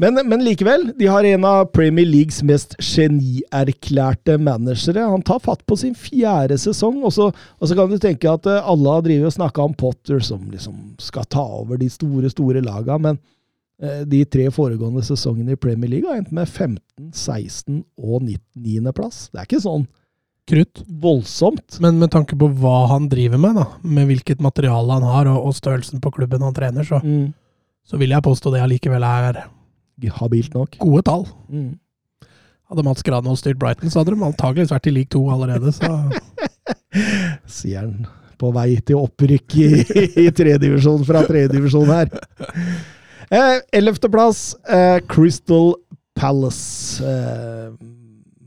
Men, 0.00 0.16
men 0.24 0.40
likevel, 0.40 0.86
de 0.96 1.10
har 1.12 1.26
en 1.28 1.42
av 1.44 1.66
Premier 1.76 2.06
Leagues 2.08 2.38
mest 2.48 2.72
genierklærte 2.80 4.38
managere. 4.40 5.04
Han 5.04 5.20
tar 5.26 5.42
fatt 5.44 5.60
på 5.68 5.76
sin 5.76 5.92
fjerde 5.92 6.56
sesong, 6.62 7.02
og 7.04 7.12
så, 7.12 7.26
og 7.28 7.68
så 7.68 7.76
kan 7.76 7.90
du 7.92 7.98
tenke 8.00 8.30
at 8.32 8.48
eh, 8.48 8.64
alle 8.64 8.94
har 8.96 9.10
og 9.28 9.34
snakka 9.34 9.66
om 9.68 9.74
Potter, 9.76 10.22
som 10.24 10.46
liksom 10.48 10.94
skal 11.04 11.28
ta 11.28 11.44
over 11.44 11.76
de 11.76 11.90
store, 11.92 12.32
store 12.32 12.64
laga, 12.64 12.96
men 12.96 13.20
de 14.04 14.24
tre 14.28 14.50
foregående 14.52 15.00
sesongene 15.06 15.54
i 15.54 15.60
Premier 15.60 15.88
League 15.88 16.08
har 16.10 16.18
endt 16.20 16.32
med 16.36 16.48
15, 16.48 17.10
16 17.16 17.78
og 17.96 18.22
19. 18.26 18.92
plass. 18.92 19.28
Det 19.32 19.40
er 19.40 19.46
ikke 19.48 19.62
sånn 19.64 19.86
Krutt. 20.50 20.82
voldsomt. 21.00 21.78
Men 21.80 21.98
med 22.02 22.10
tanke 22.12 22.36
på 22.36 22.48
hva 22.60 22.88
han 22.90 23.06
driver 23.08 23.38
med, 23.40 23.54
da, 23.60 23.66
med 23.86 24.08
hvilket 24.10 24.40
materiale 24.42 24.96
han 24.98 25.06
har, 25.06 25.28
og, 25.32 25.46
og 25.48 25.54
størrelsen 25.56 26.00
på 26.02 26.10
klubben 26.16 26.42
han 26.42 26.52
trener, 26.56 26.84
så, 26.84 26.98
Mm. 27.04 27.32
så 27.86 27.96
vil 28.00 28.10
jeg 28.10 28.22
påstå 28.26 28.52
det 28.52 28.60
allikevel 28.64 29.02
er 29.06 29.44
Habilt 30.16 30.54
nok. 30.54 30.76
gode 30.80 31.02
tall. 31.04 31.26
Mm. 31.48 31.78
Hadde 32.70 32.84
Mats 32.86 33.02
Granvold 33.02 33.36
styrt 33.38 33.58
Brighton, 33.58 33.90
så 33.90 34.00
hadde 34.00 34.14
de 34.14 34.24
antakeligvis 34.24 34.70
vært 34.72 34.86
i 34.86 34.94
league 34.94 35.10
to 35.12 35.24
allerede. 35.30 35.72
Så 35.72 35.90
sier 37.46 37.80
han 37.84 38.06
på 38.40 38.50
vei 38.56 38.78
til 38.86 38.96
opprykk 38.96 39.56
i, 39.60 39.68
i 40.24 40.30
tredivisjon 40.32 41.02
fra 41.04 41.22
tredjedivisjon 41.26 41.90
her. 41.92 42.08
Eh, 43.30 43.60
Ellevteplass, 43.78 44.56
eh, 44.68 44.98
Crystal 45.06 45.74
Palace. 46.14 47.04
Eh, 47.04 47.72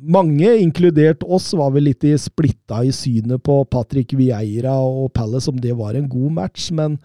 mange, 0.04 0.58
inkludert 0.60 1.24
oss, 1.24 1.54
var 1.54 1.72
vel 1.72 1.88
litt 1.88 2.04
i 2.04 2.18
splitta 2.20 2.82
i 2.84 2.92
synet 2.92 3.40
på 3.48 3.62
Patrick 3.72 4.12
Vieira 4.20 4.76
og 4.76 5.14
Palace, 5.16 5.48
om 5.50 5.62
det 5.64 5.72
var 5.80 5.96
en 5.96 6.10
god 6.12 6.36
match, 6.36 6.68
men 6.76 6.98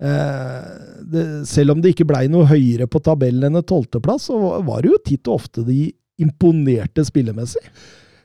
eh, 0.00 0.70
det, 1.12 1.26
selv 1.50 1.76
om 1.76 1.84
det 1.84 1.92
ikke 1.92 2.08
blei 2.08 2.24
noe 2.32 2.48
høyere 2.48 2.88
på 2.88 3.02
tabellen 3.04 3.50
enn 3.50 3.60
en 3.60 3.68
tolvteplass, 3.68 4.30
så 4.30 4.62
var 4.64 4.80
det 4.80 4.94
jo 4.94 5.02
titt 5.04 5.28
og 5.28 5.42
ofte 5.42 5.66
de 5.68 5.90
imponerte 6.20 7.04
spillemessig. 7.04 7.66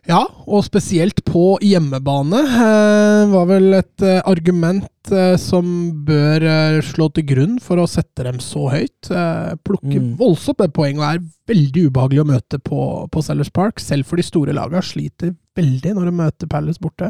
Ja, 0.05 0.19
og 0.45 0.61
spesielt 0.67 1.23
på 1.25 1.55
hjemmebane 1.65 2.37
eh, 2.45 3.21
var 3.31 3.47
vel 3.49 3.71
et 3.79 4.03
eh, 4.05 4.19
argument 4.29 5.09
eh, 5.09 5.33
som 5.41 5.65
bør 6.05 6.43
eh, 6.45 6.77
slå 6.85 7.07
til 7.15 7.25
grunn 7.31 7.55
for 7.63 7.81
å 7.81 7.87
sette 7.89 8.21
dem 8.27 8.37
så 8.43 8.67
høyt. 8.69 9.09
Eh, 9.09 9.55
plukke 9.65 9.95
Mm. 9.95 10.11
voldsomt 10.19 10.59
med 10.61 10.73
poeng 10.77 10.99
og 11.01 11.07
er 11.07 11.23
veldig 11.49 11.87
ubehagelig 11.89 12.21
å 12.21 12.27
møte 12.29 12.59
på, 12.61 12.81
på 13.09 13.23
Sellers 13.25 13.49
Park. 13.49 13.81
Selv 13.81 14.05
for 14.05 14.21
de 14.21 14.25
store 14.27 14.53
lagene 14.53 14.83
sliter 14.85 15.33
veldig 15.57 15.95
når 15.97 16.11
de 16.11 16.13
møter 16.19 16.51
Palace 16.53 16.81
borte. 16.83 17.09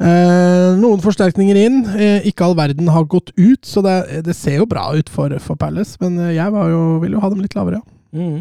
Eh, 0.00 0.70
noen 0.80 1.02
forsterkninger 1.04 1.58
inn. 1.66 1.82
Ikke 2.24 2.46
all 2.48 2.56
verden 2.56 2.88
har 2.88 3.04
gått 3.12 3.34
ut, 3.36 3.60
så 3.68 3.82
det, 3.84 4.22
det 4.24 4.36
ser 4.38 4.62
jo 4.62 4.68
bra 4.70 4.86
ut 4.96 5.12
for, 5.12 5.36
for 5.44 5.60
Palace. 5.60 5.98
Men 6.00 6.16
jeg 6.32 6.48
var 6.56 6.72
jo, 6.72 6.80
ville 7.04 7.18
jo 7.18 7.24
ha 7.26 7.32
dem 7.34 7.44
litt 7.44 7.58
lavere, 7.58 7.82
ja. 7.82 7.96
Mm. 8.16 8.40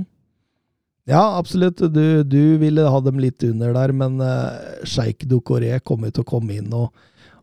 Ja, 1.09 1.23
absolutt. 1.39 1.81
Du, 1.93 2.23
du 2.23 2.41
ville 2.61 2.85
ha 2.85 2.99
dem 3.01 3.17
litt 3.21 3.41
under 3.47 3.73
der, 3.73 3.93
men 3.97 4.19
uh, 4.21 4.83
Sheikh 4.85 5.25
Dukoré 5.29 5.79
kommer 5.81 6.11
til 6.13 6.21
å 6.21 6.29
komme 6.29 6.59
inn 6.59 6.69
og, 6.75 6.91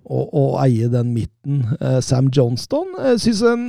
og, 0.07 0.29
og 0.39 0.53
eie 0.63 0.87
den 0.93 1.11
midten. 1.17 1.65
Uh, 1.81 1.99
Sam 2.05 2.29
Johnston 2.31 2.93
jeg 3.09 3.25
syns 3.25 3.43
en, 3.51 3.65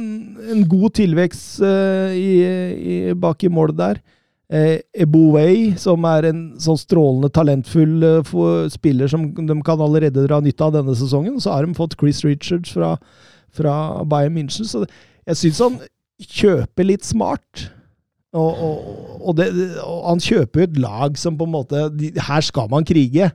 en 0.53 0.62
god 0.69 0.93
tilvekst 0.99 1.63
uh, 1.65 2.13
i, 2.13 2.29
i, 2.77 2.99
bak 3.17 3.41
i 3.47 3.51
mål 3.51 3.73
der. 3.79 4.03
Eh, 4.47 4.77
Eboué, 5.03 5.73
som 5.75 6.05
er 6.07 6.29
en 6.29 6.38
sånn 6.63 6.77
strålende 6.79 7.27
talentfull 7.36 7.97
eh, 8.07 8.21
for- 8.23 8.69
spiller 8.71 9.10
som 9.12 9.25
de 9.36 9.57
kan 9.67 9.81
allerede 9.83 10.23
dra 10.23 10.38
nytte 10.39 10.63
av 10.63 10.71
denne 10.77 10.93
sesongen. 10.95 11.36
Så 11.43 11.51
har 11.51 11.67
de 11.67 11.75
fått 11.75 11.97
Chris 11.99 12.21
Richards 12.23 12.71
fra, 12.71 12.93
fra 13.51 13.73
Bayern 14.07 14.38
München. 14.38 14.63
Så 14.69 14.86
det- 14.86 14.93
jeg 15.27 15.41
syns 15.41 15.60
han 15.65 15.75
kjøper 16.23 16.88
litt 16.88 17.03
smart. 17.03 17.65
Og, 18.38 18.63
og, 18.63 18.80
og, 19.17 19.36
det, 19.39 19.47
og 19.82 20.02
han 20.12 20.23
kjøper 20.23 20.67
et 20.67 20.80
lag 20.82 21.17
som 21.19 21.38
på 21.39 21.47
en 21.47 21.56
måte 21.56 21.88
de, 21.97 22.12
Her 22.28 22.43
skal 22.45 22.69
man 22.71 22.86
krige. 22.88 23.32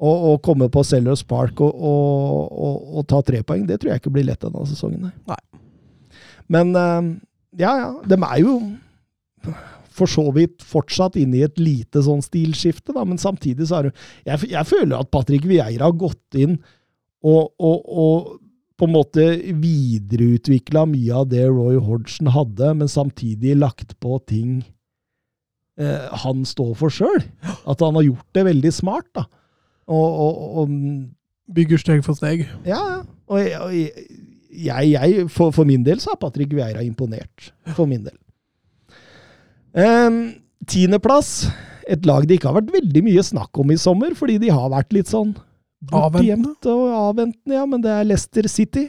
Og, 0.00 0.22
og 0.30 0.38
komme 0.40 0.70
på 0.72 0.80
Sellers 0.86 1.20
Park 1.28 1.60
og, 1.60 1.74
og, 1.76 2.52
og, 2.56 2.76
og 2.96 3.08
ta 3.10 3.18
tre 3.20 3.42
poeng, 3.44 3.66
det 3.68 3.76
tror 3.82 3.90
jeg 3.92 4.00
ikke 4.00 4.12
blir 4.14 4.24
lett 4.30 4.40
denne 4.40 4.62
sesongen. 4.64 5.10
nei. 5.10 5.12
Nei. 5.28 5.60
Men 6.50 6.72
eh, 6.72 7.10
ja, 7.60 7.74
ja. 7.82 7.90
De 8.08 8.16
er 8.16 8.38
jo 8.40 8.54
for 10.00 10.08
så 10.08 10.24
vidt 10.32 10.64
fortsatt 10.64 11.18
inne 11.20 11.40
i 11.40 11.44
et 11.44 11.60
lite 11.60 12.00
sånn 12.06 12.22
stilskifte, 12.24 12.94
da, 12.96 13.04
men 13.04 13.20
samtidig 13.20 13.68
så 13.68 13.80
er 13.80 13.88
det 13.88 13.92
Jeg, 14.30 14.50
jeg 14.54 14.68
føler 14.70 14.96
at 14.96 15.10
Patrick 15.12 15.44
Vieira 15.48 15.88
har 15.88 15.98
gått 15.98 16.38
inn 16.38 16.56
og, 17.20 17.52
og, 17.60 17.78
og 17.84 18.30
på 18.80 18.88
en 18.88 18.94
måte 18.94 19.24
videreutvikla 19.60 20.86
mye 20.88 21.22
av 21.22 21.28
det 21.32 21.44
Roy 21.50 21.76
Hodgson 21.84 22.30
hadde, 22.32 22.72
men 22.80 22.90
samtidig 22.90 23.58
lagt 23.60 23.94
på 24.00 24.16
ting 24.30 24.62
eh, 25.80 26.08
han 26.24 26.46
står 26.48 26.72
for 26.80 26.92
sjøl. 26.94 27.20
At 27.68 27.84
han 27.84 27.98
har 27.98 28.08
gjort 28.08 28.28
det 28.36 28.46
veldig 28.48 28.72
smart, 28.74 29.08
da. 29.16 29.26
Og, 29.90 30.08
og, 30.24 30.42
og 30.62 30.74
Bygger 31.50 31.80
steg 31.82 32.04
for 32.06 32.14
steg. 32.14 32.44
ja, 32.62 32.78
ja. 32.78 32.98
og 33.26 33.40
jeg, 33.42 33.88
jeg, 34.54 34.90
jeg 34.92 35.24
for, 35.34 35.50
for 35.54 35.66
min 35.66 35.82
del 35.86 35.98
så 36.02 36.14
er 36.14 36.20
Patrick 36.22 36.52
Vieira 36.54 36.84
imponert. 36.86 37.50
For 37.74 37.90
min 37.90 38.04
del. 38.06 38.16
Um, 39.74 40.20
Tiendeplass. 40.70 41.48
Et 41.90 42.06
lag 42.06 42.26
det 42.28 42.38
ikke 42.38 42.50
har 42.52 42.60
vært 42.60 42.74
veldig 42.74 43.02
mye 43.02 43.22
snakk 43.26 43.58
om 43.58 43.72
i 43.74 43.78
sommer, 43.80 44.14
fordi 44.18 44.38
de 44.42 44.52
har 44.54 44.70
vært 44.70 44.94
litt 44.94 45.10
sånn. 45.10 45.34
Bortgjemt 45.82 46.66
og 46.68 46.82
avventende, 46.92 47.54
ja. 47.56 47.64
Men 47.66 47.80
det 47.84 47.90
er 47.94 48.04
Leicester 48.04 48.48
City. 48.48 48.88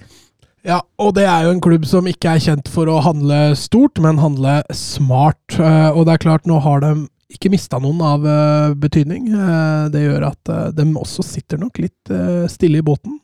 Ja, 0.68 0.82
og 1.02 1.16
det 1.18 1.24
er 1.26 1.48
jo 1.48 1.56
en 1.56 1.62
klubb 1.64 1.88
som 1.90 2.06
ikke 2.06 2.36
er 2.36 2.44
kjent 2.44 2.68
for 2.70 2.86
å 2.92 3.00
handle 3.02 3.56
stort, 3.58 3.98
men 4.04 4.20
handle 4.22 4.60
smart. 4.78 5.56
Eh, 5.58 5.90
Og 5.98 6.06
det 6.06 6.14
er 6.14 6.22
klart, 6.28 6.46
nå 6.46 6.60
har 6.62 6.84
de 6.84 7.08
ikke 7.34 7.50
mista 7.50 7.80
noen 7.82 8.02
av 8.06 8.26
eh, 8.28 8.74
betydning. 8.78 9.32
Eh, 9.34 9.90
Det 9.90 10.04
gjør 10.04 10.28
at 10.30 10.52
de 10.78 10.86
også 10.94 11.24
sitter 11.26 11.58
nok 11.58 11.80
litt 11.82 12.12
stille 12.52 12.78
i 12.78 12.86
båten. 12.86 13.18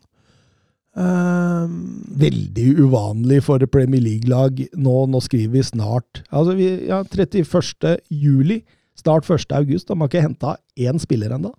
Veldig 2.17 2.67
uvanlig 2.81 3.43
for 3.45 3.61
Premier 3.69 4.01
League-lag. 4.01 4.63
Nå, 4.73 4.95
nå 5.11 5.19
skriver 5.21 5.51
vi 5.59 5.61
snart 5.67 6.23
Altså, 6.31 6.55
vi, 6.57 6.69
ja, 6.87 7.03
31. 7.03 7.99
juli. 8.09 8.63
Snart 8.97 9.29
1. 9.29 9.51
august. 9.53 9.87
De 9.91 9.93
har 9.99 10.09
ikke 10.09 10.23
henta 10.25 10.55
én 10.75 10.97
spiller 10.99 11.35
ennå. 11.37 11.51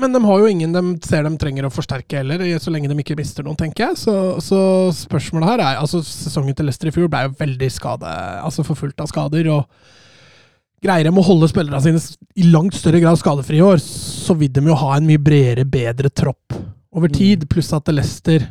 Men 0.00 0.12
de 0.12 0.20
har 0.24 0.40
jo 0.42 0.50
ingen 0.50 0.72
de 0.74 0.80
ser 1.06 1.22
de 1.22 1.30
trenger 1.38 1.68
å 1.68 1.72
forsterke 1.72 2.18
heller, 2.18 2.42
så 2.58 2.72
lenge 2.74 2.90
de 2.90 2.96
ikke 2.98 3.16
mister 3.18 3.46
noen, 3.46 3.58
tenker 3.58 3.88
jeg. 3.88 4.00
Så, 4.02 4.14
så 4.42 4.58
spørsmålet 4.96 5.52
her 5.52 5.62
er 5.62 5.82
altså 5.82 6.02
Sesongen 6.02 6.56
til 6.56 6.66
Leicester 6.66 6.90
i 6.90 6.94
fjor 6.94 7.10
ble 7.12 7.28
jo 7.28 7.36
veldig 7.38 7.68
skade, 7.70 8.14
altså 8.42 8.66
forfulgt 8.66 9.04
av 9.04 9.10
skader. 9.12 9.52
og 9.54 10.82
Greier 10.84 11.06
de 11.06 11.14
å 11.14 11.24
holde 11.24 11.48
spillerne 11.48 11.80
sine 11.84 12.02
i 12.34 12.50
langt 12.50 12.74
større 12.76 13.00
grad 13.04 13.20
skadefrie 13.20 13.62
i 13.62 13.64
år, 13.64 13.78
så 13.80 14.34
vil 14.36 14.50
de 14.52 14.66
jo 14.66 14.80
ha 14.82 14.96
en 14.96 15.06
mye 15.06 15.22
bredere, 15.22 15.64
bedre 15.64 16.10
tropp 16.10 16.58
over 16.94 17.14
tid. 17.14 17.46
Pluss 17.50 17.72
at 17.76 17.88
Leicester 17.94 18.50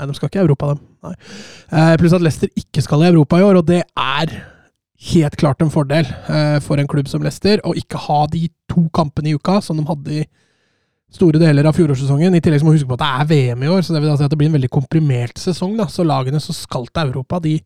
Nei, 0.00 0.06
de 0.08 0.14
skal 0.16 0.30
ikke 0.30 0.38
i 0.38 0.44
Europa, 0.46 0.68
dem. 0.70 0.78
Nei. 1.04 1.10
Eh, 1.76 1.94
pluss 2.00 2.14
at 2.16 2.22
Leicester 2.24 2.48
ikke 2.56 2.80
skal 2.80 3.02
i 3.04 3.08
Europa 3.10 3.36
i 3.36 3.42
år, 3.44 3.58
og 3.60 3.66
det 3.68 3.82
er 3.84 4.30
helt 5.10 5.36
klart 5.40 5.60
en 5.60 5.72
fordel 5.72 6.08
eh, 6.08 6.56
for 6.64 6.80
en 6.80 6.88
klubb 6.88 7.08
som 7.10 7.20
Leicester 7.24 7.60
å 7.68 7.74
ikke 7.76 8.00
ha 8.06 8.22
de 8.32 8.46
to 8.70 8.86
kampene 8.96 9.28
i 9.28 9.34
uka 9.36 9.58
som 9.64 9.76
de 9.76 9.84
hadde 9.88 10.22
i 10.22 10.24
store 11.10 11.40
deler 11.42 11.66
av 11.68 11.76
fjorårssesongen. 11.76 12.36
I 12.36 12.42
tillegg 12.44 12.64
må 12.64 12.74
vi 12.74 12.80
huske 12.80 12.90
på 12.90 12.98
at 12.98 13.02
det 13.02 13.10
er 13.10 13.30
VM 13.30 13.64
i 13.64 13.70
år, 13.70 13.82
så 13.84 13.94
det 13.94 14.02
vil 14.04 14.12
si 14.16 14.26
at 14.26 14.32
det 14.32 14.38
blir 14.40 14.50
en 14.50 14.58
veldig 14.58 14.72
komprimert 14.72 15.40
sesong. 15.42 15.76
da, 15.78 15.88
Så 15.90 16.06
lagene 16.06 16.40
som 16.42 16.56
skal 16.56 16.86
til 16.88 17.10
Europa, 17.10 17.40
de, 17.42 17.56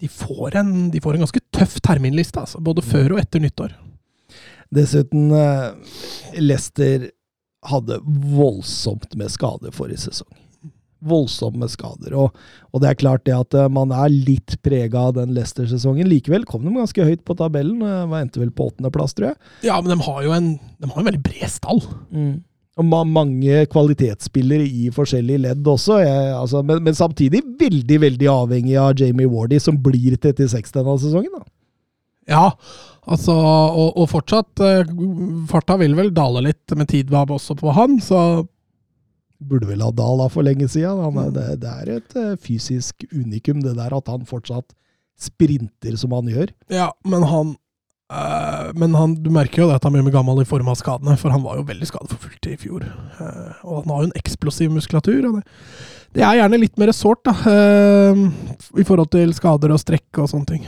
de, 0.00 0.08
får, 0.08 0.58
en, 0.60 0.74
de 0.92 1.00
får 1.00 1.16
en 1.16 1.24
ganske 1.26 1.44
tøff 1.56 1.78
terminliste, 1.80 2.42
altså, 2.42 2.60
både 2.60 2.84
før 2.84 3.16
og 3.16 3.22
etter 3.22 3.42
nyttår. 3.42 3.72
Dessuten, 4.70 5.32
Lester 6.38 7.08
hadde 7.66 7.98
voldsomt 8.36 9.16
med 9.18 9.32
skader 9.32 9.74
forrige 9.74 10.06
sesong. 10.06 10.30
Voldsomt 11.00 11.56
med 11.60 11.72
skader. 11.72 12.14
Og, 12.18 12.36
og 12.70 12.82
det 12.82 12.90
er 12.90 13.00
klart 13.00 13.24
det 13.28 13.36
at 13.36 13.56
eh, 13.56 13.70
man 13.72 13.94
er 13.96 14.12
litt 14.12 14.58
prega 14.64 15.06
av 15.08 15.16
den 15.16 15.32
Leicester-sesongen. 15.36 16.08
Likevel 16.10 16.44
kom 16.48 16.66
de 16.66 16.74
ganske 16.76 17.08
høyt 17.08 17.24
på 17.24 17.36
tabellen. 17.38 17.80
eh, 17.86 18.04
var 18.10 18.24
Endte 18.24 18.42
vel 18.42 18.52
på 18.52 18.68
åttendeplass, 18.70 19.16
tror 19.16 19.32
jeg. 19.32 19.40
Ja, 19.70 19.80
men 19.80 19.94
de 19.94 19.98
har 20.06 20.22
jo 20.26 20.36
en, 20.36 20.54
de 20.80 20.90
har 20.92 21.02
en 21.02 21.10
veldig 21.10 21.24
bred 21.24 21.52
stall. 21.52 21.82
Og 22.80 22.86
ma 22.86 23.00
mange 23.04 23.64
kvalitetsspillere 23.72 24.64
i 24.64 24.90
forskjellige 24.94 25.42
ledd 25.44 25.66
også. 25.68 25.98
Jeg, 26.04 26.28
altså, 26.36 26.62
men, 26.66 26.84
men 26.86 26.96
samtidig 26.96 27.42
veldig 27.60 27.98
veldig 28.06 28.30
avhengig 28.32 28.76
av 28.80 28.94
Jamie 29.00 29.28
Wardy, 29.28 29.58
som 29.60 29.80
blir 29.82 30.16
36 30.16 30.76
denne 30.76 30.96
sesongen. 31.02 31.34
da. 31.40 31.44
Ja, 32.30 32.46
altså, 33.10 33.34
og, 33.34 33.96
og 33.98 34.08
fortsatt 34.12 34.62
eh, 34.62 34.94
Farta 35.50 35.76
vil 35.80 35.96
vel 35.98 36.12
dale 36.14 36.44
litt 36.46 36.76
med 36.78 36.90
tid 36.92 37.10
også 37.10 37.56
på 37.58 37.74
han, 37.74 37.98
så 38.04 38.46
Burde 39.40 39.70
vel 39.70 39.80
ha 39.80 39.88
Dahl 39.96 40.20
av 40.20 40.34
for 40.34 40.44
lenge 40.44 40.68
siden. 40.68 41.00
Han 41.00 41.16
er, 41.22 41.32
det, 41.32 41.46
det 41.62 41.70
er 41.70 41.90
et 41.96 42.18
eh, 42.20 42.36
fysisk 42.44 43.06
unikum, 43.12 43.62
det 43.64 43.72
der 43.78 43.94
at 43.96 44.10
han 44.12 44.28
fortsatt 44.28 44.74
sprinter 45.20 45.96
som 46.00 46.12
han 46.16 46.28
gjør. 46.28 46.52
Ja, 46.72 46.90
men 47.08 47.24
han 47.28 47.54
eh, 48.12 48.70
Men 48.76 48.96
han, 48.96 49.16
du 49.20 49.30
merker 49.32 49.64
jo 49.64 49.70
det 49.70 49.78
at 49.80 49.88
han 49.88 49.96
blir 49.96 50.04
med 50.04 50.14
gammel 50.14 50.42
i 50.42 50.48
form 50.48 50.68
av 50.72 50.76
skadene, 50.80 51.16
for 51.20 51.32
han 51.32 51.44
var 51.44 51.56
jo 51.56 51.66
veldig 51.70 51.88
skadeforfulgt 51.88 52.50
i 52.52 52.58
fjor. 52.60 52.84
Eh, 52.84 53.64
og 53.64 53.82
han 53.82 53.94
har 53.94 54.04
jo 54.04 54.10
en 54.10 54.20
eksplosiv 54.20 54.72
muskulatur. 54.76 55.20
Og 55.30 55.40
det, 55.40 55.44
det 56.18 56.26
er 56.26 56.40
gjerne 56.42 56.60
litt 56.60 56.80
mer 56.80 56.92
sårt, 56.96 57.24
da, 57.24 57.36
i 58.76 58.84
forhold 58.84 59.12
til 59.14 59.32
skader 59.36 59.72
og 59.72 59.80
strekk 59.80 60.20
og 60.20 60.32
sånne 60.32 60.52
ting. 60.52 60.64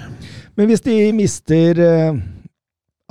Men 0.57 0.69
hvis 0.71 0.85
de 0.87 0.97
mister 1.17 1.81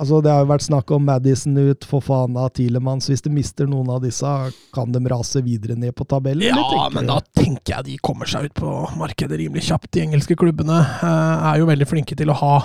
Altså, 0.02 0.18
det 0.18 0.32
har 0.32 0.40
jo 0.42 0.50
vært 0.50 0.64
snakk 0.66 0.90
om 0.96 1.04
Madison 1.06 1.58
ut, 1.62 1.84
Fofana, 1.86 2.48
Tilemanns. 2.50 3.06
Hvis 3.06 3.22
de 3.22 3.30
mister 3.30 3.68
noen 3.70 3.92
av 3.94 4.00
disse, 4.02 4.30
kan 4.74 4.90
de 4.90 5.02
rase 5.06 5.38
videre 5.46 5.76
ned 5.78 5.94
på 5.94 6.06
tabellen? 6.10 6.42
Ja, 6.48 6.88
men 6.90 7.06
da 7.06 7.20
tenker 7.38 7.76
jeg 7.76 7.86
de 7.86 8.00
kommer 8.02 8.26
seg 8.26 8.48
ut 8.48 8.56
på 8.58 8.72
markedet 8.98 9.38
rimelig 9.38 9.68
kjapt. 9.68 9.92
De 9.94 10.02
engelske 10.02 10.34
klubbene 10.40 10.80
eh, 10.82 11.46
er 11.52 11.62
jo 11.62 11.70
veldig 11.70 11.86
flinke 11.86 12.18
til 12.18 12.34
å 12.34 12.38
ha 12.40 12.56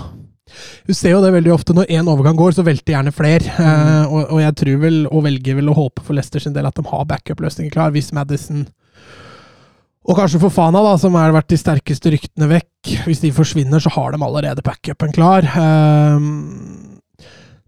Du 0.87 0.95
ser 0.97 1.13
jo 1.13 1.21
det 1.21 1.29
veldig 1.35 1.53
ofte. 1.53 1.77
Når 1.77 1.93
én 1.93 2.09
overgang 2.09 2.41
går, 2.41 2.57
så 2.57 2.65
velter 2.65 2.95
gjerne 2.95 3.13
flere. 3.13 3.53
Eh, 3.53 4.09
og, 4.09 4.33
og 4.33 4.41
jeg 4.41 4.57
tror 4.63 4.81
vel, 4.87 4.99
og 5.11 5.25
velger 5.29 5.61
vel 5.61 5.69
å 5.69 5.77
håpe 5.77 6.07
for 6.09 6.17
Leicester 6.17 6.41
sin 6.41 6.57
del, 6.57 6.65
at 6.65 6.81
de 6.81 6.89
har 6.89 7.05
backup-løsninger 7.13 7.77
klar. 7.77 7.93
Hvis 7.93 8.09
Madison 8.17 8.65
og 10.07 10.15
kanskje 10.15 10.39
Fofana, 10.39 10.79
da, 10.81 10.93
som 10.97 11.13
har 11.19 11.33
vært 11.35 11.51
de 11.51 11.57
sterkeste 11.59 12.13
ryktene 12.13 12.47
vekk. 12.47 12.93
Hvis 13.05 13.21
de 13.21 13.33
forsvinner, 13.35 13.83
så 13.83 13.91
har 13.91 14.13
de 14.15 14.23
allerede 14.23 14.63
backupen 14.65 15.11
klar. 15.13 15.45
Eh, 15.45 16.95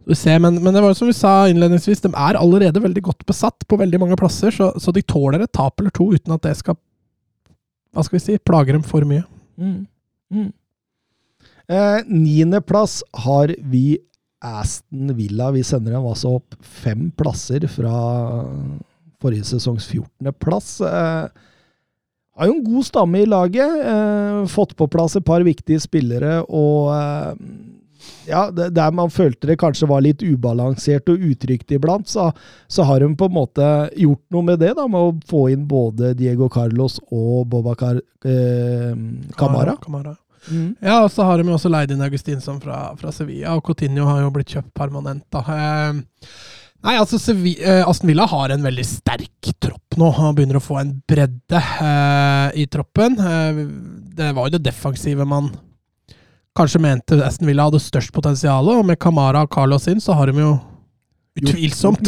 men, 0.08 0.60
men 0.64 0.74
det 0.74 0.82
var 0.82 0.94
jo 0.94 0.98
som 0.98 1.10
vi 1.10 1.18
sa 1.18 1.34
innledningsvis, 1.50 2.02
de 2.02 2.12
er 2.14 2.38
allerede 2.40 2.82
veldig 2.82 3.04
godt 3.06 3.26
besatt 3.30 3.66
på 3.68 3.78
veldig 3.78 4.00
mange 4.02 4.18
plasser, 4.18 4.52
så, 4.52 4.72
så 4.80 4.94
de 4.96 5.04
tåler 5.06 5.44
et 5.44 5.52
tap 5.54 5.80
eller 5.80 5.94
to 5.94 6.12
uten 6.16 6.34
at 6.34 6.46
det 6.48 6.56
skal 6.58 6.78
hva 7.94 8.06
skal 8.06 8.20
vi 8.20 8.22
si, 8.22 8.38
plage 8.46 8.74
dem 8.74 8.84
for 8.86 9.06
mye. 9.08 9.24
Mm. 9.58 9.88
Mm. 10.34 10.50
Eh, 11.70 12.00
Niendeplass 12.10 13.02
har 13.26 13.54
vi 13.72 14.00
Aston 14.46 15.16
Villa. 15.18 15.50
Vi 15.52 15.64
sender 15.66 15.98
dem 15.98 16.08
altså 16.08 16.36
opp 16.40 16.58
fem 16.62 17.10
plasser 17.18 17.66
fra 17.72 17.94
forrige 19.20 19.48
sesongs 19.50 19.90
14. 19.90 20.32
plass. 20.40 20.78
Eh, 20.86 21.48
har 22.40 22.48
jo 22.48 22.56
en 22.56 22.64
god 22.64 22.88
stamme 22.88 23.24
i 23.24 23.30
laget. 23.30 23.82
Eh, 23.94 24.44
fått 24.54 24.78
på 24.80 24.88
plass 24.92 25.18
et 25.20 25.28
par 25.28 25.44
viktige 25.44 25.82
spillere 25.84 26.40
og 26.46 26.94
eh, 26.96 27.34
ja, 28.28 28.46
Der 28.52 28.92
man 28.96 29.12
følte 29.14 29.50
det 29.50 29.60
kanskje 29.62 29.90
var 29.90 30.04
litt 30.06 30.24
ubalansert 30.24 31.10
og 31.12 31.26
utrygt 31.32 31.72
iblant, 31.76 32.10
så, 32.10 32.30
så 32.68 32.86
har 32.88 33.04
de 33.04 33.12
på 33.18 33.30
en 33.30 33.36
måte 33.36 33.68
gjort 33.98 34.24
noe 34.34 34.46
med 34.52 34.62
det, 34.64 34.74
da, 34.78 34.88
med 34.88 35.10
å 35.10 35.14
få 35.30 35.48
inn 35.54 35.68
både 35.70 36.14
Diego 36.20 36.50
Carlos 36.52 37.00
og 37.10 37.48
Bobakar 37.52 38.00
eh, 38.00 38.96
Kamara. 39.38 39.78
Camara. 39.84 40.16
Mm. 40.48 40.76
Ja, 40.82 41.02
og 41.04 41.12
så 41.12 41.26
har 41.28 41.40
de 41.40 41.50
jo 41.50 41.58
også 41.58 41.72
leid 41.72 41.92
inn 41.94 42.04
Augustinsson 42.06 42.62
fra, 42.64 42.90
fra 43.00 43.12
Sevilla, 43.16 43.58
og 43.58 43.66
Coutinho 43.68 44.08
har 44.08 44.24
jo 44.24 44.32
blitt 44.34 44.56
kjøpt 44.56 44.72
permanent. 44.78 45.26
da. 45.34 45.44
Eh, 45.56 46.30
nei, 46.88 46.96
altså 46.96 47.20
Sevi 47.22 47.58
eh, 47.60 47.84
Aston 47.84 48.12
Villa 48.12 48.28
har 48.30 48.56
en 48.56 48.66
veldig 48.66 48.86
sterk 48.88 49.52
tropp 49.60 50.00
nå. 50.00 50.12
Han 50.16 50.38
begynner 50.38 50.60
å 50.60 50.64
få 50.64 50.80
en 50.82 50.94
bredde 51.10 51.60
eh, 51.60 52.62
i 52.64 52.68
troppen. 52.72 53.20
Eh, 53.20 53.66
det 54.20 54.32
var 54.36 54.48
jo 54.48 54.58
det 54.58 54.68
defensive 54.70 55.28
man 55.28 55.52
kanskje 56.60 56.82
mente 56.84 57.18
Aston 57.26 57.48
Villa 57.50 57.66
hadde 57.70 57.80
størst 57.82 58.12
potensial, 58.16 58.68
og 58.76 58.84
med 58.86 59.00
Kamara 59.02 59.46
og 59.48 59.54
Carlos 59.56 59.88
inn, 59.92 60.02
så 60.04 60.14
har 60.20 60.30
de 60.32 60.44
jo 60.44 60.58
utvilsomt 61.40 62.04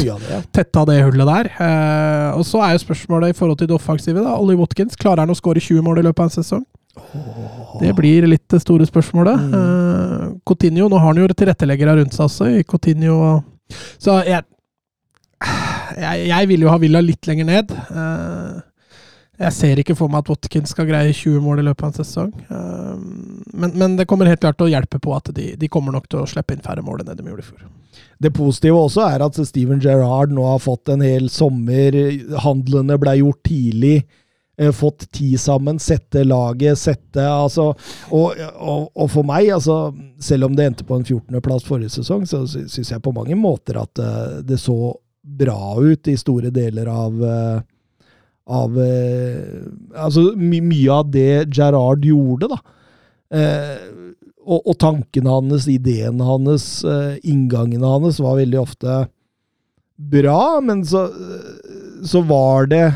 tetta 0.52 0.82
det 0.88 0.98
hullet 1.06 1.28
der. 1.28 1.48
Eh, 1.64 2.36
og 2.36 2.44
så 2.44 2.60
er 2.66 2.74
jo 2.76 2.82
spørsmålet 2.84 3.32
i 3.32 3.36
forhold 3.38 3.58
til 3.62 3.70
det 3.70 3.76
offensive. 3.78 4.20
da, 4.20 4.34
Ollie 4.36 4.58
Watkins, 4.60 4.96
klarer 5.00 5.24
han 5.24 5.32
å 5.32 5.38
skåre 5.38 5.62
20 5.62 5.82
mål 5.86 6.02
i 6.02 6.06
løpet 6.08 6.20
av 6.20 6.28
en 6.30 6.36
sesong? 6.36 6.64
Det 7.80 7.94
blir 7.96 8.26
litt 8.28 8.44
det 8.52 8.60
store 8.60 8.84
spørsmålet. 8.84 9.40
Mm. 9.40 9.54
Eh, 9.56 10.26
Coutinho, 10.48 10.88
nå 10.92 10.98
har 11.00 11.06
han 11.14 11.22
jo 11.22 11.28
tilretteleggere 11.32 11.96
rundt 12.02 12.12
seg 12.12 12.26
også, 12.28 12.50
i 12.58 12.62
Coutinho. 12.68 13.14
og- 13.16 13.44
Så 13.98 14.18
jeg, 14.26 14.44
jeg 15.96 16.26
Jeg 16.28 16.48
vil 16.48 16.60
jo 16.60 16.68
ha 16.68 16.76
Villa 16.78 17.00
litt 17.00 17.26
lenger 17.26 17.44
ned. 17.46 17.70
Eh, 17.72 18.60
jeg 19.42 19.52
ser 19.56 19.80
ikke 19.82 19.96
for 19.98 20.08
meg 20.12 20.22
at 20.24 20.30
Watkins 20.32 20.70
skal 20.74 20.86
greie 20.88 21.12
20 21.14 21.40
mål 21.44 21.60
i 21.60 21.66
løpet 21.66 21.84
av 21.84 21.90
en 21.92 21.98
sesong. 21.98 22.32
Eh, 22.46 22.96
men, 23.52 23.74
men 23.78 23.96
det 23.98 24.06
kommer 24.10 24.30
helt 24.30 24.40
klart 24.42 24.58
til 24.60 24.68
å 24.70 24.72
hjelpe 24.72 25.00
på 25.02 25.14
at 25.16 25.30
de, 25.36 25.52
de 25.58 25.68
kommer 25.72 25.94
nok 25.96 26.08
til 26.12 26.22
å 26.22 26.28
slippe 26.30 26.54
inn 26.56 26.64
færre 26.64 26.84
mål 26.86 27.02
enn 27.02 27.10
det 27.12 27.18
de 27.20 27.28
gjorde 27.30 27.44
i 27.44 27.50
fjor. 27.50 27.68
Det 28.22 28.30
positive 28.36 28.78
også 28.86 29.04
er 29.10 29.24
at 29.26 29.38
Steven 29.48 29.80
Gerrard 29.82 30.32
nå 30.32 30.44
har 30.46 30.60
fått 30.62 30.92
en 30.94 31.02
hel 31.04 31.26
sommer. 31.32 31.96
Handlene 32.44 32.96
ble 33.02 33.16
gjort 33.20 33.42
tidlig. 33.48 33.96
eh, 34.60 34.70
Fått 34.76 35.08
tid 35.16 35.40
sammen, 35.40 35.78
sette 35.82 36.22
laget, 36.28 36.78
sette 36.78 37.24
altså, 37.26 37.70
og, 38.12 38.38
og, 38.60 38.88
og 38.94 39.10
for 39.10 39.26
meg, 39.26 39.48
altså, 39.56 39.78
selv 40.22 40.46
om 40.50 40.56
det 40.56 40.68
endte 40.70 40.86
på 40.86 40.96
en 41.00 41.04
14.-plass 41.08 41.64
forrige 41.66 41.90
sesong, 41.98 42.26
så 42.28 42.44
sy- 42.46 42.68
syns 42.70 42.92
jeg 42.94 43.02
på 43.02 43.14
mange 43.16 43.34
måter 43.40 43.80
at 43.82 43.98
eh, 43.98 44.38
det 44.46 44.60
så 44.62 44.76
bra 45.22 45.76
ut 45.78 46.08
i 46.10 46.16
store 46.18 46.50
deler 46.54 46.88
av 46.90 47.20
eh, 47.24 47.60
av 48.50 48.78
eh, 48.80 49.66
Altså 49.94 50.32
my, 50.38 50.60
mye 50.64 50.94
av 50.94 51.10
det 51.14 51.54
Gerard 51.54 52.04
gjorde, 52.06 52.48
da. 52.50 52.58
Eh, 53.32 53.84
og, 54.42 54.58
og 54.66 54.76
tankene 54.82 55.30
hans, 55.30 55.68
ideene 55.70 56.26
hans, 56.26 56.66
eh, 56.84 57.20
inngangene 57.22 57.86
hans 57.86 58.18
var 58.22 58.40
veldig 58.40 58.58
ofte 58.62 59.04
bra, 60.12 60.58
men 60.64 60.82
så, 60.88 61.06
så 62.02 62.24
var 62.26 62.66
det 62.72 62.86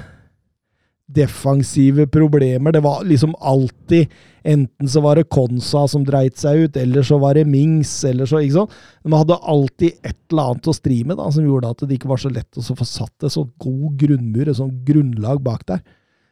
defensive 1.06 2.06
problemer. 2.06 2.72
Det 2.72 2.80
var 2.80 3.04
liksom 3.04 3.34
alltid 3.38 4.08
Enten 4.46 4.88
så 4.88 5.00
var 5.02 5.16
det 5.18 5.26
Konsa 5.26 5.88
som 5.90 6.04
dreit 6.06 6.36
seg 6.38 6.60
ut, 6.68 6.76
eller 6.78 7.02
så 7.02 7.16
var 7.18 7.34
det 7.34 7.48
Mings, 7.50 7.90
eller 8.06 8.28
så 8.30 8.38
ikke 8.38 8.60
sant? 8.60 8.76
De 9.02 9.10
hadde 9.10 9.38
alltid 9.42 9.96
et 10.06 10.20
eller 10.30 10.52
annet 10.52 10.68
å 10.70 10.74
stri 10.76 11.00
med 11.02 11.18
da, 11.18 11.26
som 11.34 11.42
gjorde 11.42 11.72
at 11.74 11.82
det 11.82 11.96
ikke 11.96 12.12
var 12.12 12.20
så 12.22 12.30
lett 12.30 12.60
å 12.60 12.76
få 12.78 12.86
satt 12.86 13.26
et 13.26 13.34
så 13.34 13.42
god 13.58 13.96
grunnmur, 13.98 14.46
et 14.46 14.60
sånt 14.60 14.84
grunnlag 14.86 15.42
bak 15.42 15.66
der. 15.66 15.82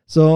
Så 0.07 0.29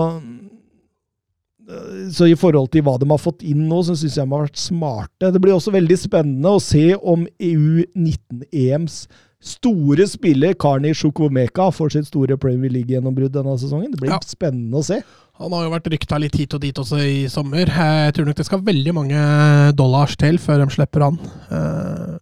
så 2.10 2.26
i 2.26 2.36
forhold 2.38 2.70
til 2.72 2.82
hva 2.86 2.94
de 2.98 3.06
har 3.10 3.20
fått 3.20 3.44
inn 3.46 3.66
nå, 3.68 3.82
så 3.84 3.92
syns 3.92 4.16
jeg 4.16 4.24
de 4.24 4.32
har 4.32 4.46
vært 4.46 4.60
smarte. 4.60 5.30
Det 5.34 5.40
blir 5.42 5.54
også 5.54 5.74
veldig 5.74 5.98
spennende 6.00 6.54
å 6.56 6.62
se 6.64 6.86
om 6.96 7.26
EU19-EMs 7.36 9.02
store 9.40 10.06
spiller 10.10 10.54
Karni 10.58 10.90
Shukwomeka 10.94 11.68
får 11.74 11.92
sitt 11.94 12.06
store 12.10 12.36
Premier 12.40 12.70
League-gjennombrudd 12.74 13.32
denne 13.32 13.54
sesongen. 13.60 13.90
Det 13.92 14.00
blir 14.00 14.10
Ja. 14.10 14.18
spennende 14.26 14.74
å 14.80 14.84
se. 14.84 15.02
Han 15.38 15.52
har 15.52 15.64
jo 15.64 15.70
vært 15.70 15.86
rykta 15.92 16.18
litt 16.18 16.34
hit 16.34 16.54
og 16.54 16.60
dit 16.60 16.74
også 16.74 16.98
i 16.98 17.28
sommer. 17.28 17.64
Jeg 17.66 18.14
tror 18.14 18.26
nok 18.26 18.34
det 18.36 18.46
skal 18.46 18.60
veldig 18.60 18.94
mange 18.94 19.76
dollars 19.76 20.16
til 20.16 20.38
før 20.38 20.64
de 20.64 20.74
slipper 20.74 21.00
han. 21.02 21.18
Eh, 21.50 22.18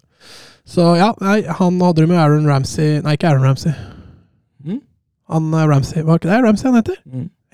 Så 0.68 0.96
ja, 0.98 1.12
nei, 1.20 1.42
han 1.46 1.78
hadde 1.80 1.94
det 2.02 2.08
med 2.08 2.18
Aaron 2.18 2.44
Ramsey 2.44 3.00
Nei, 3.00 3.12
ikke 3.14 3.28
Aaron 3.30 3.44
Ramsey. 3.44 3.72
Mm. 4.66 4.80
Han 5.30 5.54
eh, 5.54 5.66
Ramsey, 5.68 6.02
Var 6.02 6.18
ikke 6.18 6.28
det 6.28 6.42
Ramsey 6.42 6.66
han 6.70 6.82
heter? 6.82 6.96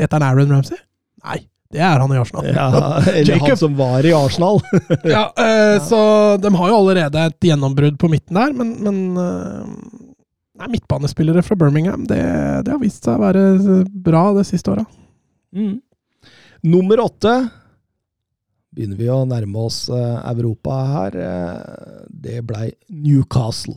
Heter 0.00 0.18
han 0.18 0.22
Aaron 0.22 0.48
Ramsey? 0.50 0.76
Nei, 1.22 1.38
det 1.72 1.80
er 1.80 2.02
han 2.02 2.12
i 2.12 2.18
Arsenal. 2.20 2.48
Ja, 2.52 2.66
eller 3.00 3.32
Jacob. 3.32 3.48
han 3.48 3.60
som 3.60 3.76
var 3.78 4.04
i 4.06 4.12
Arsenal. 4.16 4.60
Ja, 5.14 5.24
eh, 5.40 5.78
Så 5.86 6.00
de 6.42 6.52
har 6.54 6.72
jo 6.72 6.80
allerede 6.82 7.26
et 7.30 7.48
gjennombrudd 7.48 7.96
på 8.00 8.10
midten 8.12 8.36
der, 8.38 8.52
men, 8.56 8.74
men 8.84 8.98
eh, 9.16 10.02
nei, 10.60 10.68
midtbanespillere 10.76 11.44
fra 11.46 11.56
Birmingham, 11.58 12.04
det, 12.10 12.20
det 12.66 12.74
har 12.74 12.82
vist 12.82 13.08
seg 13.08 13.16
å 13.16 13.24
være 13.24 13.82
bra 14.04 14.28
det 14.36 14.44
siste 14.50 14.74
åra. 14.74 14.84
Mm. 15.56 15.80
Nummer 16.62 17.00
åtte 17.02 17.32
begynner 18.72 18.96
vi 19.00 19.08
å 19.12 19.22
nærme 19.28 19.64
oss 19.66 19.84
eh, 19.92 20.18
Europa 20.32 20.76
her. 20.92 21.16
Eh, 21.20 22.04
det 22.08 22.38
blei 22.48 22.70
Newcastle. 22.88 23.76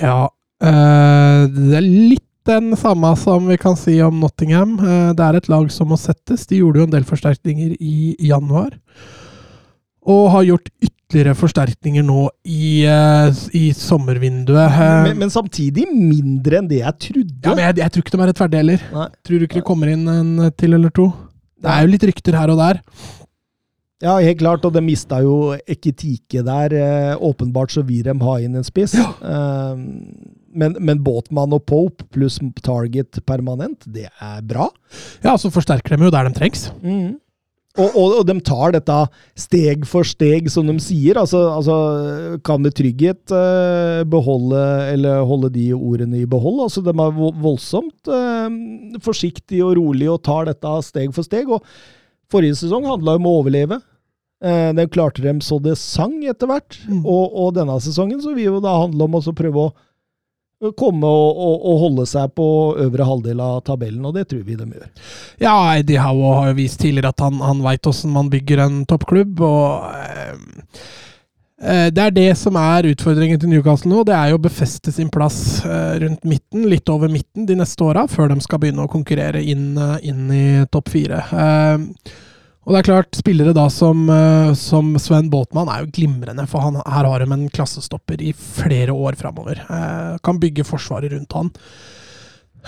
Ja, 0.00 0.26
eh, 0.60 1.44
det 1.52 1.78
er 1.78 1.86
litt 1.86 2.27
den 2.48 2.72
samme 2.80 3.12
som 3.20 3.46
vi 3.48 3.56
kan 3.60 3.76
si 3.78 3.98
om 4.04 4.18
Nottingham. 4.22 4.76
Eh, 4.80 5.10
det 5.16 5.24
er 5.28 5.38
et 5.38 5.48
lag 5.52 5.68
som 5.74 5.90
må 5.92 5.98
settes. 6.00 6.46
De 6.48 6.62
gjorde 6.62 6.80
jo 6.82 6.86
en 6.88 6.94
del 6.96 7.04
forsterkninger 7.08 7.76
i 7.78 8.16
januar. 8.30 8.74
Og 10.08 10.30
har 10.32 10.46
gjort 10.48 10.70
ytterligere 10.80 11.34
forsterkninger 11.36 12.04
nå 12.04 12.22
i, 12.48 12.84
eh, 12.88 13.28
i 13.56 13.64
sommervinduet. 13.76 14.64
Eh, 14.72 15.04
Men, 15.10 15.18
men 15.24 15.32
samtidig 15.32 15.86
mindre 15.92 16.58
enn 16.62 16.68
det 16.70 16.80
jeg 16.82 16.98
trodde. 17.06 17.44
ja, 17.44 17.54
men 17.54 17.64
jeg, 17.66 17.78
jeg 17.84 17.92
tror 17.94 18.04
ikke 18.06 18.16
de 18.16 18.22
er 18.24 18.30
rettferdige 18.32 18.62
heller. 18.64 18.84
Nei. 18.96 19.08
Tror 19.28 19.38
du 19.38 19.46
ikke 19.48 19.60
det 19.60 19.66
kommer 19.68 19.92
inn 19.92 20.08
en 20.08 20.50
til 20.56 20.74
eller 20.78 20.90
to? 20.96 21.10
Det 21.58 21.70
er 21.74 21.84
jo 21.84 21.92
litt 21.92 22.04
rykter 22.12 22.36
her 22.38 22.52
og 22.54 22.60
der. 22.60 22.82
Ja, 23.98 24.12
helt 24.22 24.38
klart, 24.38 24.62
og 24.64 24.72
de 24.76 24.80
mista 24.86 25.16
jo 25.24 25.56
Ekitike 25.66 26.44
der. 26.46 26.70
Åpenbart 27.18 27.72
så 27.74 27.82
vil 27.82 28.04
de 28.06 28.14
ha 28.22 28.34
inn 28.44 28.54
en 28.60 28.66
spiss. 28.66 28.94
Eh, 28.94 29.80
men, 30.54 30.76
men 30.80 31.00
Båtmann 31.04 31.54
og 31.56 31.64
Pope 31.68 32.06
pluss 32.14 32.38
Target 32.64 33.20
permanent, 33.28 33.84
det 33.86 34.08
er 34.08 34.44
bra. 34.46 34.68
Ja, 35.24 35.36
så 35.40 35.52
forsterker 35.52 35.96
de 35.96 36.08
jo 36.08 36.14
der 36.14 36.28
de 36.28 36.36
trengs. 36.36 36.68
Og, 37.78 37.94
og, 37.94 38.14
og 38.20 38.24
de 38.26 38.34
tar 38.42 38.72
dette 38.74 38.94
steg 39.38 39.84
for 39.86 40.06
steg, 40.06 40.48
som 40.50 40.66
de 40.66 40.74
sier. 40.82 41.18
Altså, 41.20 41.44
altså 41.54 41.76
kan 42.46 42.64
det 42.64 42.74
trygghet 42.78 43.34
eh, 43.34 44.02
beholde, 44.08 44.62
eller 44.94 45.26
holde 45.28 45.52
de 45.54 45.68
ordene 45.76 46.24
i 46.24 46.28
behold. 46.30 46.64
Altså, 46.66 46.82
de 46.82 46.94
er 46.94 47.20
voldsomt 47.44 48.10
eh, 48.10 48.98
forsiktige 49.04 49.66
og 49.66 49.76
rolige 49.78 50.16
og 50.16 50.24
tar 50.26 50.50
dette 50.50 50.74
steg 50.88 51.14
for 51.14 51.26
steg. 51.26 51.52
Og 51.54 51.62
forrige 52.32 52.58
sesong 52.58 52.88
handla 52.88 53.18
om 53.18 53.30
å 53.30 53.36
overleve. 53.44 53.78
Eh, 54.42 54.70
den 54.74 54.90
klarte 54.90 55.22
dem 55.22 55.42
så 55.42 55.60
det 55.62 55.78
sang 55.78 56.18
etter 56.26 56.50
hvert. 56.50 56.80
Mm. 56.88 57.04
Og, 57.04 57.24
og 57.30 57.54
denne 57.58 57.78
sesongen 57.84 58.22
så 58.24 58.34
vil 58.34 58.56
jo 58.56 58.64
da 58.64 58.74
handle 58.82 59.06
om 59.06 59.20
å 59.20 59.38
prøve 59.38 59.68
å 59.68 59.74
komme 60.58 61.06
og, 61.06 61.38
og, 61.38 61.66
og 61.70 61.82
holde 61.84 62.06
seg 62.10 62.32
på 62.36 62.46
øvre 62.82 63.06
halvdel 63.06 63.42
av 63.42 63.60
tabellen, 63.66 64.06
og 64.08 64.16
det 64.16 64.26
tror 64.30 64.42
vi 64.46 64.56
de 64.58 64.66
gjør. 64.66 64.88
Ja, 65.42 65.54
Eddie 65.78 66.02
Howe 66.02 66.32
har 66.40 66.48
jo 66.50 66.58
vist 66.58 66.80
tidligere 66.82 67.12
at 67.14 67.22
han, 67.22 67.38
han 67.44 67.62
veit 67.62 67.86
åssen 67.86 68.14
man 68.14 68.30
bygger 68.32 68.64
en 68.64 68.80
toppklubb. 68.90 69.38
og 69.46 69.86
eh, 69.94 70.32
eh, 71.62 71.86
Det 71.94 72.04
er 72.04 72.16
det 72.16 72.28
som 72.40 72.58
er 72.58 72.90
utfordringen 72.90 73.38
til 73.38 73.52
Newcastle 73.54 73.92
nå. 73.92 74.02
Det 74.08 74.16
er 74.18 74.32
jo 74.32 74.40
å 74.40 74.46
befeste 74.48 74.94
sin 74.94 75.12
plass 75.14 75.60
eh, 75.62 75.98
rundt 76.02 76.26
midten, 76.26 76.66
litt 76.70 76.90
over 76.90 77.12
midten, 77.12 77.46
de 77.46 77.58
neste 77.58 77.86
åra, 77.86 78.08
før 78.10 78.34
de 78.34 78.40
skal 78.42 78.62
begynne 78.64 78.88
å 78.88 78.90
konkurrere 78.90 79.44
inn, 79.44 79.70
eh, 79.78 79.98
inn 80.10 80.26
i 80.34 80.46
topp 80.74 80.90
fire. 80.96 81.22
Eh, 81.30 82.26
og 82.68 82.74
det 82.74 82.80
er 82.82 82.84
klart, 82.90 83.16
spillere 83.16 83.54
da 83.56 83.62
som, 83.72 84.02
eh, 84.12 84.50
som 84.52 84.90
Sven 85.00 85.30
Båtmann 85.32 85.70
er 85.72 85.86
jo 85.86 85.92
glimrende, 85.96 86.44
for 86.50 86.60
han, 86.60 86.74
her 86.84 87.06
har 87.08 87.24
de 87.24 87.32
en 87.32 87.46
klassestopper 87.48 88.20
i 88.20 88.34
flere 88.36 88.92
år 88.92 89.16
framover. 89.16 89.62
Eh, 89.64 90.18
kan 90.20 90.36
bygge 90.36 90.66
forsvaret 90.68 91.14
rundt 91.14 91.32
han. 91.32 91.48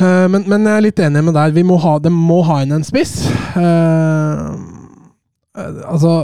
Eh, 0.00 0.24
men, 0.32 0.48
men 0.48 0.64
jeg 0.64 0.72
er 0.72 0.86
litt 0.86 1.04
enig 1.04 1.24
med 1.28 1.36
deg. 1.36 1.52
Vi 1.52 1.66
må 1.68 1.76
ha, 1.84 1.98
de 2.00 2.14
må 2.14 2.40
ha 2.48 2.62
inn 2.64 2.72
en 2.78 2.86
spiss. 2.86 3.28
Eh, 3.60 4.56
altså 5.84 6.14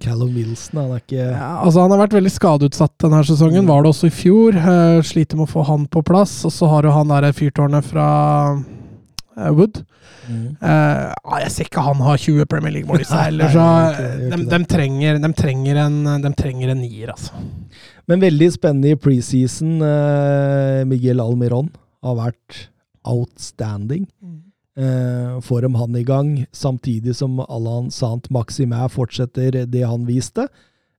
Callum 0.00 0.32
Wilson, 0.32 0.80
han 0.80 0.94
er 0.96 1.00
ikke 1.02 1.24
ja, 1.26 1.48
altså 1.62 1.82
Han 1.84 1.92
har 1.92 2.00
vært 2.06 2.14
veldig 2.16 2.32
skadeutsatt 2.32 3.04
denne 3.04 3.20
sesongen. 3.28 3.68
Var 3.68 3.84
det 3.84 3.92
også 3.92 4.08
i 4.08 4.16
fjor. 4.16 4.56
Sliter 5.04 5.36
med 5.36 5.50
å 5.50 5.56
få 5.58 5.68
han 5.68 5.84
på 5.92 6.00
plass. 6.08 6.40
Og 6.48 6.56
så 6.56 6.72
har 6.72 6.88
du 6.88 6.96
han 6.96 7.12
der 7.12 7.34
fyrtårnet 7.36 7.84
fra 7.84 8.08
Wood. 9.36 9.82
Mm. 10.28 10.56
Eh, 10.60 11.12
ah, 11.12 11.38
jeg 11.42 11.52
ser 11.54 11.68
ikke 11.68 11.84
han 11.84 12.02
har 12.04 12.20
20 12.20 12.48
Premier 12.50 12.74
League-mål 12.76 13.02
i 13.02 13.08
seg 13.08 13.26
heller, 13.30 13.52
så 13.52 13.66
de, 14.30 14.38
de, 14.50 14.60
trenger, 14.70 15.18
de, 15.22 15.32
trenger 15.38 15.80
en, 15.86 15.98
de 16.22 16.32
trenger 16.38 16.74
en 16.74 16.82
nier, 16.82 17.14
altså. 17.14 17.40
Men 18.10 18.22
veldig 18.22 18.48
spennende 18.54 18.92
i 18.92 18.98
preseason. 18.98 19.76
Uh, 19.80 20.82
Miguel 20.90 21.22
Almiron 21.22 21.70
har 22.02 22.18
vært 22.18 22.64
outstanding. 23.08 24.06
Eh, 24.72 25.40
får 25.44 25.66
dem 25.66 25.74
han 25.76 25.96
i 25.96 26.04
gang, 26.04 26.46
samtidig 26.52 27.12
som 27.18 27.40
Allan 27.44 27.90
Sant 27.92 28.30
Maximæ 28.32 28.86
fortsetter 28.88 29.66
det 29.68 29.82
han 29.84 30.06
viste. 30.08 30.46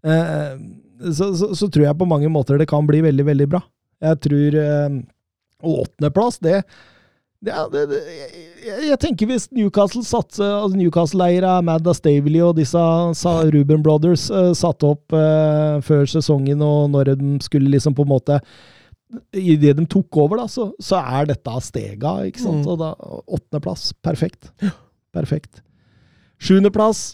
Uh, 0.06 0.60
så, 1.00 1.32
så, 1.36 1.54
så 1.56 1.68
tror 1.72 1.88
jeg 1.88 1.98
på 1.98 2.08
mange 2.08 2.30
måter 2.32 2.60
det 2.60 2.68
kan 2.70 2.86
bli 2.88 3.02
veldig, 3.06 3.26
veldig 3.26 3.48
bra. 3.56 3.62
Jeg 4.04 4.20
tror 4.26 4.58
eh, 4.60 4.96
Og 5.64 5.86
åttendeplass, 5.86 6.42
det 6.44 6.64
det, 7.44 7.56
det, 7.74 7.82
det 7.92 8.02
jeg, 8.64 8.84
jeg 8.88 9.00
tenker 9.02 9.28
hvis 9.30 9.50
Newcastle 9.56 10.04
satser 10.08 10.48
altså 10.48 10.80
Newcastle-eiere, 10.80 11.58
Madda 11.66 11.96
Stavely 11.98 12.40
og 12.46 12.56
disse 12.60 12.84
sa 13.20 13.34
Ruben 13.52 13.84
Brothers 13.84 14.30
uh, 14.32 14.54
satte 14.58 14.94
opp 14.94 15.16
uh, 15.16 15.82
før 15.84 16.08
sesongen, 16.10 16.64
og 16.64 16.94
når 16.94 17.14
de 17.20 17.34
skulle 17.44 17.72
liksom 17.74 17.98
på 17.98 18.08
en 18.08 18.16
måte 18.16 18.40
Idet 19.38 19.76
de 19.78 19.84
tok 19.86 20.18
over, 20.18 20.40
da, 20.40 20.48
så, 20.50 20.72
så 20.82 20.98
er 20.98 21.28
dette 21.30 21.52
stega, 21.62 22.16
ikke 22.26 22.42
sant? 22.42 22.64
Mm. 22.64 22.70
Og 22.72 22.80
da, 22.82 22.88
Åttendeplass, 23.30 23.92
perfekt. 24.02 24.48
Perfekt. 25.14 25.60
Sjuendeplass, 26.42 27.12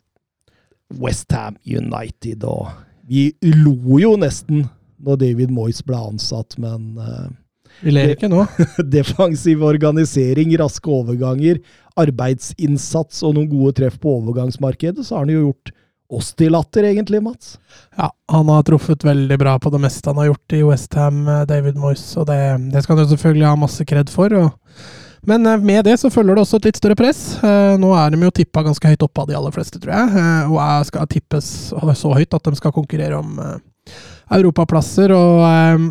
Westham 0.95 1.57
United, 1.67 2.45
og 2.47 2.69
vi 3.09 3.33
lo 3.43 3.99
jo 3.99 4.13
nesten 4.21 4.69
når 5.03 5.19
David 5.25 5.51
Moyes 5.51 5.83
ble 5.83 5.99
ansatt, 6.13 6.55
men 6.61 6.95
uh, 7.03 7.27
Vi 7.83 7.93
ler 7.93 8.13
ikke 8.15 8.29
nå. 8.31 8.45
defensiv 8.97 9.63
organisering, 9.65 10.55
raske 10.59 10.91
overganger, 10.93 11.61
arbeidsinnsats 11.99 13.23
og 13.27 13.35
noen 13.37 13.51
gode 13.51 13.77
treff 13.81 13.99
på 14.01 14.17
overgangsmarkedet, 14.21 15.05
så 15.05 15.17
har 15.17 15.27
han 15.27 15.35
jo 15.35 15.45
gjort 15.49 15.73
oss 16.09 16.31
til 16.33 16.53
latter, 16.55 16.87
egentlig, 16.89 17.21
Mats. 17.21 17.57
Ja, 17.97 18.09
han 18.31 18.49
har 18.49 18.63
truffet 18.65 19.03
veldig 19.05 19.37
bra 19.39 19.57
på 19.61 19.69
det 19.73 19.81
meste 19.83 20.09
han 20.09 20.17
har 20.21 20.31
gjort 20.31 20.55
i 20.57 20.63
Westham, 20.65 21.21
David 21.49 21.77
Moyes, 21.77 22.05
og 22.17 22.25
det, 22.31 22.39
det 22.73 22.81
skal 22.83 22.97
han 22.97 23.05
jo 23.05 23.13
selvfølgelig 23.13 23.45
ha 23.45 23.59
masse 23.59 23.85
kred 23.85 24.09
for. 24.13 24.33
Og, 24.39 24.79
men 25.29 25.45
eh, 25.45 25.61
med 25.61 25.85
det 25.85 25.97
så 26.01 26.09
følger 26.09 26.35
det 26.35 26.45
også 26.45 26.59
et 26.59 26.69
litt 26.69 26.79
større 26.81 26.97
press. 26.97 27.21
Eh, 27.43 27.75
nå 27.81 27.93
er 27.97 28.13
de 28.13 28.21
jo 28.25 28.33
tippa 28.41 28.65
ganske 28.65 28.93
høyt 28.93 29.05
oppe 29.05 29.23
av 29.23 29.29
de 29.29 29.37
aller 29.37 29.53
fleste, 29.55 29.81
tror 29.81 29.95
jeg, 29.95 30.23
eh, 30.23 30.49
og 30.49 30.57
jeg 30.61 30.89
skal 30.89 31.11
tippes 31.13 31.51
så 32.01 32.15
høyt 32.15 32.37
at 32.39 32.49
de 32.49 32.59
skal 32.59 32.75
konkurrere 32.75 33.19
om 33.19 33.37
europaplasser. 34.29 35.13
og 35.13 35.89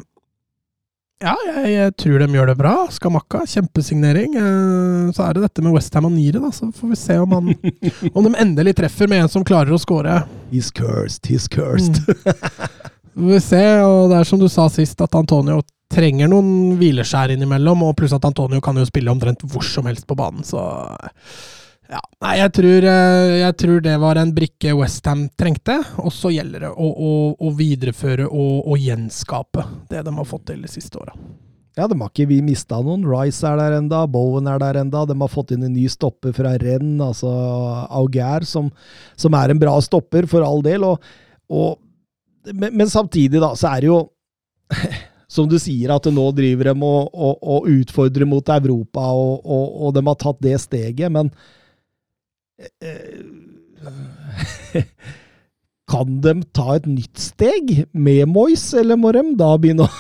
ja, 1.18 1.34
jeg, 1.48 1.70
jeg, 1.72 1.94
tror 1.98 2.22
de 2.22 2.28
gjør 2.36 2.50
det 2.52 2.56
bra. 2.60 2.72
Skamakka, 2.94 3.40
kjempesignering. 3.50 4.36
Eh, 4.38 5.08
så 5.16 5.24
er 5.26 5.34
det 5.34 5.48
dette 5.48 5.64
med 5.64 5.74
Westham 5.74 6.06
og 6.06 6.14
Nire, 6.14 6.38
da. 6.44 6.52
Så 6.54 6.68
får 6.74 6.92
vi 6.92 6.98
se 7.00 7.16
om, 7.18 7.34
han, 7.34 7.48
om 8.14 8.28
de 8.28 8.34
endelig 8.38 8.76
treffer 8.78 9.10
med 9.10 9.24
en 9.24 9.32
som 9.32 9.46
klarer 9.46 9.74
å 9.74 9.80
score. 9.82 10.20
He's 10.52 10.70
cursed, 10.70 11.26
he's 11.26 11.48
cursed. 11.50 11.98
Mm. 12.06 12.70
får 13.18 13.32
vi 13.32 13.42
se. 13.48 13.64
Og 13.82 14.12
det 14.12 14.20
er 14.20 14.30
som 14.30 14.38
du 14.38 14.46
sa 14.52 14.68
sist, 14.70 15.02
at 15.02 15.18
Antonio 15.18 15.58
trenger 15.90 16.30
noen 16.30 16.76
hvileskjær 16.78 17.34
innimellom. 17.34 17.82
Og 17.88 17.96
pluss 17.98 18.14
at 18.14 18.28
Antonio 18.28 18.62
kan 18.62 18.78
jo 18.78 18.86
spille 18.86 19.10
omtrent 19.10 19.42
hvor 19.50 19.66
som 19.66 19.90
helst 19.90 20.06
på 20.06 20.18
banen, 20.18 20.46
så 20.46 20.62
ja, 21.88 22.00
nei, 22.20 22.34
jeg 22.36 22.52
tror, 22.52 22.84
eh, 22.84 23.34
jeg 23.40 23.54
tror, 23.62 23.78
det 23.80 23.94
var 24.02 24.18
en 24.20 24.32
brikke 24.36 24.74
Westham 24.76 25.24
trengte. 25.40 25.78
Og 26.02 26.12
så 26.12 26.30
gjelder 26.34 26.66
det 26.66 26.72
å, 26.76 26.88
å, 26.88 27.12
å 27.32 27.52
videreføre 27.56 28.26
og, 28.28 28.56
og, 28.68 28.76
gjenskape 28.76 29.64
det 29.88 30.02
de 30.04 30.12
har 30.18 30.28
fått 30.28 30.50
til 30.50 30.60
de 30.66 30.68
siste 30.68 31.00
åra. 31.00 31.16
Ja, 31.78 31.86
de 31.88 31.96
har 31.96 32.10
ikke 32.10 32.28
vi 32.28 32.42
mista 32.44 32.82
noen. 32.82 33.06
Rice 33.08 33.46
er 33.46 33.56
der 33.60 33.78
enda, 33.78 34.02
Bowen 34.10 34.50
er 34.50 34.60
der 34.60 34.82
enda. 34.82 35.06
De 35.08 35.16
har 35.16 35.32
fått 35.32 35.54
inn 35.54 35.64
en 35.64 35.72
ny 35.72 35.86
stopper 35.88 36.34
fra 36.36 36.56
renn, 36.60 36.98
altså 37.00 37.30
Auger, 37.86 38.44
som, 38.44 38.68
som, 39.16 39.36
er 39.38 39.54
en 39.54 39.60
bra 39.62 39.78
stopper, 39.80 40.28
for 40.28 40.44
all 40.44 40.60
del. 40.66 40.84
Og, 40.84 41.12
og, 41.48 41.78
men, 42.50 42.74
men, 42.74 42.88
samtidig, 42.90 43.40
da, 43.40 43.54
så 43.56 43.72
er 43.72 43.86
det 43.86 43.94
jo 43.94 44.02
Som 45.28 45.44
du 45.44 45.58
sier, 45.60 45.90
at 45.92 46.06
nå 46.08 46.22
driver 46.32 46.70
de 46.70 46.86
og, 46.88 47.16
og 47.52 47.66
utfordrer 47.68 48.24
mot 48.24 48.48
Europa, 48.48 49.02
og, 49.12 49.90
de 49.92 50.02
har 50.06 50.16
tatt 50.16 50.38
det 50.40 50.54
steget. 50.62 51.12
men 51.12 51.28
Kan 55.88 56.20
de 56.20 56.34
ta 56.52 56.74
et 56.76 56.86
nytt 56.90 57.18
steg 57.22 57.84
med 57.96 58.28
Moyes, 58.28 58.74
eller 58.76 58.98
må 59.00 59.12
de 59.16 59.22
da 59.38 59.54
begynne 59.60 59.86
å 59.88 59.90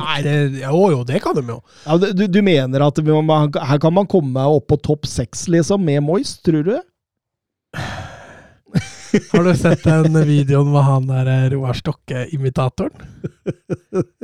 Nei, 0.00 0.20
det, 0.24 0.34
jo 0.62 0.86
jo, 0.94 1.02
det 1.06 1.20
kan 1.22 1.36
de 1.36 1.42
jo. 1.44 1.58
Ja, 1.84 1.96
du, 2.00 2.24
du, 2.26 2.40
mener 2.42 2.80
at 2.86 3.00
her 3.02 3.78
kan 3.82 3.94
man 3.94 4.08
komme 4.10 4.46
opp 4.48 4.66
på 4.72 4.76
topp 4.80 5.06
seks, 5.06 5.48
liksom, 5.52 5.84
med 5.84 6.02
Moyes, 6.06 6.38
tror 6.46 6.64
du? 6.66 6.76
Har 9.32 9.42
du 9.42 9.50
sett 9.58 9.82
den 9.82 10.14
videoen 10.22 10.70
med 10.70 10.84
han 10.86 11.08
der 11.10 11.26
eh, 11.26 11.50
Roar 11.50 11.74
Stokke-imitatoren? 11.74 12.94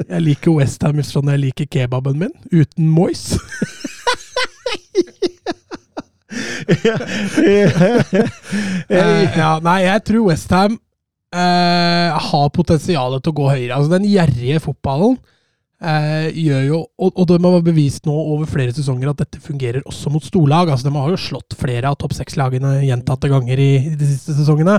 Jeg 0.06 0.22
liker 0.22 0.54
Westham 0.54 1.02
sånn 1.02 1.26
jeg 1.34 1.42
liker 1.42 1.66
kebaben 1.66 2.22
min, 2.22 2.30
uten 2.54 2.86
Moyes. 2.94 3.34
uh, 8.90 9.22
ja, 9.40 9.52
nei, 9.64 9.78
jeg 9.86 10.04
tror 10.08 10.28
Westham 10.30 10.76
eh, 11.34 12.26
har 12.28 12.52
potensial 12.54 13.16
til 13.20 13.32
å 13.32 13.38
gå 13.40 13.48
høyere. 13.50 13.76
Altså, 13.76 13.92
den 13.96 14.08
gjerrige 14.10 14.60
fotballen 14.64 15.16
uh, 15.84 16.28
gjør 16.32 16.62
jo 16.66 16.82
Og, 16.96 17.10
og 17.12 17.24
de 17.30 17.38
har 17.44 17.64
bevist 17.66 18.06
nå 18.08 18.14
over 18.16 18.48
flere 18.50 18.74
sesonger 18.76 19.12
at 19.12 19.22
dette 19.24 19.42
fungerer 19.44 19.86
også 19.86 20.12
mot 20.14 20.24
storlag. 20.24 20.70
Altså, 20.70 20.88
de 20.88 20.96
har 20.96 21.12
jo 21.12 21.24
slått 21.28 21.56
flere 21.58 21.90
av 21.90 21.98
topp 22.00 22.16
seks-lagene 22.16 22.78
gjentatte 22.86 23.30
ganger 23.32 23.62
i, 23.62 23.72
i, 23.92 23.96
de 23.98 24.12
siste 24.12 24.36
sesongene. 24.38 24.78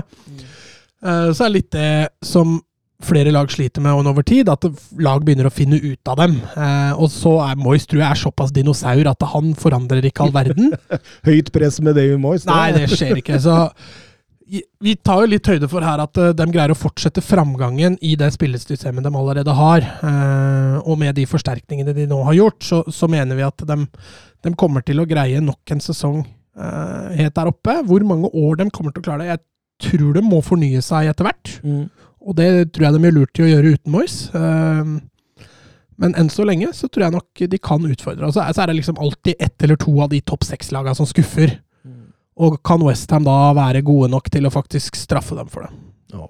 Uh, 1.04 1.30
så 1.30 1.44
er 1.44 1.48
det 1.48 1.56
litt 1.58 1.72
det 1.76 1.92
som 2.26 2.58
flere 3.04 3.30
lag 3.30 3.50
sliter 3.52 3.82
med 3.84 4.08
over 4.10 4.24
tid, 4.26 4.48
at 4.50 4.64
lag 4.98 5.22
begynner 5.22 5.46
å 5.46 5.54
finne 5.54 5.78
ut 5.78 6.10
av 6.10 6.18
dem. 6.18 6.34
Eh, 6.56 6.92
og 6.98 7.12
så 7.14 7.36
er 7.44 7.60
Moyes 7.60 7.86
tror 7.86 8.02
jeg 8.02 8.10
er 8.10 8.20
såpass 8.24 8.50
dinosaur 8.54 9.10
at 9.12 9.28
han 9.34 9.54
forandrer 9.58 10.08
ikke 10.10 10.26
all 10.26 10.34
verden. 10.34 10.74
Høyt 11.28 11.52
press 11.54 11.78
med 11.84 11.98
David 11.98 12.18
Moyes? 12.22 12.46
Nei, 12.48 12.72
det 12.74 12.88
skjer 12.90 13.20
ikke. 13.22 13.38
Så 13.42 13.58
vi 14.80 14.94
tar 15.04 15.22
jo 15.22 15.28
litt 15.28 15.48
høyde 15.48 15.68
for 15.68 15.84
her 15.84 16.00
at 16.00 16.18
uh, 16.20 16.30
de 16.36 16.46
greier 16.52 16.72
å 16.72 16.78
fortsette 16.78 17.24
framgangen 17.24 17.98
i 18.04 18.14
det 18.18 18.30
spillesystemet 18.34 19.04
de 19.04 19.12
allerede 19.12 19.54
har. 19.54 19.84
Uh, 20.00 20.78
og 20.88 20.96
med 21.00 21.14
de 21.18 21.26
forsterkningene 21.28 21.94
de 21.96 22.08
nå 22.08 22.22
har 22.30 22.38
gjort, 22.38 22.62
så, 22.64 22.80
så 22.88 23.10
mener 23.12 23.38
vi 23.38 23.46
at 23.46 23.66
de, 23.68 23.78
de, 23.84 24.54
kommer 24.58 24.84
til 24.86 25.02
å 25.02 25.06
greie 25.08 25.42
nok 25.44 25.74
en 25.74 25.84
sesong 25.84 26.22
uh, 26.24 27.14
helt 27.18 27.36
der 27.36 27.52
oppe. 27.52 27.76
Hvor 27.88 28.08
mange 28.08 28.32
år 28.32 28.62
de 28.62 28.70
kommer 28.72 28.94
til 28.94 29.04
å 29.04 29.08
klare 29.10 29.26
det, 29.26 29.36
jeg 29.36 29.44
tror 29.90 30.16
de 30.16 30.24
må 30.24 30.40
fornye 30.42 30.82
seg 30.82 31.12
etter 31.12 31.28
hvert. 31.28 31.58
Mm. 31.62 31.84
Og 32.28 32.36
det 32.36 32.48
tror 32.76 32.88
jeg 32.88 32.96
de 32.96 33.06
gjør 33.08 33.16
lurt 33.16 33.40
i 33.40 33.46
å 33.46 33.48
gjøre 33.48 33.74
uten 33.76 33.94
Moyes. 33.94 34.16
Ehm, 34.36 34.98
men 35.98 36.14
enn 36.20 36.28
så 36.30 36.44
lenge 36.46 36.70
så 36.76 36.86
tror 36.86 37.06
jeg 37.06 37.16
nok 37.16 37.44
de 37.54 37.60
kan 37.62 37.86
utfordre. 37.88 38.28
Og 38.28 38.36
så 38.36 38.44
er 38.44 38.70
det 38.70 38.76
liksom 38.78 39.00
alltid 39.00 39.40
ett 39.40 39.64
eller 39.64 39.80
to 39.80 39.94
av 40.04 40.12
de 40.12 40.20
topp 40.20 40.44
seks-lagene 40.46 40.94
som 40.98 41.08
skuffer. 41.08 41.56
Mm. 41.82 42.10
Og 42.44 42.60
kan 42.66 42.84
Westham 42.84 43.24
da 43.26 43.38
være 43.56 43.82
gode 43.86 44.10
nok 44.12 44.28
til 44.30 44.46
å 44.46 44.52
faktisk 44.54 44.98
straffe 45.00 45.38
dem 45.38 45.48
for 45.50 45.64
det? 45.64 45.72
Ja. 46.14 46.28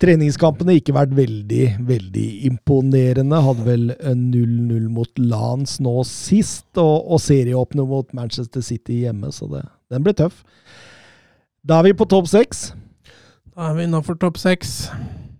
Treningskampene 0.00 0.78
ikke 0.78 0.94
vært 0.96 1.16
veldig, 1.16 1.64
veldig 1.88 2.28
imponerende. 2.48 3.40
Hadde 3.48 3.66
vel 3.66 3.88
0-0 3.98 4.86
mot 4.92 5.24
Lans 5.24 5.78
nå 5.82 5.96
sist, 6.08 6.68
og, 6.80 7.10
og 7.10 7.20
serieåpner 7.24 7.88
mot 7.88 8.14
Manchester 8.16 8.64
City 8.64 9.02
hjemme, 9.06 9.32
så 9.34 9.48
det, 9.50 9.64
den 9.92 10.06
ble 10.06 10.14
tøff. 10.16 10.44
Da 11.66 11.80
er 11.80 11.90
vi 11.90 11.98
på 11.98 12.08
topp 12.08 12.30
seks. 12.30 12.70
Da 13.60 13.66
er 13.68 13.74
vi 13.76 13.82
innafor 13.84 14.16
topp 14.16 14.38
seks. 14.40 14.86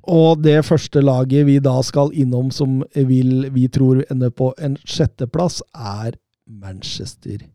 Og 0.05 0.43
det 0.45 0.59
første 0.69 1.01
laget 1.01 1.47
vi 1.49 1.55
da 1.65 1.79
skal 1.81 2.11
innom 2.13 2.51
som 2.53 2.83
vil, 2.93 3.47
vi 3.55 3.65
tror 3.73 4.03
ender 4.13 4.29
på 4.29 4.51
en 4.61 4.75
sjetteplass, 4.85 5.63
er 5.73 6.19
Manchester 6.45 7.47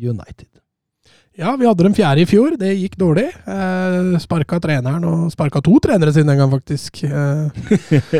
United. 0.00 0.48
Ja, 1.34 1.56
vi 1.58 1.66
hadde 1.66 1.82
dem 1.82 1.94
fjerde 1.96 2.22
i 2.22 2.26
fjor. 2.30 2.52
Det 2.54 2.68
gikk 2.78 2.92
dårlig. 2.94 3.24
Eh, 3.50 4.12
sparka 4.22 4.60
treneren, 4.62 5.02
og 5.02 5.32
sparka 5.32 5.58
to 5.66 5.80
trenere 5.82 6.12
siden 6.14 6.28
den 6.30 6.38
gang, 6.38 6.52
faktisk. 6.52 7.00
Eh, 7.08 7.48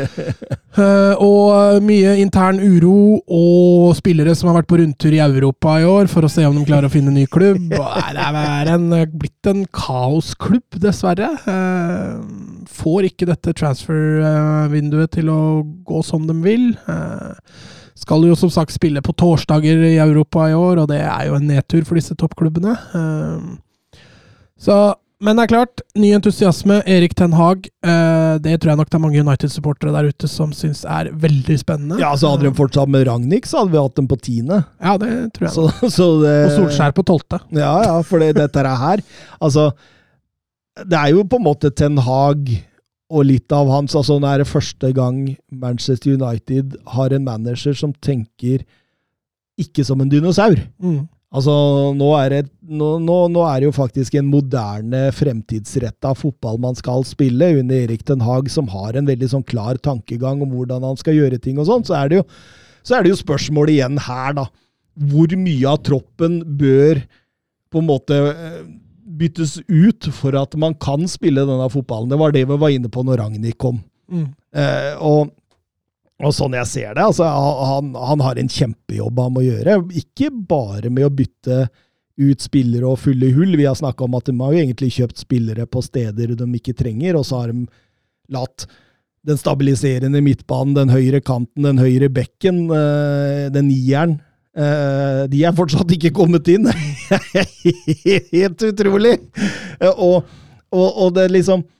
eh, 0.83 1.23
og 1.23 1.79
mye 1.87 2.17
intern 2.19 2.59
uro, 2.59 3.21
og 3.23 3.93
spillere 3.95 4.33
som 4.35 4.51
har 4.51 4.57
vært 4.59 4.67
på 4.67 4.81
rundtur 4.81 5.15
i 5.15 5.21
Europa 5.23 5.77
i 5.79 5.87
år 5.87 6.11
for 6.11 6.27
å 6.27 6.31
se 6.31 6.43
om 6.43 6.59
de 6.59 6.65
klarer 6.67 6.89
å 6.89 6.91
finne 6.91 7.13
ny 7.15 7.23
klubb. 7.31 7.61
Det 7.71 8.25
er 8.25 8.73
en, 8.73 8.89
blitt 9.15 9.47
en 9.47 9.63
kaosklubb, 9.71 10.75
dessverre. 10.83 11.31
Eh, 11.47 12.19
får 12.81 13.07
ikke 13.13 13.29
dette 13.31 13.55
transfer-vinduet 13.55 15.15
til 15.15 15.31
å 15.31 15.41
gå 15.87 16.03
som 16.03 16.27
de 16.27 16.35
vil. 16.43 16.67
Eh, 16.91 17.63
skal 17.95 18.27
jo 18.27 18.35
som 18.37 18.51
sagt 18.51 18.75
spille 18.75 19.01
på 19.03 19.15
torsdager 19.15 19.85
i 19.87 19.95
Europa 20.03 20.49
i 20.49 20.57
år, 20.57 20.83
og 20.83 20.91
det 20.91 20.99
er 20.99 21.29
jo 21.29 21.37
en 21.37 21.47
nedtur 21.47 21.85
for 21.87 21.99
disse 21.99 22.15
toppklubbene. 22.19 22.75
Ehm, 22.97 23.53
så, 24.59 24.95
men 25.23 25.39
det 25.39 25.45
er 25.45 25.51
klart, 25.53 25.83
ny 25.95 26.11
entusiasme. 26.17 26.81
Erik 26.91 27.15
Ten 27.15 27.35
Hag. 27.39 27.69
Eh, 27.87 28.35
det 28.43 28.57
tror 28.59 28.73
jeg 28.73 28.81
nok 28.81 28.91
det 28.91 28.99
er 28.99 29.03
mange 29.05 29.23
United-supportere 29.23 29.95
der 29.95 30.11
ute 30.11 30.29
som 30.31 30.51
syns 30.55 30.83
er 30.83 31.09
veldig 31.23 31.57
spennende. 31.61 32.01
Ja, 32.03 32.11
så 32.19 32.33
hadde 32.33 32.49
de 32.49 32.53
fortsatt 32.59 32.91
med 32.91 33.07
Ragnhild, 33.07 33.47
så 33.47 33.63
hadde 33.63 33.75
vi 33.77 33.81
hatt 33.87 33.97
dem 34.01 34.11
på 34.11 34.19
tiende. 34.19 34.61
Ja, 34.83 34.99
det 34.99 35.11
tror 35.37 35.47
jeg. 35.47 35.55
Så, 35.55 35.91
så 35.97 36.11
det, 36.23 36.37
og 36.49 36.55
Solskjær 36.59 36.95
på 36.99 37.07
tolvte. 37.07 37.41
Ja, 37.55 37.73
ja, 37.87 37.97
for 38.03 38.23
det, 38.23 38.35
dette 38.39 38.59
er 38.59 38.71
her 38.75 39.03
Altså, 39.39 39.69
det 40.83 40.99
er 40.99 41.15
jo 41.15 41.23
på 41.31 41.39
en 41.39 41.47
måte 41.47 41.71
Ten 41.71 42.01
Hag 42.03 42.49
og 43.13 43.27
litt 43.27 43.53
av 43.53 43.69
hans 43.69 43.93
altså 43.97 44.17
Nå 44.17 44.29
er 44.31 44.41
det 44.41 44.49
første 44.49 44.89
gang 44.95 45.19
Manchester 45.53 46.15
United 46.15 46.77
har 46.95 47.13
en 47.13 47.27
manager 47.27 47.75
som 47.77 47.93
tenker 48.03 48.63
ikke 49.61 49.85
som 49.87 50.01
en 50.03 50.09
dinosaur. 50.11 50.57
Mm. 50.83 51.05
Altså, 51.35 51.53
nå 51.95 52.09
er, 52.15 52.31
det, 52.31 52.41
nå, 52.63 52.93
nå, 53.03 53.15
nå 53.31 53.41
er, 53.43 53.59
det, 53.59 53.67
jo 53.67 53.75
faktisk 53.75 54.15
en 54.15 54.27
moderne, 54.31 55.09
fremtidsretta 55.15 56.13
fotball 56.15 56.59
man 56.63 56.77
skal 56.79 57.03
spille, 57.07 57.49
under 57.59 57.75
Erik 57.75 58.05
Den 58.07 58.23
Haag, 58.23 58.47
som 58.51 58.69
har 58.71 58.95
en 58.95 59.07
veldig 59.07 59.29
sånn 59.31 59.47
klar 59.47 59.79
tankegang 59.83 60.43
om 60.43 60.53
hvordan 60.55 60.85
han 60.87 60.99
skal 60.99 61.17
gjøre 61.17 61.39
ting 61.43 61.59
og 61.59 61.67
sånn. 61.67 61.83
Så, 61.87 61.95
er 61.97 62.11
det 62.11 62.21
jo, 62.21 62.25
så 62.87 62.97
er 62.97 63.03
det 63.03 63.11
jo 63.11 63.19
spørsmålet 63.19 63.75
igjen 63.75 63.99
her, 64.07 64.37
da. 64.37 64.47
Hvor 65.11 65.35
mye 65.35 65.73
av 65.73 65.81
troppen 65.83 66.39
bør 66.59 67.03
på 67.73 67.81
en 67.81 67.89
måte 67.89 68.19
eh, 68.31 68.61
byttes 69.19 69.57
ut 69.67 70.09
for 70.15 70.35
at 70.39 70.55
man 70.59 70.75
kan 70.81 71.07
spille 71.11 71.45
denne 71.47 71.69
fotballen. 71.71 72.11
Det 72.11 72.19
var 72.21 72.35
det 72.35 72.45
vi 72.49 72.59
var 72.61 72.73
inne 72.73 72.91
på 72.91 73.03
når 73.05 73.21
Ragnhild 73.23 73.57
kom. 73.61 73.79
Mm. 74.11 74.27
Eh, 74.55 74.91
og, 75.03 75.31
og, 76.21 76.31
sånn 76.35 76.55
jeg 76.59 76.69
ser 76.71 76.93
det, 76.97 77.07
altså, 77.07 77.25
han, 77.25 77.95
han, 77.97 78.21
har 78.23 78.39
en 78.39 78.51
kjempejobb 78.51 79.23
han 79.23 79.35
må 79.35 79.45
gjøre. 79.45 79.79
Ikke 80.03 80.31
bare 80.31 80.91
med 80.93 81.07
å 81.07 81.13
bytte 81.13 81.65
ut 82.15 82.43
spillere 82.43 82.87
og 82.87 83.01
fulle 83.03 83.31
hull. 83.35 83.57
Vi 83.59 83.67
har 83.67 83.75
snakka 83.75 84.05
om 84.05 84.15
at 84.15 84.29
de 84.29 84.37
har 84.39 84.53
jo 84.53 84.63
egentlig 84.63 84.93
kjøpt 84.99 85.25
spillere 85.25 85.67
på 85.67 85.83
steder 85.83 86.35
de 86.37 86.47
ikke 86.59 86.75
trenger, 86.77 87.17
og 87.19 87.27
så 87.27 87.43
har 87.43 87.51
de 87.51 87.65
latt 88.31 88.67
den 89.25 89.39
stabiliserende 89.41 90.21
midtbanen, 90.21 90.75
den 90.77 90.93
høyre 90.93 91.19
kanten, 91.25 91.65
den 91.65 91.81
høyre 91.81 92.11
bekken, 92.13 92.67
eh, 92.69 93.49
den 93.53 93.71
nieren. 93.71 94.19
Eh, 94.55 95.21
de 95.31 95.43
er 95.43 95.55
fortsatt 95.55 95.89
ikke 95.97 96.13
kommet 96.15 96.47
inn. 96.51 96.67
Helt 98.35 98.67
utrolig! 98.69 99.17
Uh, 99.81 99.91
og, 99.91 100.35
og, 100.71 100.87
og 100.89 101.15
det 101.17 101.29
liksom 101.31 101.61
liksom 101.61 101.71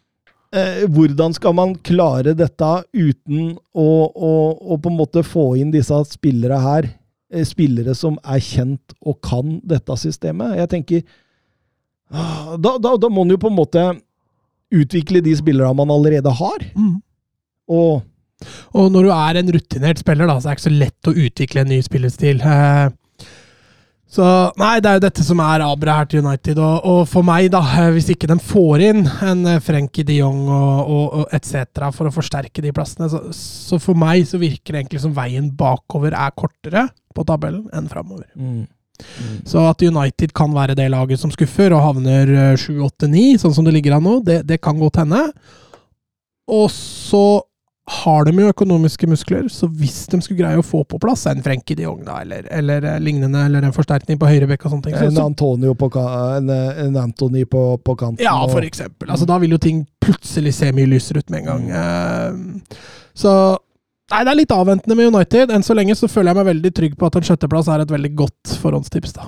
Hvordan 0.95 1.33
skal 1.35 1.51
man 1.51 1.73
klare 1.83 2.31
dette 2.31 2.67
uten 2.95 3.57
å, 3.75 3.87
å, 4.07 4.29
å, 4.55 4.77
på 4.79 4.87
en 4.87 4.95
måte 4.95 5.23
få 5.25 5.57
inn 5.59 5.73
disse 5.73 5.97
spillere 6.07 6.59
her? 6.63 6.87
Spillere 7.43 7.91
som 7.97 8.15
er 8.23 8.39
kjent 8.39 8.93
og 9.03 9.17
kan 9.25 9.57
dette 9.67 9.97
systemet. 9.99 10.53
Jeg 10.61 10.71
tenker 10.71 11.01
ah, 12.07 12.55
Da, 12.55 12.77
da, 12.79 12.93
da 12.95 13.09
må 13.09 13.25
man 13.25 13.35
jo 13.35 13.41
på 13.41 13.51
en 13.51 13.57
måte 13.57 13.83
utvikle 14.71 15.19
de 15.25 15.35
spillerne 15.35 15.75
man 15.75 15.91
allerede 15.91 16.31
har. 16.31 16.63
Mm. 16.77 16.95
Og, 17.67 18.05
og 18.75 18.91
når 18.93 19.07
du 19.07 19.15
er 19.15 19.39
en 19.41 19.55
rutinert 19.55 20.01
spiller, 20.01 20.29
da, 20.29 20.37
så 20.39 20.49
er 20.49 20.55
det 20.55 20.59
ikke 20.59 20.69
så 20.69 20.77
lett 20.83 21.09
å 21.09 21.17
utvikle 21.25 21.63
en 21.63 21.71
ny 21.71 21.81
spillestil. 21.85 22.41
Eh, 22.41 22.87
så 24.15 24.25
nei, 24.61 24.77
det 24.79 24.89
er 24.89 24.99
jo 24.99 25.03
dette 25.07 25.23
som 25.27 25.41
er 25.43 25.63
abra 25.65 25.97
her 25.99 26.09
til 26.09 26.21
United. 26.23 26.59
Og, 26.61 26.85
og, 26.87 27.01
for 27.11 27.25
meg, 27.27 27.49
da, 27.53 27.61
eh, 27.81 27.89
hvis 27.95 28.11
ikke 28.13 28.29
de 28.31 28.37
får 28.39 28.85
inn 28.85 29.01
en 29.27 29.41
eh, 29.55 29.61
Frenkie 29.63 30.07
de 30.07 30.19
Jong 30.21 30.45
og, 30.45 30.93
og, 30.93 31.17
og 31.21 31.35
etc. 31.35 31.89
for 31.95 32.09
å 32.09 32.13
forsterke 32.15 32.63
de 32.63 32.71
plassene, 32.75 33.09
så, 33.11 33.25
så, 33.35 33.81
for 33.81 33.97
meg 33.99 34.23
så 34.29 34.39
virker 34.41 34.75
det 34.75 34.85
egentlig 34.85 35.03
som 35.03 35.15
veien 35.17 35.49
bakover 35.57 36.15
er 36.15 36.37
kortere 36.37 36.87
på 37.15 37.27
tabellen 37.27 37.65
enn 37.75 37.91
framover. 37.91 38.29
Mm. 38.37 38.63
Mm. 38.95 39.35
Så 39.43 39.59
at 39.67 39.83
United 39.83 40.31
kan 40.37 40.53
være 40.55 40.77
det 40.79 40.87
laget 40.93 41.19
som 41.19 41.33
skuffer 41.33 41.73
og 41.75 41.83
havner 41.83 42.55
7-8-9, 42.61 43.25
sånn 43.41 43.57
som 43.57 43.67
det 43.67 43.73
ligger 43.75 43.97
an 43.97 44.05
nå, 44.07 44.19
det, 44.23 44.43
det 44.47 44.61
kan 44.63 44.79
godt 44.79 45.01
hende. 45.03 45.25
Og 46.55 46.69
så 46.71 47.41
har 47.87 48.25
de 48.25 48.33
jo 48.33 48.49
økonomiske 48.49 49.07
muskler, 49.07 49.47
så 49.53 49.67
hvis 49.69 50.07
de 50.09 50.17
skulle 50.23 50.39
greie 50.39 50.57
å 50.57 50.65
få 50.65 50.81
på 50.89 50.97
plass 51.01 51.27
en 51.29 51.43
Frenkie 51.45 51.77
de 51.77 51.85
Jong 51.85 51.99
da, 52.07 52.17
eller, 52.23 52.47
eller, 52.49 52.87
eh, 52.89 53.01
lignende, 53.03 53.43
eller 53.45 53.67
en 53.67 53.75
forsterkning 53.75 54.17
på 54.21 54.29
høyrebekk 54.29 54.65
og 54.65 54.73
sånne 54.73 54.87
ting 54.87 54.95
så, 54.97 55.09
En 55.11 55.21
Antonio 55.27 55.75
på, 55.77 55.91
en, 56.01 56.49
en 56.49 56.97
Anthony 57.03 57.45
på, 57.45 57.65
på, 57.77 57.95
kanten. 57.99 58.25
Ja, 58.25 58.39
for 58.49 58.65
eksempel. 58.65 59.11
Altså, 59.13 59.27
da 59.29 59.37
vil 59.43 59.53
jo 59.53 59.61
ting 59.61 59.83
plutselig 60.01 60.55
se 60.57 60.71
mye 60.73 60.89
lysere 60.89 61.21
ut 61.21 61.29
med 61.29 61.45
en 61.45 61.51
gang. 61.51 61.69
Uh, 61.69 62.89
så 63.13 63.35
Nei, 64.13 64.21
det 64.21 64.31
er 64.31 64.37
litt 64.37 64.53
avventende 64.53 64.97
med 64.97 65.09
United. 65.09 65.49
Enn 65.49 65.63
så 65.65 65.73
lenge 65.73 65.95
så 65.97 66.05
føler 66.05 66.29
jeg 66.29 66.37
meg 66.37 66.49
veldig 66.51 66.71
trygg 66.77 66.97
på 66.99 67.07
at 67.09 67.15
en 67.17 67.25
sjetteplass 67.25 67.69
er 67.73 67.81
et 67.81 67.93
veldig 67.93 68.11
godt 68.19 68.51
forhåndstips, 68.61 69.15
da. 69.17 69.25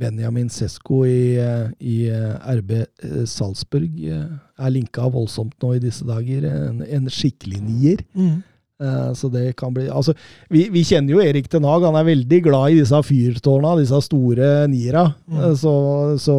Benjamin 0.00 0.48
Sesko 0.48 1.02
i, 1.04 1.36
i 1.84 1.96
eh, 2.08 2.54
RB 2.56 2.70
eh, 2.78 3.24
Salzburg 3.28 3.98
eh, 4.08 4.22
er 4.60 4.74
linka 4.74 5.08
voldsomt 5.10 5.56
nå 5.62 5.74
i 5.76 5.82
disse 5.82 6.06
dager. 6.06 6.46
En, 6.50 6.84
en 6.84 7.10
skikkelig 7.12 7.60
nier. 7.64 8.04
Mm. 8.14 8.38
Uh, 8.80 9.10
så 9.12 9.28
det 9.28 9.58
kan 9.60 9.74
bli 9.76 9.90
Altså, 9.92 10.14
vi, 10.48 10.62
vi, 10.72 10.80
kjenner 10.88 11.12
jo 11.12 11.20
Erik 11.20 11.50
Ten 11.52 11.66
Hag. 11.68 11.84
Han 11.84 11.98
er 12.00 12.06
veldig 12.08 12.38
glad 12.46 12.72
i 12.72 12.78
disse 12.80 13.00
fyrtårna, 13.04 13.74
disse 13.80 14.00
store 14.06 14.52
niera. 14.72 15.10
Mm. 15.28 15.42
Uh, 15.42 15.52
så, 15.60 15.74
så 16.22 16.36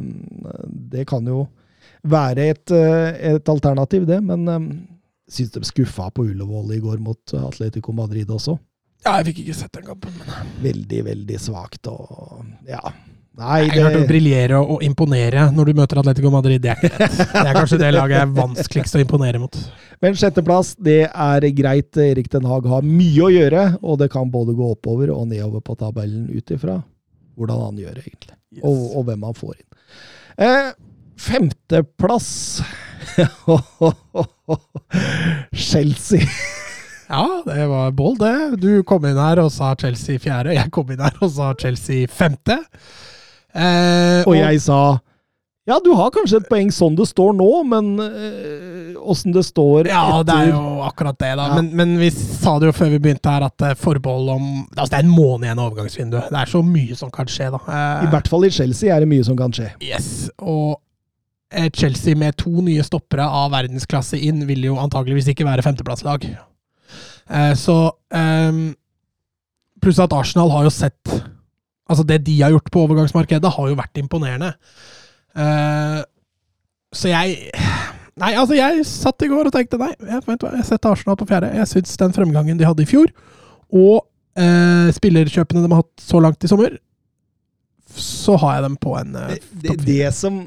um, 0.00 0.08
det 0.90 1.06
kan 1.10 1.26
jo 1.30 1.46
være 2.04 2.50
et, 2.52 2.72
et 2.74 3.48
alternativ, 3.48 4.04
det. 4.10 4.18
Men 4.26 4.48
um, 4.50 4.68
syns 5.30 5.54
de 5.54 5.62
skuffa 5.64 6.10
på 6.12 6.26
Ullevål 6.26 6.74
i 6.76 6.82
går 6.82 6.98
mot 7.02 7.36
Atletico 7.46 7.94
Madrid 7.96 8.30
også. 8.30 8.58
Ja, 9.04 9.18
jeg 9.20 9.30
fikk 9.30 9.42
ikke 9.44 9.56
sett 9.58 9.74
den 9.76 9.86
kampen, 9.86 10.14
men 10.16 10.52
Veldig, 10.64 11.00
veldig 11.10 11.40
svakt 11.40 11.90
og 11.92 12.44
Ja. 12.68 12.82
Nei, 13.34 13.64
det... 13.64 13.74
Jeg 13.74 13.82
har 13.82 13.90
hørt 13.90 14.04
å 14.04 14.06
briljere 14.06 14.58
og 14.62 14.82
imponere 14.86 15.48
når 15.54 15.70
du 15.70 15.78
møter 15.80 15.98
Atletico 15.98 16.30
Madrid. 16.30 16.62
Det 16.62 16.70
er. 16.70 16.84
Det 16.84 17.42
er 17.42 17.56
kanskje 17.56 17.80
det 17.80 17.90
laget 17.96 18.20
er 18.20 18.30
vanskeligst 18.36 18.94
å 18.94 19.02
imponere 19.02 19.40
mot. 19.42 19.58
Men 20.04 20.14
sjetteplass, 20.18 20.74
det 20.78 21.00
er 21.08 21.46
greit. 21.56 21.90
Erik 21.98 22.30
Den 22.30 22.46
Haag 22.46 22.68
har 22.70 22.86
mye 22.86 23.26
å 23.26 23.32
gjøre, 23.34 23.64
og 23.82 23.98
det 24.02 24.10
kan 24.12 24.30
både 24.30 24.54
gå 24.54 24.70
oppover 24.76 25.10
og 25.14 25.26
nedover 25.32 25.64
på 25.66 25.74
tabellen 25.80 26.28
ut 26.30 26.54
ifra 26.54 26.78
hvordan 27.34 27.62
han 27.64 27.80
gjør, 27.82 27.96
egentlig. 28.04 28.36
Yes. 28.54 28.62
Og, 28.68 28.82
og, 28.94 29.06
hvem 29.08 29.24
han 29.26 29.38
får 29.38 29.54
inn. 29.56 29.70
Eh, 30.44 30.68
femteplass 31.24 32.28
Chelsea. 35.66 36.28
Ja, 37.08 37.42
det 37.46 37.66
var 37.70 37.90
bold, 37.98 38.22
det. 38.22 38.60
Du 38.62 38.84
kom 38.86 39.04
inn 39.10 39.18
her 39.18 39.42
og 39.42 39.50
sa 39.54 39.74
Chelsea 39.78 40.22
fjerde. 40.22 40.54
Jeg 40.54 40.70
kom 40.74 40.94
inn 40.94 41.02
her 41.02 41.18
og 41.18 41.34
sa 41.34 41.50
Chelsea 41.58 42.06
femte. 42.10 42.60
Eh, 43.54 44.20
og, 44.24 44.32
og 44.32 44.38
jeg 44.38 44.62
sa 44.64 44.78
ja, 45.64 45.78
du 45.80 45.94
har 45.96 46.10
kanskje 46.12 46.42
et 46.42 46.48
poeng 46.50 46.68
sånn 46.74 46.96
det 46.98 47.06
står 47.08 47.30
nå, 47.38 47.48
men 47.64 47.86
åssen 49.00 49.32
øh, 49.32 49.36
det 49.38 49.44
står 49.46 49.88
ja, 49.88 50.02
etter 50.02 50.18
Ja, 50.18 50.24
det 50.28 50.34
er 50.36 50.50
jo 50.50 50.82
akkurat 50.84 51.16
det, 51.16 51.30
da. 51.38 51.46
Ja. 51.48 51.56
Men, 51.56 51.70
men, 51.78 51.94
vi 52.02 52.10
sa 52.12 52.58
det 52.60 52.68
jo 52.68 52.74
før 52.76 52.92
vi 52.92 52.98
begynte 53.06 53.32
her, 53.32 53.46
at 53.48 53.64
eh, 53.64 53.76
forbehold 53.80 54.28
om 54.34 54.44
Altså, 54.74 54.90
det 54.92 54.98
er 54.98 55.06
en 55.06 55.14
måned 55.14 55.48
igjen 55.48 55.62
av 55.62 55.70
overgangsvinduet. 55.70 56.28
Det 56.28 56.40
er 56.42 56.52
så 56.52 56.60
mye 56.68 56.98
som 57.00 57.12
kan 57.14 57.32
skje, 57.32 57.48
da. 57.54 57.62
Eh, 57.64 58.04
I 58.04 58.12
hvert 58.12 58.28
fall 58.28 58.44
i 58.44 58.52
Chelsea 58.52 58.92
er 58.92 59.00
det 59.00 59.08
mye 59.08 59.24
som 59.24 59.40
kan 59.40 59.56
skje. 59.56 59.70
Yes, 59.88 60.10
og 60.36 60.76
eh, 61.48 61.70
Chelsea 61.72 62.20
med 62.20 62.36
to 62.44 62.52
nye 62.68 62.84
stoppere 62.84 63.24
av 63.24 63.54
verdensklasse 63.56 64.20
inn 64.20 64.44
vil 64.50 64.68
jo 64.68 64.76
antageligvis 64.84 65.32
ikke 65.32 65.48
være 65.48 65.64
femteplasslag. 65.64 66.28
Eh, 66.28 67.52
så 67.56 67.78
um, 67.88 68.66
Pluss 69.80 70.00
at 70.00 70.12
Arsenal 70.12 70.52
har 70.52 70.68
jo 70.68 70.76
sett 70.76 71.16
Altså, 71.90 72.04
det 72.08 72.22
de 72.26 72.38
har 72.40 72.54
gjort 72.54 72.70
på 72.72 72.82
overgangsmarkedet, 72.86 73.52
har 73.56 73.70
jo 73.70 73.76
vært 73.78 74.00
imponerende. 74.00 74.54
Uh, 75.36 76.00
så 76.94 77.10
jeg 77.10 77.50
Nei, 78.14 78.30
altså, 78.38 78.54
jeg 78.54 78.84
satt 78.86 79.24
i 79.26 79.28
går 79.30 79.48
og 79.48 79.54
tenkte 79.54 79.78
nei, 79.80 79.90
jeg, 79.98 80.22
vet 80.28 80.44
hva, 80.44 80.52
jeg 80.54 80.66
setter 80.68 80.92
Arsenal 80.94 81.16
på 81.18 81.26
fjerde. 81.26 81.48
Jeg 81.58 81.66
syns 81.66 81.96
den 81.98 82.12
fremgangen 82.14 82.60
de 82.60 82.66
hadde 82.68 82.84
i 82.84 82.86
fjor, 82.86 83.10
og 83.74 84.04
uh, 84.38 84.90
spillerkjøpene 84.94 85.64
de 85.64 85.70
har 85.72 85.82
hatt 85.82 86.04
så 86.04 86.20
langt 86.22 86.46
i 86.46 86.50
sommer, 86.50 86.76
så 87.90 88.36
har 88.38 88.60
jeg 88.60 88.66
dem 88.68 88.76
på 88.78 88.94
en 89.00 89.18
uh, 89.18 89.32
det, 89.34 89.40
det, 89.64 89.74
det, 89.82 90.06
som, 90.14 90.38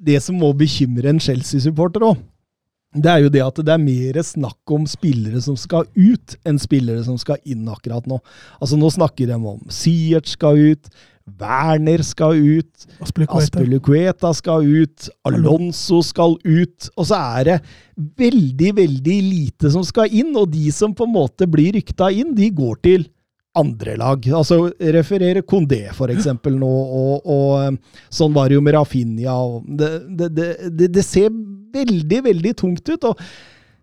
det 0.00 0.16
som 0.24 0.40
må 0.40 0.54
bekymre 0.56 1.12
en 1.12 1.20
Chelsea-supporter 1.20 2.08
òg, 2.08 2.24
det 2.92 3.08
er 3.08 3.22
jo 3.24 3.30
det 3.32 3.40
at 3.44 3.60
det 3.64 3.72
er 3.72 3.80
mer 3.80 4.18
snakk 4.26 4.74
om 4.74 4.84
spillere 4.90 5.40
som 5.40 5.56
skal 5.56 5.86
ut, 5.96 6.34
enn 6.44 6.58
spillere 6.60 7.04
som 7.06 7.16
skal 7.20 7.40
inn 7.48 7.64
akkurat 7.72 8.04
nå. 8.10 8.18
Altså 8.60 8.76
Nå 8.76 8.90
snakker 8.92 9.30
de 9.30 9.38
om 9.38 9.62
Siert 9.72 10.28
skal 10.28 10.60
ut, 10.60 10.90
Werner 11.40 12.02
skal 12.04 12.36
ut, 12.36 12.86
Aspelekueta 13.00 14.32
skal 14.34 14.66
ut, 14.66 15.08
Alonso 15.28 16.02
skal 16.04 16.36
ut. 16.44 16.90
Og 16.96 17.08
så 17.08 17.20
er 17.38 17.48
det 17.48 17.58
veldig, 18.18 18.74
veldig 18.82 19.18
lite 19.30 19.72
som 19.72 19.86
skal 19.86 20.12
inn, 20.12 20.34
og 20.36 20.50
de 20.52 20.68
som 20.74 20.94
på 20.94 21.06
en 21.08 21.16
måte 21.16 21.48
blir 21.48 21.78
rykta 21.78 22.10
inn, 22.12 22.34
de 22.36 22.50
går 22.52 22.80
til 22.84 23.08
andre 23.58 23.96
lag. 24.00 24.26
Altså 24.34 24.66
referere 24.96 25.44
Kondé, 25.46 25.84
for 25.96 26.12
eksempel, 26.12 26.56
nå, 26.60 26.68
og, 26.68 27.26
og 27.28 28.12
sånn 28.12 28.34
var 28.34 28.48
det 28.48 28.58
jo 28.58 28.64
med 28.64 28.76
Rafinha. 28.76 29.36
Det, 29.80 29.90
det, 30.18 30.30
det, 30.36 30.88
det, 30.88 31.04
ser 31.06 31.30
veldig, 31.74 32.20
veldig 32.28 32.54
tungt 32.58 32.92
ut. 32.92 33.10
og 33.10 33.20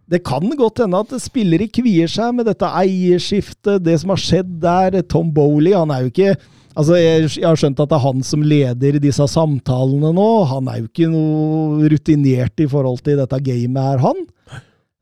det 0.09 0.23
kan 0.25 0.41
godt 0.57 0.81
hende 0.81 1.03
at 1.03 1.11
spillere 1.21 1.67
kvier 1.69 2.09
seg 2.09 2.33
med 2.33 2.47
dette 2.49 2.65
eierskiftet, 2.65 3.83
det 3.85 3.99
som 4.01 4.09
har 4.09 4.21
skjedd 4.21 4.55
der. 4.63 5.03
Tom 5.05 5.29
Bowley, 5.33 5.75
han 5.77 5.93
er 5.93 6.05
jo 6.05 6.13
ikke 6.13 6.33
Altså, 6.77 6.95
jeg, 6.95 7.25
har 7.43 7.57
skjønt 7.59 7.79
at 7.81 7.89
det 7.91 7.95
er 7.97 8.03
han 8.05 8.21
som 8.23 8.43
leder 8.45 8.99
disse 9.03 9.25
samtalene 9.27 10.13
nå. 10.15 10.27
Han 10.47 10.69
er 10.71 10.77
jo 10.79 10.85
ikke 10.87 11.09
noe 11.11 11.89
rutinert 11.91 12.61
i 12.61 12.67
forhold 12.71 13.01
til 13.03 13.19
dette 13.19 13.39
gamet 13.43 13.83
her, 13.83 14.03
han. 14.05 14.21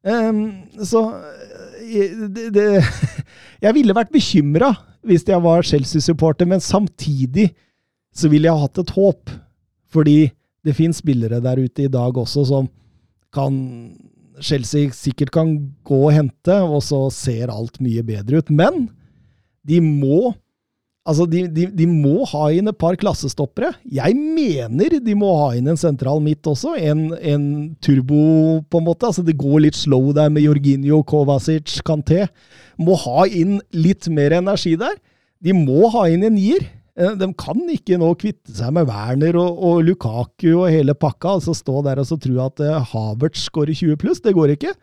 Um, 0.07 0.39
så 0.81 1.03
det, 1.83 2.47
det, 2.55 2.65
Jeg 3.65 3.75
ville 3.75 3.95
vært 3.97 4.13
bekymra 4.13 4.71
hvis 5.07 5.23
jeg 5.27 5.39
var 5.43 5.63
Chelsea-supporter, 5.63 6.47
men 6.49 6.63
samtidig 6.63 7.51
så 8.15 8.31
ville 8.31 8.49
jeg 8.49 8.63
hatt 8.63 8.81
et 8.81 8.95
håp. 8.95 9.31
Fordi 9.93 10.17
det 10.67 10.75
finnes 10.75 10.99
spillere 10.99 11.39
der 11.43 11.63
ute 11.63 11.87
i 11.87 11.91
dag 11.91 12.17
også 12.19 12.43
som 12.49 12.67
kan 13.33 13.55
Chelsea 14.43 14.91
sikkert 14.93 15.31
kan 15.33 15.53
gå 15.87 16.01
og 16.07 16.13
hente, 16.13 16.57
og 16.61 16.83
så 16.85 17.07
ser 17.13 17.49
alt 17.53 17.79
mye 17.81 18.03
bedre 18.05 18.43
ut. 18.43 18.51
Men 18.53 18.89
de 19.67 19.81
må 19.83 20.35
Altså, 21.07 21.23
de, 21.23 21.45
de, 21.47 21.69
de, 21.71 21.85
må 21.87 22.25
ha 22.27 22.49
inn 22.51 22.67
et 22.67 22.75
par 22.75 22.97
klassestoppere. 22.99 23.69
Jeg 23.87 24.11
mener 24.11 24.97
de 24.99 25.13
må 25.15 25.29
ha 25.39 25.53
inn 25.55 25.69
en 25.71 25.79
sentral 25.79 26.19
midt 26.19 26.43
også. 26.51 26.73
En, 26.75 27.05
en, 27.15 27.45
turbo, 27.79 28.59
på 28.67 28.81
en 28.81 28.87
måte. 28.89 29.07
Altså, 29.07 29.23
det 29.23 29.37
går 29.39 29.61
litt 29.63 29.79
slow 29.79 30.09
der 30.11 30.27
med 30.27 30.43
Jorginho, 30.43 30.99
Kovacic, 31.07 31.77
Kanté. 31.87 32.25
Må 32.75 32.97
ha 33.05 33.23
inn 33.31 33.61
litt 33.71 34.09
mer 34.11 34.35
energi 34.41 34.75
der. 34.75 34.99
De 35.39 35.55
må 35.55 35.87
ha 35.95 36.09
inn 36.11 36.27
en 36.27 36.35
nier. 36.35 36.67
Eh, 36.97 37.15
de 37.19 37.29
kan 37.37 37.63
ikke 37.73 37.99
nå 38.01 38.11
kvitte 38.19 38.53
seg 38.57 38.73
med 38.73 38.89
Werner 38.89 39.37
og, 39.39 39.57
og 39.63 39.81
Lukaku 39.85 40.49
og 40.63 40.69
hele 40.73 40.95
pakka, 40.97 41.37
altså 41.37 41.53
stå 41.57 41.83
der 41.85 42.01
og 42.01 42.07
så 42.09 42.17
tro 42.21 42.37
at 42.45 42.61
uh, 42.65 42.79
Havertz 42.93 43.47
skårer 43.47 43.77
20 43.77 43.99
pluss. 44.01 44.21
Det 44.25 44.33
går 44.37 44.55
ikke. 44.57 44.73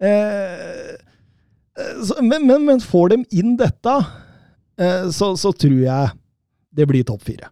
Eh, 0.00 0.96
eh, 1.78 2.20
men, 2.20 2.44
men, 2.46 2.66
men 2.68 2.82
får 2.84 3.14
de 3.14 3.22
inn 3.42 3.56
dette 3.60 4.00
Eh, 4.80 5.10
så, 5.12 5.34
så 5.36 5.52
tror 5.52 5.76
jeg 5.76 6.12
det 6.72 6.86
blir 6.88 7.04
topp 7.04 7.26
fire. 7.26 7.50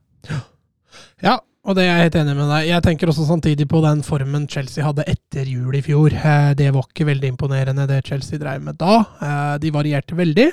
Ja, 1.20 1.34
Og 1.68 1.74
det 1.76 1.82
er 1.84 1.91
jeg 1.91 2.07
helt 2.07 2.16
enig 2.22 2.36
med 2.39 2.49
deg. 2.49 2.68
Jeg 2.70 2.84
tenker 2.86 3.11
også 3.12 3.26
samtidig 3.28 3.66
på 3.68 3.82
den 3.84 4.01
formen 4.07 4.47
Chelsea 4.49 4.86
hadde 4.86 5.05
etter 5.11 5.45
jul 5.51 5.74
i 5.76 5.82
fjor. 5.84 6.14
Eh, 6.14 6.55
Det 6.57 6.70
var 6.72 6.86
ikke 6.89 7.09
veldig 7.11 7.32
imponerende, 7.34 7.84
det 7.91 7.99
Chelsea 8.09 8.41
drev 8.41 8.62
med 8.64 8.78
da. 8.80 8.95
Eh, 9.20 9.59
De 9.61 9.74
varierte 9.74 10.16
veldig. 10.16 10.47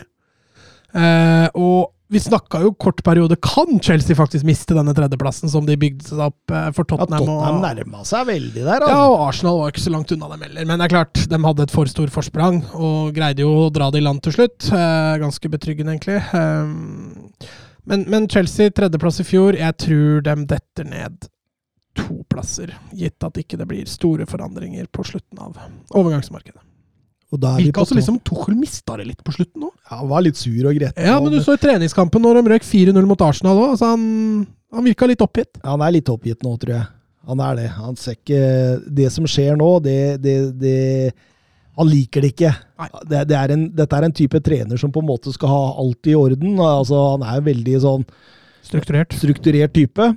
Eh, 0.99 1.47
Og 1.55 1.94
vi 2.15 2.21
snakka 2.23 2.61
jo 2.63 2.71
kort 2.79 3.03
periode 3.05 3.35
Kan 3.43 3.77
Chelsea 3.83 4.15
faktisk 4.17 4.47
miste 4.47 4.73
denne 4.77 4.93
tredjeplassen 4.97 5.51
som 5.51 5.67
de 5.67 5.75
bygde 5.79 6.07
seg 6.07 6.23
opp 6.29 6.39
for 6.47 6.79
for 6.79 6.87
Ja, 6.87 6.95
Tottenham? 7.05 7.27
Tottenham 7.27 7.59
nærma 7.65 8.01
seg 8.07 8.25
veldig 8.31 8.63
der, 8.63 8.85
ja, 8.87 8.87
altså. 8.89 9.11
og 9.11 9.27
Arsenal 9.27 9.59
var 9.61 9.73
ikke 9.75 9.83
så 9.85 9.93
langt 9.93 10.15
unna 10.15 10.31
dem 10.33 10.47
heller. 10.47 10.65
Men 10.71 10.79
det 10.81 10.87
er 10.87 10.93
klart, 10.95 11.21
de 11.35 11.41
hadde 11.45 11.67
et 11.67 11.75
for 11.75 11.91
stor 11.91 12.11
forsprang 12.15 12.61
og 12.73 13.13
greide 13.17 13.43
jo 13.45 13.51
å 13.65 13.69
dra 13.75 13.91
det 13.93 14.01
i 14.01 14.05
land 14.07 14.23
til 14.25 14.35
slutt. 14.39 14.71
Eh, 14.71 15.13
Ganske 15.21 15.51
betryggende, 15.53 15.95
egentlig. 15.97 16.17
Eh, 16.33 17.53
Men, 17.85 18.01
men 18.09 18.23
Chelsea, 18.27 18.71
tredjeplass 18.73 19.19
i 19.21 19.23
fjor, 19.29 19.53
jeg 19.59 19.75
tror 19.77 20.23
de 20.25 20.33
detter 20.49 20.87
ned 20.89 21.27
to 21.95 22.23
plasser. 22.33 22.71
Gitt 22.97 23.21
at 23.23 23.37
ikke 23.37 23.59
det 23.61 23.67
blir 23.69 23.85
store 23.85 24.25
forandringer 24.25 24.87
på 24.89 25.05
slutten 25.05 25.37
av 25.45 25.59
overgangsmarkedet. 25.93 26.64
Vi 27.33 27.71
også 27.73 27.95
liksom 27.97 28.19
Tuchel 28.23 28.55
mista 28.55 28.95
det 28.99 29.07
litt 29.09 29.23
på 29.25 29.33
slutten 29.33 29.65
nå. 29.65 29.71
Ja, 29.89 29.97
han 30.03 30.09
var 30.11 30.21
litt 30.23 30.37
sur 30.39 30.67
og 30.69 30.75
gretten. 30.77 31.03
Ja, 31.03 31.17
men 31.19 31.33
du 31.33 31.39
så 31.43 31.55
i 31.57 31.61
treningskampen 31.61 32.21
når 32.23 32.39
de 32.39 32.53
røk 32.53 32.63
4-0 32.67 33.07
mot 33.09 33.21
Arsenal 33.25 33.57
òg. 33.59 33.71
Altså 33.73 33.89
han, 33.91 34.03
han 34.71 34.85
virka 34.85 35.09
litt 35.09 35.23
oppgitt. 35.25 35.57
Ja, 35.63 35.73
Han 35.73 35.83
er 35.83 35.95
litt 35.97 36.11
oppgitt 36.13 36.45
nå, 36.45 36.53
tror 36.61 36.75
jeg. 36.77 36.85
Han 37.25 37.41
er 37.41 37.55
det. 37.57 37.69
Han 37.79 37.95
ser 37.97 38.15
ikke 38.19 38.41
Det 39.01 39.09
som 39.11 39.25
skjer 39.25 39.57
nå, 39.57 39.69
det, 39.81 39.97
det, 40.21 40.35
det 40.61 40.77
Han 41.75 41.89
liker 41.89 42.21
det 42.21 42.35
ikke. 42.35 42.53
Det, 43.09 43.23
det 43.27 43.35
er 43.39 43.55
en, 43.57 43.65
dette 43.75 43.97
er 43.97 44.07
en 44.07 44.15
type 44.21 44.39
trener 44.45 44.77
som 44.79 44.93
på 44.93 45.01
en 45.03 45.09
måte 45.09 45.33
skal 45.33 45.51
ha 45.51 45.63
alt 45.81 46.07
i 46.07 46.15
orden. 46.15 46.59
Altså, 46.61 47.01
han 47.15 47.25
er 47.25 47.41
veldig 47.49 47.81
sånn 47.83 48.05
Strukturert. 48.65 49.13
strukturert 49.17 49.73
type. 49.75 50.13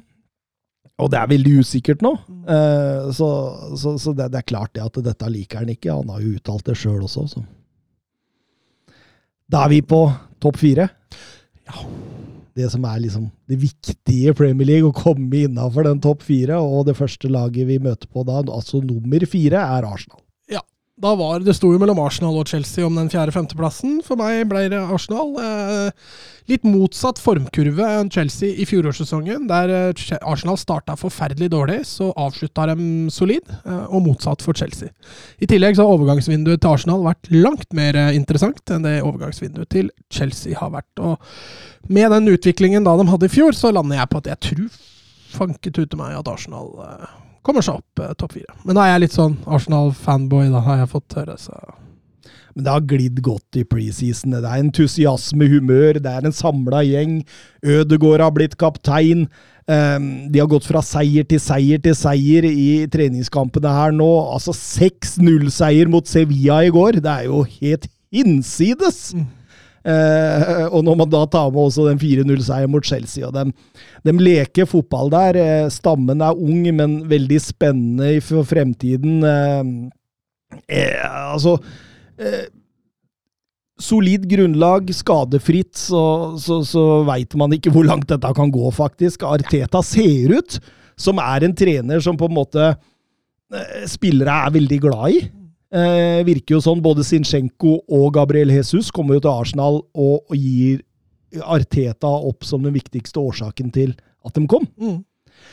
Og 0.98 1.10
det 1.12 1.20
er 1.20 1.30
veldig 1.30 1.54
usikkert 1.62 2.02
nå. 2.02 2.12
Eh, 2.50 3.08
så 3.14 3.28
så, 3.78 3.94
så 4.00 4.14
det, 4.16 4.30
det 4.34 4.40
er 4.40 4.50
klart 4.50 4.74
det 4.74 4.82
at 4.82 5.00
dette 5.06 5.30
liker 5.30 5.62
han 5.62 5.72
ikke. 5.72 5.94
Han 5.94 6.10
har 6.10 6.24
jo 6.24 6.34
uttalt 6.38 6.66
det 6.66 6.76
sjøl 6.80 7.04
også. 7.06 7.26
Så. 7.36 7.44
Da 9.48 9.64
er 9.64 9.76
vi 9.76 9.82
på 9.86 10.02
topp 10.42 10.58
fire. 10.60 10.88
Ja. 11.68 11.88
Det 12.58 12.66
som 12.72 12.82
er 12.90 12.98
liksom 13.04 13.28
det 13.46 13.60
viktige 13.62 14.32
i 14.32 14.34
Premier 14.34 14.66
League, 14.66 14.88
å 14.88 14.96
komme 14.96 15.44
innafor 15.44 15.86
den 15.86 16.00
topp 16.02 16.24
fire. 16.26 16.58
Og 16.58 16.88
det 16.88 16.96
første 16.98 17.30
laget 17.30 17.68
vi 17.68 17.78
møter 17.82 18.10
på 18.10 18.26
da, 18.26 18.40
altså 18.42 18.82
nummer 18.82 19.28
fire, 19.30 19.62
er 19.62 19.86
Arsenal. 19.86 20.18
Da 20.98 21.14
var, 21.14 21.38
Det 21.40 21.54
sto 21.54 21.70
jo 21.70 21.78
mellom 21.78 22.00
Arsenal 22.02 22.40
og 22.40 22.50
Chelsea 22.50 22.86
om 22.86 22.96
den 22.98 23.10
fjerde-femteplassen. 23.12 24.00
For 24.06 24.18
meg 24.18 24.48
ble 24.50 24.64
det 24.72 24.80
Arsenal. 24.82 25.30
Eh, 25.38 26.08
litt 26.48 26.64
motsatt 26.64 27.20
formkurve 27.20 27.84
enn 27.98 28.10
Chelsea 28.12 28.56
i 28.56 28.66
fjorårssesongen, 28.68 29.46
der 29.50 29.72
eh, 29.72 30.14
Arsenal 30.22 30.58
starta 30.60 30.96
forferdelig 30.98 31.50
dårlig, 31.52 31.82
så 31.88 32.10
avslutta 32.16 32.68
de 32.70 33.08
solid, 33.12 33.52
eh, 33.64 33.84
og 33.84 34.06
motsatt 34.06 34.44
for 34.44 34.56
Chelsea. 34.56 34.90
I 35.38 35.48
tillegg 35.50 35.76
så 35.76 35.84
har 35.84 35.98
overgangsvinduet 35.98 36.62
til 36.64 36.72
Arsenal 36.72 37.04
vært 37.04 37.30
langt 37.34 37.68
mer 37.76 37.98
eh, 37.98 38.14
interessant 38.16 38.74
enn 38.74 38.86
det 38.86 38.98
overgangsvinduet 39.02 39.70
til 39.74 39.92
Chelsea 40.12 40.56
har 40.58 40.72
vært. 40.74 41.04
Og 41.04 41.92
med 41.92 42.12
den 42.16 42.32
utviklingen 42.32 42.86
da 42.86 42.96
de 42.98 43.08
hadde 43.10 43.28
i 43.28 43.32
fjor, 43.32 43.56
så 43.56 43.72
lander 43.74 44.00
jeg 44.00 44.12
på 44.12 44.22
at 44.22 44.32
jeg 44.32 44.44
tror 44.50 44.84
fanket 45.28 45.76
ut 45.76 45.90
til 45.92 46.00
meg 46.00 46.16
at 46.16 46.28
Arsenal 46.30 46.72
kommer 47.44 47.64
seg 47.64 47.82
opp 47.82 48.00
topp 48.20 48.32
fire. 48.38 48.54
Men 48.64 48.76
da 48.78 48.86
er 48.86 48.94
jeg 48.94 49.04
litt 49.04 49.16
sånn 49.16 49.36
Arsenal-fanboy, 49.44 50.48
da 50.52 50.64
har 50.64 50.80
jeg 50.82 50.90
fått 50.94 51.16
høre, 51.20 51.36
så 51.40 51.56
Men 52.58 52.66
det 52.66 52.72
har 52.74 52.86
glidd 52.90 53.20
godt 53.22 53.54
i 53.60 53.62
preseason. 53.62 54.32
Det 54.34 54.42
er 54.42 54.64
entusiasme, 54.64 55.46
humør, 55.46 56.00
det 56.02 56.10
er 56.10 56.26
en 56.26 56.34
samla 56.34 56.82
gjeng. 56.82 57.20
Ødegaard 57.62 58.24
har 58.24 58.34
blitt 58.34 58.56
kaptein. 58.58 59.28
Um, 59.68 60.26
de 60.32 60.40
har 60.42 60.48
gått 60.50 60.66
fra 60.66 60.82
seier 60.82 61.22
til 61.28 61.38
seier 61.38 61.78
til 61.84 61.94
seier 61.94 62.48
i 62.48 62.82
treningskampene 62.90 63.70
her 63.76 63.94
nå. 63.94 64.10
Altså 64.34 64.56
6-0-seier 64.58 65.86
mot 65.92 66.10
Sevilla 66.10 66.64
i 66.66 66.74
går. 66.74 66.98
Det 66.98 67.14
er 67.14 67.30
jo 67.30 67.44
helt 67.60 67.86
hinsides! 68.10 69.12
Mm. 69.14 69.28
Eh, 69.88 70.64
og 70.74 70.82
når 70.82 70.96
man 70.98 71.10
da 71.14 71.22
tar 71.30 71.52
med 71.54 71.62
også 71.62 71.86
den 71.86 72.00
4-0-seieren 72.02 72.72
mot 72.74 72.84
Chelsea 72.84 73.22
og 73.24 73.36
dem, 73.36 73.52
de 74.02 74.18
leker 74.18 74.66
fotball 74.66 75.14
der. 75.14 75.38
Eh, 75.38 75.70
stammen 75.70 76.26
er 76.26 76.34
ung, 76.34 76.66
men 76.74 77.04
veldig 77.08 77.38
spennende 77.40 78.16
for 78.24 78.42
fremtiden. 78.50 79.22
Eh, 79.22 80.58
eh, 80.66 81.06
altså 81.06 81.60
eh, 82.18 82.48
Solid 83.78 84.24
grunnlag, 84.26 84.88
skadefritt, 84.90 85.76
så, 85.78 86.34
så, 86.42 86.56
så 86.66 86.84
veit 87.06 87.34
man 87.38 87.52
ikke 87.54 87.70
hvor 87.70 87.86
langt 87.86 88.08
dette 88.10 88.30
kan 88.34 88.50
gå, 88.50 88.72
faktisk. 88.74 89.22
Arteta 89.22 89.84
ser 89.86 90.34
ut 90.34 90.56
som 90.98 91.20
er 91.22 91.46
en 91.46 91.54
trener 91.54 92.02
som 92.02 92.18
på 92.18 92.26
en 92.26 92.34
måte 92.34 92.64
eh, 92.72 93.84
spillere 93.86 94.34
er 94.48 94.56
veldig 94.56 94.80
glad 94.82 95.14
i. 95.14 95.20
Eh, 95.68 96.24
virker 96.26 96.56
jo 96.56 96.62
sånn. 96.64 96.82
Både 96.82 97.06
Zinchenko 97.06 97.76
og 97.86 98.10
Gabriel 98.16 98.50
Jesus 98.56 98.90
kommer 98.94 99.18
jo 99.18 99.26
til 99.28 99.34
Arsenal 99.44 99.80
og, 99.94 100.26
og 100.26 100.34
gir 100.34 100.82
Arteta 101.44 102.10
opp 102.10 102.46
som 102.48 102.64
den 102.64 102.74
viktigste 102.74 103.20
årsaken 103.20 103.70
til 103.74 103.94
at 104.26 104.34
de 104.34 104.48
kom. 104.50 104.66
mm. 104.80 104.98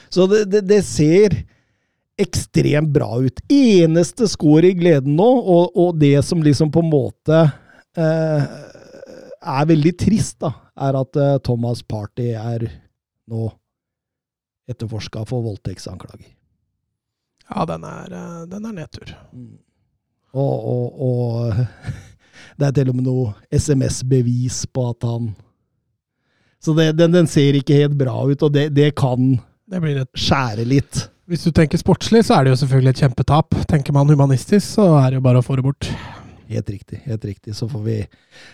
Så 0.10 0.26
det, 0.32 0.48
det, 0.50 0.64
det 0.66 0.82
ser 0.88 1.36
ekstremt 2.18 2.94
bra 2.96 3.10
ut. 3.22 3.42
Eneste 3.52 4.28
skår 4.28 4.70
i 4.70 4.74
gleden 4.80 5.18
nå, 5.20 5.28
og, 5.28 5.76
og 5.76 6.00
det 6.00 6.18
som 6.26 6.44
liksom 6.44 6.72
på 6.72 6.84
en 6.84 6.92
måte 6.92 7.42
eh, 7.98 8.48
er 9.46 9.68
veldig 9.70 9.94
trist, 10.00 10.40
da, 10.44 10.54
er 10.88 10.98
at 11.00 11.20
eh, 11.20 11.38
Thomas 11.46 11.84
Party 11.84 12.32
er 12.40 12.68
nå 13.32 13.50
etterforska 14.70 15.26
for 15.30 15.46
voldtektsanklager. 15.46 16.32
Ja, 17.50 17.66
den 17.70 17.86
er, 17.86 18.14
eh, 18.18 18.44
den 18.50 18.70
er 18.70 18.78
nedtur. 18.80 19.16
Og, 20.36 20.56
og, 20.72 21.02
og 21.08 21.58
det 22.60 22.70
er 22.70 22.78
til 22.80 22.92
og 22.92 23.00
med 23.00 23.10
noe 23.10 23.34
SMS-bevis 23.54 24.66
på 24.74 24.90
at 24.92 25.08
han 25.08 25.34
Så 26.60 26.74
det, 26.74 26.96
den, 26.98 27.12
den 27.14 27.28
ser 27.30 27.56
ikke 27.60 27.78
helt 27.78 27.98
bra 28.00 28.24
ut, 28.26 28.42
og 28.42 28.54
det, 28.54 28.70
det 28.74 28.96
kan 28.98 29.36
Det 29.70 29.82
blir 29.82 30.00
et 30.02 30.18
skjære 30.18 30.66
litt. 30.66 31.00
Hvis 31.26 31.42
du 31.42 31.50
tenker 31.56 31.80
sportslig, 31.82 32.22
så 32.28 32.36
er 32.36 32.46
det 32.46 32.52
jo 32.54 32.60
selvfølgelig 32.62 32.92
et 32.94 33.00
kjempetap. 33.02 33.56
Tenker 33.66 33.96
man 33.96 34.10
humanistisk, 34.12 34.76
så 34.76 34.92
er 35.00 35.10
det 35.10 35.18
jo 35.18 35.24
bare 35.26 35.40
å 35.42 35.46
få 35.46 35.56
det 35.58 35.64
bort. 35.66 35.88
Helt 36.46 36.68
riktig. 36.70 37.00
helt 37.06 37.26
riktig. 37.26 37.56
Så 37.58 37.66
får 37.70 37.82
vi, 37.82 37.96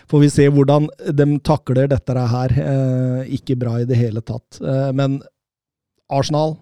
får 0.08 0.22
vi 0.22 0.30
se 0.32 0.46
hvordan 0.48 0.86
de 1.12 1.26
takler 1.44 1.90
dette 1.92 2.14
her. 2.16 2.54
Eh, 2.62 3.34
ikke 3.36 3.58
bra 3.60 3.74
i 3.80 3.84
det 3.88 3.98
hele 4.00 4.22
tatt. 4.24 4.56
Eh, 4.64 4.88
men 4.96 5.18
Arsenal, 6.08 6.56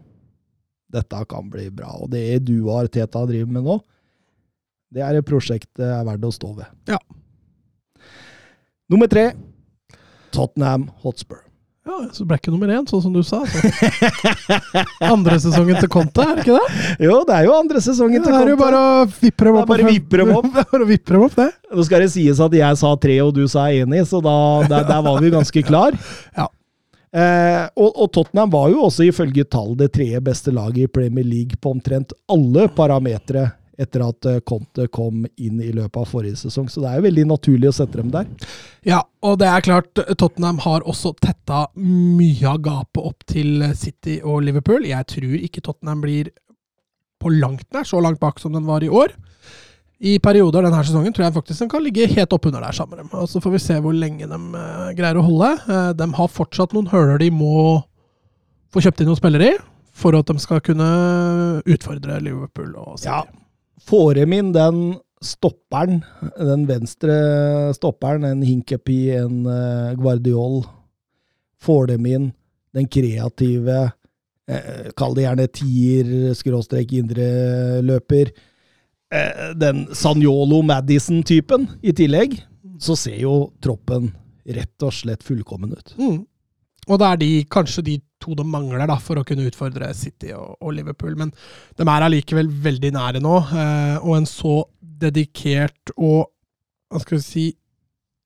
dette 0.91 1.21
kan 1.31 1.47
bli 1.53 1.69
bra. 1.71 1.93
Og 2.03 2.11
det 2.11 2.41
du 2.43 2.57
og 2.65 2.81
Arteta 2.81 3.23
driver 3.31 3.55
med 3.55 3.69
nå, 3.69 3.79
det 4.91 5.07
er 5.07 5.21
et 5.21 5.29
prosjekt 5.31 5.71
det 5.79 5.87
er 5.87 6.03
verdt 6.09 6.27
å 6.27 6.33
stå 6.35 6.51
ved. 6.59 6.75
Ja. 6.91 6.99
Nummer 8.91 9.07
tre 9.07 9.29
Tottenham 10.35 10.91
Hotspur. 11.05 11.45
Ja, 11.87 11.97
Så 12.13 12.27
ble 12.29 12.37
ikke 12.37 12.53
nummer 12.53 12.69
én, 12.69 12.85
sånn 12.89 13.01
som 13.03 13.13
du 13.15 13.23
sa. 13.25 13.39
Så. 13.49 13.61
Andre 15.07 15.39
sesongen 15.41 15.79
til 15.81 15.89
Conte, 15.93 16.21
er 16.23 16.37
det 16.37 16.45
ikke 16.45 16.59
det? 16.59 16.85
Jo, 17.07 17.15
det 17.29 17.37
er 17.39 17.47
jo 17.49 17.55
andre 17.57 17.81
sesongen 17.83 18.21
Det 18.21 18.29
til 18.29 18.37
er 18.37 18.51
jo 18.53 18.57
Conte. 18.59 18.67
bare 18.67 18.81
å 18.85 19.07
vippe 19.09 19.47
dem 19.49 19.57
Det 19.57 19.63
opp. 19.63 19.71
bare 19.73 19.87
vippe 19.89 20.21
dem 20.21 20.33
opp. 20.37 20.49
Det 20.59 20.67
bare 20.75 20.89
vippe 20.91 21.15
dem 21.17 21.25
opp, 21.27 21.37
det. 21.41 21.49
Nå 21.73 21.87
skal 21.89 22.05
det 22.05 22.11
sies 22.13 22.43
at 22.45 22.57
jeg 22.61 22.81
sa 22.83 22.91
tre, 23.01 23.17
og 23.25 23.33
du 23.39 23.45
sa 23.49 23.67
enig, 23.73 24.03
så 24.11 24.21
da, 24.25 24.37
der, 24.69 24.85
der 24.91 25.05
var 25.09 25.21
vi 25.25 25.33
ganske 25.33 25.63
klar. 25.67 25.97
Ja. 26.37 26.49
Eh, 27.11 27.65
og, 27.75 27.89
og 28.05 28.13
Tottenham 28.15 28.53
var 28.53 28.69
jo 28.71 28.85
også 28.87 29.09
ifølge 29.09 29.43
tall 29.51 29.73
det 29.81 29.89
tredje 29.97 30.21
beste 30.23 30.53
laget 30.55 30.85
i 30.85 30.91
Premier 31.01 31.27
League 31.27 31.57
på 31.59 31.73
omtrent 31.75 32.13
alle 32.31 32.69
parametere 32.77 33.49
etter 33.81 34.05
at 34.05 34.29
eh, 34.29 34.43
Conte 34.47 34.87
kom 34.93 35.25
inn 35.41 35.63
i 35.63 35.71
løpet 35.77 36.01
av 36.03 36.11
forrige 36.11 36.39
sesong, 36.43 36.69
så 36.71 36.83
det 36.85 36.91
er 36.91 37.01
jo 37.01 37.07
veldig 37.09 37.27
naturlig 37.31 37.71
å 37.71 37.77
sette 37.81 38.01
dem 38.01 38.13
der. 38.15 38.29
Ja, 38.87 39.01
og 39.25 39.41
det 39.41 39.49
er 39.51 39.65
klart, 39.65 39.91
Tottenham 40.21 40.61
har 40.65 40.87
også 40.89 41.15
tetta 41.21 41.67
mye 41.81 42.53
av 42.53 42.61
gapet 42.65 43.03
opp 43.13 43.27
til 43.29 43.65
City 43.79 44.21
og 44.21 44.45
Liverpool. 44.47 44.87
Jeg 44.89 45.09
tror 45.11 45.37
ikke 45.41 45.65
Tottenham 45.65 46.05
blir 46.05 46.33
på 47.21 47.33
langt 47.35 47.67
nær 47.75 47.85
så 47.89 48.01
langt 48.01 48.21
bak 48.21 48.41
som 48.41 48.55
den 48.57 48.69
var 48.69 48.85
i 48.85 48.89
år. 48.89 49.13
I 50.01 50.15
perioder 50.25 50.65
denne 50.65 50.81
sesongen 50.81 51.13
tror 51.13 51.27
jeg 51.27 51.35
faktisk 51.35 51.61
den 51.61 51.71
kan 51.75 51.83
ligge 51.85 52.07
helt 52.09 52.33
oppunder 52.33 52.63
der 52.65 52.73
sammen 52.73 52.97
med 52.97 53.03
dem. 53.03 53.11
Og 53.21 53.29
Så 53.29 53.43
får 53.45 53.53
vi 53.53 53.61
se 53.61 53.77
hvor 53.85 53.93
lenge 53.93 54.25
de 54.25 54.39
uh, 54.55 54.89
greier 54.97 55.21
å 55.21 55.27
holde. 55.27 55.51
Uh, 55.69 55.91
de 55.93 56.09
har 56.17 56.33
fortsatt 56.33 56.73
noen 56.73 56.89
høler 56.89 57.21
de 57.21 57.29
må 57.35 57.83
få 58.73 58.81
kjøpt 58.81 59.03
inn 59.03 59.11
noen 59.11 59.19
spillere 59.19 59.51
i, 59.51 59.59
for 59.93 60.17
at 60.17 60.31
de 60.31 60.41
skal 60.41 60.63
kunne 60.65 60.89
utfordre 61.69 62.17
Liverpool 62.25 62.73
og 62.81 62.97
City. 62.97 63.11
Ja. 63.11 63.21
Får 63.81 64.19
dem 64.21 64.35
inn 64.37 64.53
den 64.53 64.83
stopperen, 65.21 66.03
den 66.39 66.67
venstre 66.69 67.15
stopperen, 67.77 68.25
en 68.25 68.45
Hinkepi, 68.45 69.01
en 69.19 69.47
eh, 69.47 69.97
Guardiol, 70.01 70.63
får 71.61 71.91
dem 71.93 72.07
inn 72.09 72.29
den 72.77 72.89
kreative, 72.89 73.91
eh, 74.49 74.89
kall 74.97 75.17
det 75.17 75.27
gjerne 75.27 75.49
tier, 75.53 76.13
skråstrek 76.39 76.95
indre 76.97 77.29
løper, 77.85 78.33
eh, 79.13 79.51
den 79.61 79.87
Sanjolo-Madison-typen 79.93 81.69
i 81.83 81.95
tillegg, 81.97 82.39
så 82.81 82.97
ser 82.97 83.21
jo 83.21 83.51
troppen 83.61 84.13
rett 84.49 84.87
og 84.87 84.95
slett 84.97 85.25
fullkommen 85.27 85.75
ut. 85.77 85.97
Mm. 86.01 86.21
Og 86.89 87.01
det 87.01 87.09
er 87.11 87.21
de, 87.21 87.33
kanskje 87.53 87.85
de 87.87 87.99
to 88.21 88.37
de 88.39 88.45
mangler 88.47 88.87
da, 88.89 88.99
for 89.01 89.21
å 89.21 89.25
kunne 89.27 89.47
utfordre 89.49 89.91
City 89.97 90.35
og, 90.37 90.59
og 90.61 90.75
Liverpool. 90.77 91.17
Men 91.19 91.33
de 91.79 91.87
er 91.87 92.07
allikevel 92.07 92.51
veldig 92.67 92.93
nære 92.97 93.23
nå. 93.25 93.39
Eh, 93.51 93.97
og 94.03 94.19
en 94.19 94.29
så 94.29 94.61
dedikert 94.81 95.95
og 95.97 96.29
hva 96.91 97.01
skal 97.03 97.19
vi 97.19 97.25
si 97.25 97.47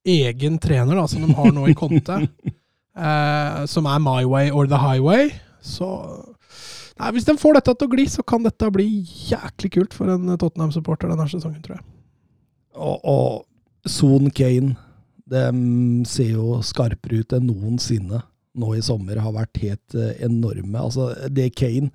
egen 0.05 0.59
trener 0.61 0.99
da, 0.99 1.07
som 1.09 1.25
de 1.25 1.35
har 1.37 1.51
nå 1.53 1.67
i 1.69 1.77
Conte, 1.77 2.21
eh, 3.07 3.59
som 3.71 3.89
er 3.89 4.03
my 4.05 4.23
way 4.29 4.51
or 4.51 4.69
the 4.71 4.81
highway, 4.81 5.33
så 5.65 5.91
Nei, 6.95 7.09
Hvis 7.11 7.25
de 7.27 7.33
får 7.35 7.57
dette 7.57 7.73
til 7.75 7.89
å 7.89 7.91
gli, 7.91 8.05
så 8.07 8.23
kan 8.23 8.45
dette 8.45 8.69
bli 8.71 8.85
jæklig 9.27 9.73
kult 9.75 9.97
for 9.99 10.13
en 10.13 10.37
Tottenham-supporter 10.39 11.11
denne 11.11 11.25
sesongen, 11.27 11.59
tror 11.65 11.81
jeg. 11.81 11.83
Og, 12.79 13.01
og 13.03 13.89
Son 13.91 14.31
Kane, 14.31 14.77
de 15.27 15.43
ser 16.07 16.37
jo 16.37 16.61
skarpere 16.63 17.25
ut 17.25 17.35
enn 17.35 17.49
noensinne 17.49 18.21
nå 18.55 18.75
i 18.77 18.83
sommer. 18.85 19.21
Har 19.23 19.37
vært 19.37 19.63
helt 19.63 19.97
eh, 19.99 20.17
enorme. 20.27 20.79
Altså, 20.81 21.13
det 21.29 21.53
Kane 21.59 21.93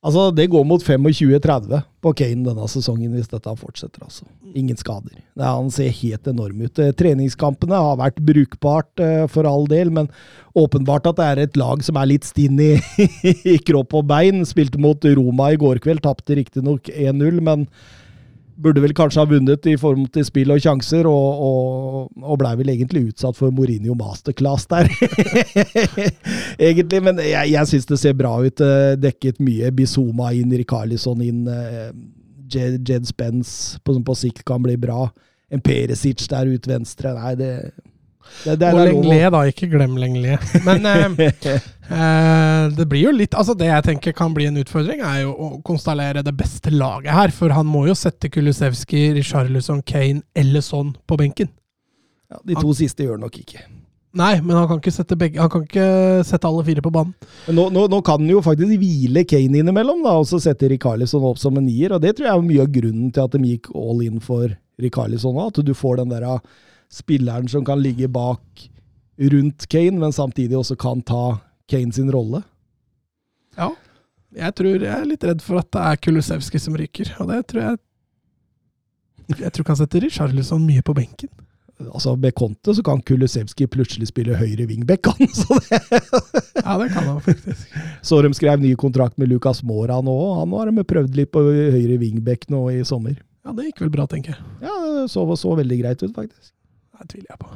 Altså, 0.00 0.30
Det 0.32 0.48
går 0.48 0.64
mot 0.64 0.80
25-30 0.80 1.82
på 2.00 2.12
Kane 2.16 2.46
denne 2.46 2.66
sesongen 2.72 3.12
hvis 3.12 3.28
dette 3.28 3.52
fortsetter. 3.60 4.00
altså. 4.00 4.24
Ingen 4.56 4.78
skader. 4.80 5.12
Det, 5.36 5.44
han 5.44 5.68
ser 5.70 5.92
helt 5.92 6.26
enorm 6.26 6.62
ut. 6.64 6.78
Eh, 6.80 6.94
treningskampene 6.96 7.76
har 7.76 7.98
vært 8.00 8.22
brukbart 8.24 9.02
uh, 9.04 9.26
for 9.28 9.44
all 9.44 9.68
del, 9.68 9.92
men 9.92 10.08
åpenbart 10.56 11.10
at 11.10 11.20
det 11.20 11.26
er 11.26 11.42
et 11.44 11.60
lag 11.60 11.84
som 11.84 12.00
er 12.00 12.08
litt 12.14 12.24
stinn 12.24 12.56
i, 12.64 12.72
i 13.54 13.58
kropp 13.60 13.92
og 14.00 14.08
bein. 14.08 14.40
Spilte 14.48 14.80
mot 14.80 15.04
Roma 15.04 15.52
i 15.52 15.60
går 15.60 15.82
kveld, 15.84 16.00
tapte 16.06 16.38
riktignok 16.40 16.88
1-0, 16.88 17.44
men 17.44 17.68
burde 18.62 18.82
vel 18.84 18.94
kanskje 18.96 19.22
ha 19.22 19.28
vunnet 19.30 19.66
i 19.70 19.76
form 19.80 20.04
til 20.12 20.26
spill 20.26 20.52
og 20.54 20.62
sjanser, 20.62 21.08
og, 21.08 21.42
og, 21.46 22.22
og 22.22 22.40
blei 22.40 22.52
vel 22.60 22.72
egentlig 22.74 23.06
utsatt 23.10 23.38
for 23.38 23.54
Mourinho 23.54 23.96
masterclass 23.98 24.68
der. 24.70 24.90
egentlig, 26.68 27.02
men 27.06 27.20
jeg, 27.24 27.52
jeg 27.54 27.70
syns 27.72 27.90
det 27.90 28.00
ser 28.02 28.16
bra 28.18 28.36
ut. 28.40 28.64
Eh, 28.64 28.94
dekket 29.00 29.40
mye. 29.44 29.72
Bizoma 29.76 30.32
inn, 30.36 30.54
Rikarlison 30.60 31.22
inn. 31.24 31.46
Eh, 31.50 31.90
Jed, 32.50 32.80
Jed 32.86 33.06
Spence 33.08 33.78
som 33.86 34.04
på 34.06 34.16
sikt 34.18 34.44
kan 34.48 34.62
bli 34.64 34.76
bra. 34.80 35.06
En 35.50 35.62
Peresic 35.64 36.26
der 36.30 36.50
ut 36.50 36.68
venstre. 36.70 37.14
Nei, 37.16 37.34
det 37.38 37.52
det, 38.44 38.56
det, 38.60 38.70
og 38.72 38.80
Lenglet, 38.86 39.26
da. 39.34 39.42
Ikke 39.50 39.68
glem 39.70 39.96
Lenglet. 40.00 40.52
Men 40.66 40.86
eh, 40.88 41.06
eh, 41.56 42.64
det 42.76 42.86
blir 42.90 43.08
jo 43.08 43.14
litt 43.16 43.36
Altså, 43.36 43.56
det 43.58 43.70
jeg 43.70 43.86
tenker 43.88 44.16
kan 44.16 44.34
bli 44.36 44.48
en 44.50 44.60
utfordring, 44.62 45.02
er 45.04 45.24
jo 45.24 45.34
å 45.34 45.50
konstallere 45.66 46.24
det 46.26 46.34
beste 46.38 46.72
laget 46.74 47.12
her. 47.16 47.34
For 47.34 47.52
han 47.56 47.68
må 47.68 47.86
jo 47.90 47.96
sette 47.98 48.32
Kulusevski, 48.32 49.10
Richarlison, 49.18 49.84
Kane 49.86 50.24
eller 50.36 50.64
sånn 50.64 50.94
på 51.06 51.20
benken. 51.20 51.52
Ja, 52.30 52.40
De 52.46 52.56
to 52.56 52.68
han, 52.68 52.78
siste 52.78 53.06
gjør 53.06 53.20
nok 53.20 53.40
ikke. 53.42 53.64
Nei, 54.16 54.40
men 54.42 54.56
han 54.58 54.66
kan 54.66 54.80
ikke 54.80 54.92
sette, 54.94 55.14
begge, 55.18 55.38
han 55.38 55.50
kan 55.52 55.62
ikke 55.62 55.86
sette 56.26 56.48
alle 56.48 56.64
fire 56.66 56.82
på 56.82 56.90
banen. 56.94 57.12
Nå, 57.46 57.68
nå, 57.70 57.84
nå, 57.90 58.00
kan 58.06 58.18
han 58.18 58.32
jo 58.32 58.40
faktisk 58.42 58.80
hvile 58.82 59.22
Kane 59.28 59.60
innimellom, 59.60 60.00
da, 60.02 60.16
og 60.18 60.26
så 60.26 60.40
sette 60.42 60.70
Rikarlison 60.72 61.26
opp 61.28 61.38
som 61.38 61.58
en 61.58 61.66
nier. 61.66 61.94
og 61.94 62.02
Det 62.02 62.16
tror 62.16 62.26
jeg 62.26 62.34
er 62.34 62.48
mye 62.48 62.64
av 62.64 62.72
grunnen 62.74 63.12
til 63.14 63.28
at 63.28 63.36
de 63.36 63.52
gikk 63.52 63.70
all 63.78 64.02
in 64.06 64.18
for 64.24 64.50
Rikarlison 64.82 65.38
òg. 65.38 65.52
At 65.52 65.62
du 65.66 65.70
får 65.78 66.02
den 66.02 66.14
der 66.14 66.26
spilleren 66.90 67.48
som 67.48 67.64
kan 67.64 67.82
ligge 67.82 68.08
bak 68.08 68.70
rundt 69.20 69.68
Kane, 69.68 69.98
men 70.00 70.12
samtidig 70.12 70.58
også 70.58 70.76
kan 70.80 71.02
ta 71.02 71.38
Kane 71.70 71.92
sin 71.92 72.10
rolle. 72.12 72.42
Ja. 73.56 73.70
Jeg 74.36 74.54
tror 74.58 74.78
jeg 74.78 74.94
er 74.94 75.06
litt 75.08 75.26
redd 75.26 75.42
for 75.42 75.60
at 75.60 75.70
det 75.74 75.82
er 75.82 76.00
Kulusevski 76.04 76.60
som 76.62 76.76
ryker, 76.78 77.14
og 77.18 77.32
det 77.32 77.44
tror 77.50 77.62
jeg 77.64 77.78
Jeg 79.40 79.52
tror 79.52 79.62
ikke 79.62 79.74
han 79.74 79.78
setter 79.78 80.02
Richarlison 80.02 80.66
mye 80.66 80.82
på 80.82 80.94
benken. 80.94 81.30
Altså 81.80 82.16
Med 82.16 82.34
Conte 82.36 82.74
så 82.74 82.82
kan 82.84 83.00
Kulusevski 83.02 83.66
plutselig 83.70 84.10
spille 84.10 84.36
høyre 84.36 84.66
wingback, 84.68 85.06
han. 85.06 85.30
ja, 86.64 86.74
det 86.82 86.90
kan 86.92 87.06
han 87.06 87.20
faktisk. 87.24 87.74
Så 88.02 88.20
de 88.22 88.32
skrev 88.36 88.60
ny 88.60 88.74
kontrakt 88.76 89.18
med 89.18 89.30
Lucas 89.30 89.62
Mora 89.62 90.00
nå, 90.04 90.16
han 90.40 90.52
har 90.58 90.70
de 90.70 90.84
prøvd 90.84 91.16
litt 91.16 91.32
på 91.32 91.42
høyre 91.46 91.98
wingback 92.02 92.48
nå 92.52 92.66
i 92.74 92.80
sommer. 92.84 93.16
Ja, 93.46 93.54
det 93.56 93.70
gikk 93.70 93.86
vel 93.86 93.92
bra, 93.94 94.06
tenker 94.10 94.34
jeg. 94.34 94.48
Ja, 94.66 94.74
det 94.84 95.06
så, 95.10 95.24
så 95.40 95.54
veldig 95.56 95.80
greit 95.80 96.02
ut, 96.04 96.12
faktisk. 96.12 96.52
Det 97.00 97.14
tviler 97.14 97.30
jeg 97.32 97.38
på. 97.40 97.48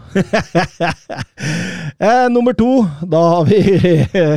eh, 2.07 2.27
nummer 2.33 2.57
to, 2.57 2.71
da 3.05 3.23
har 3.35 3.49
vi 3.49 3.61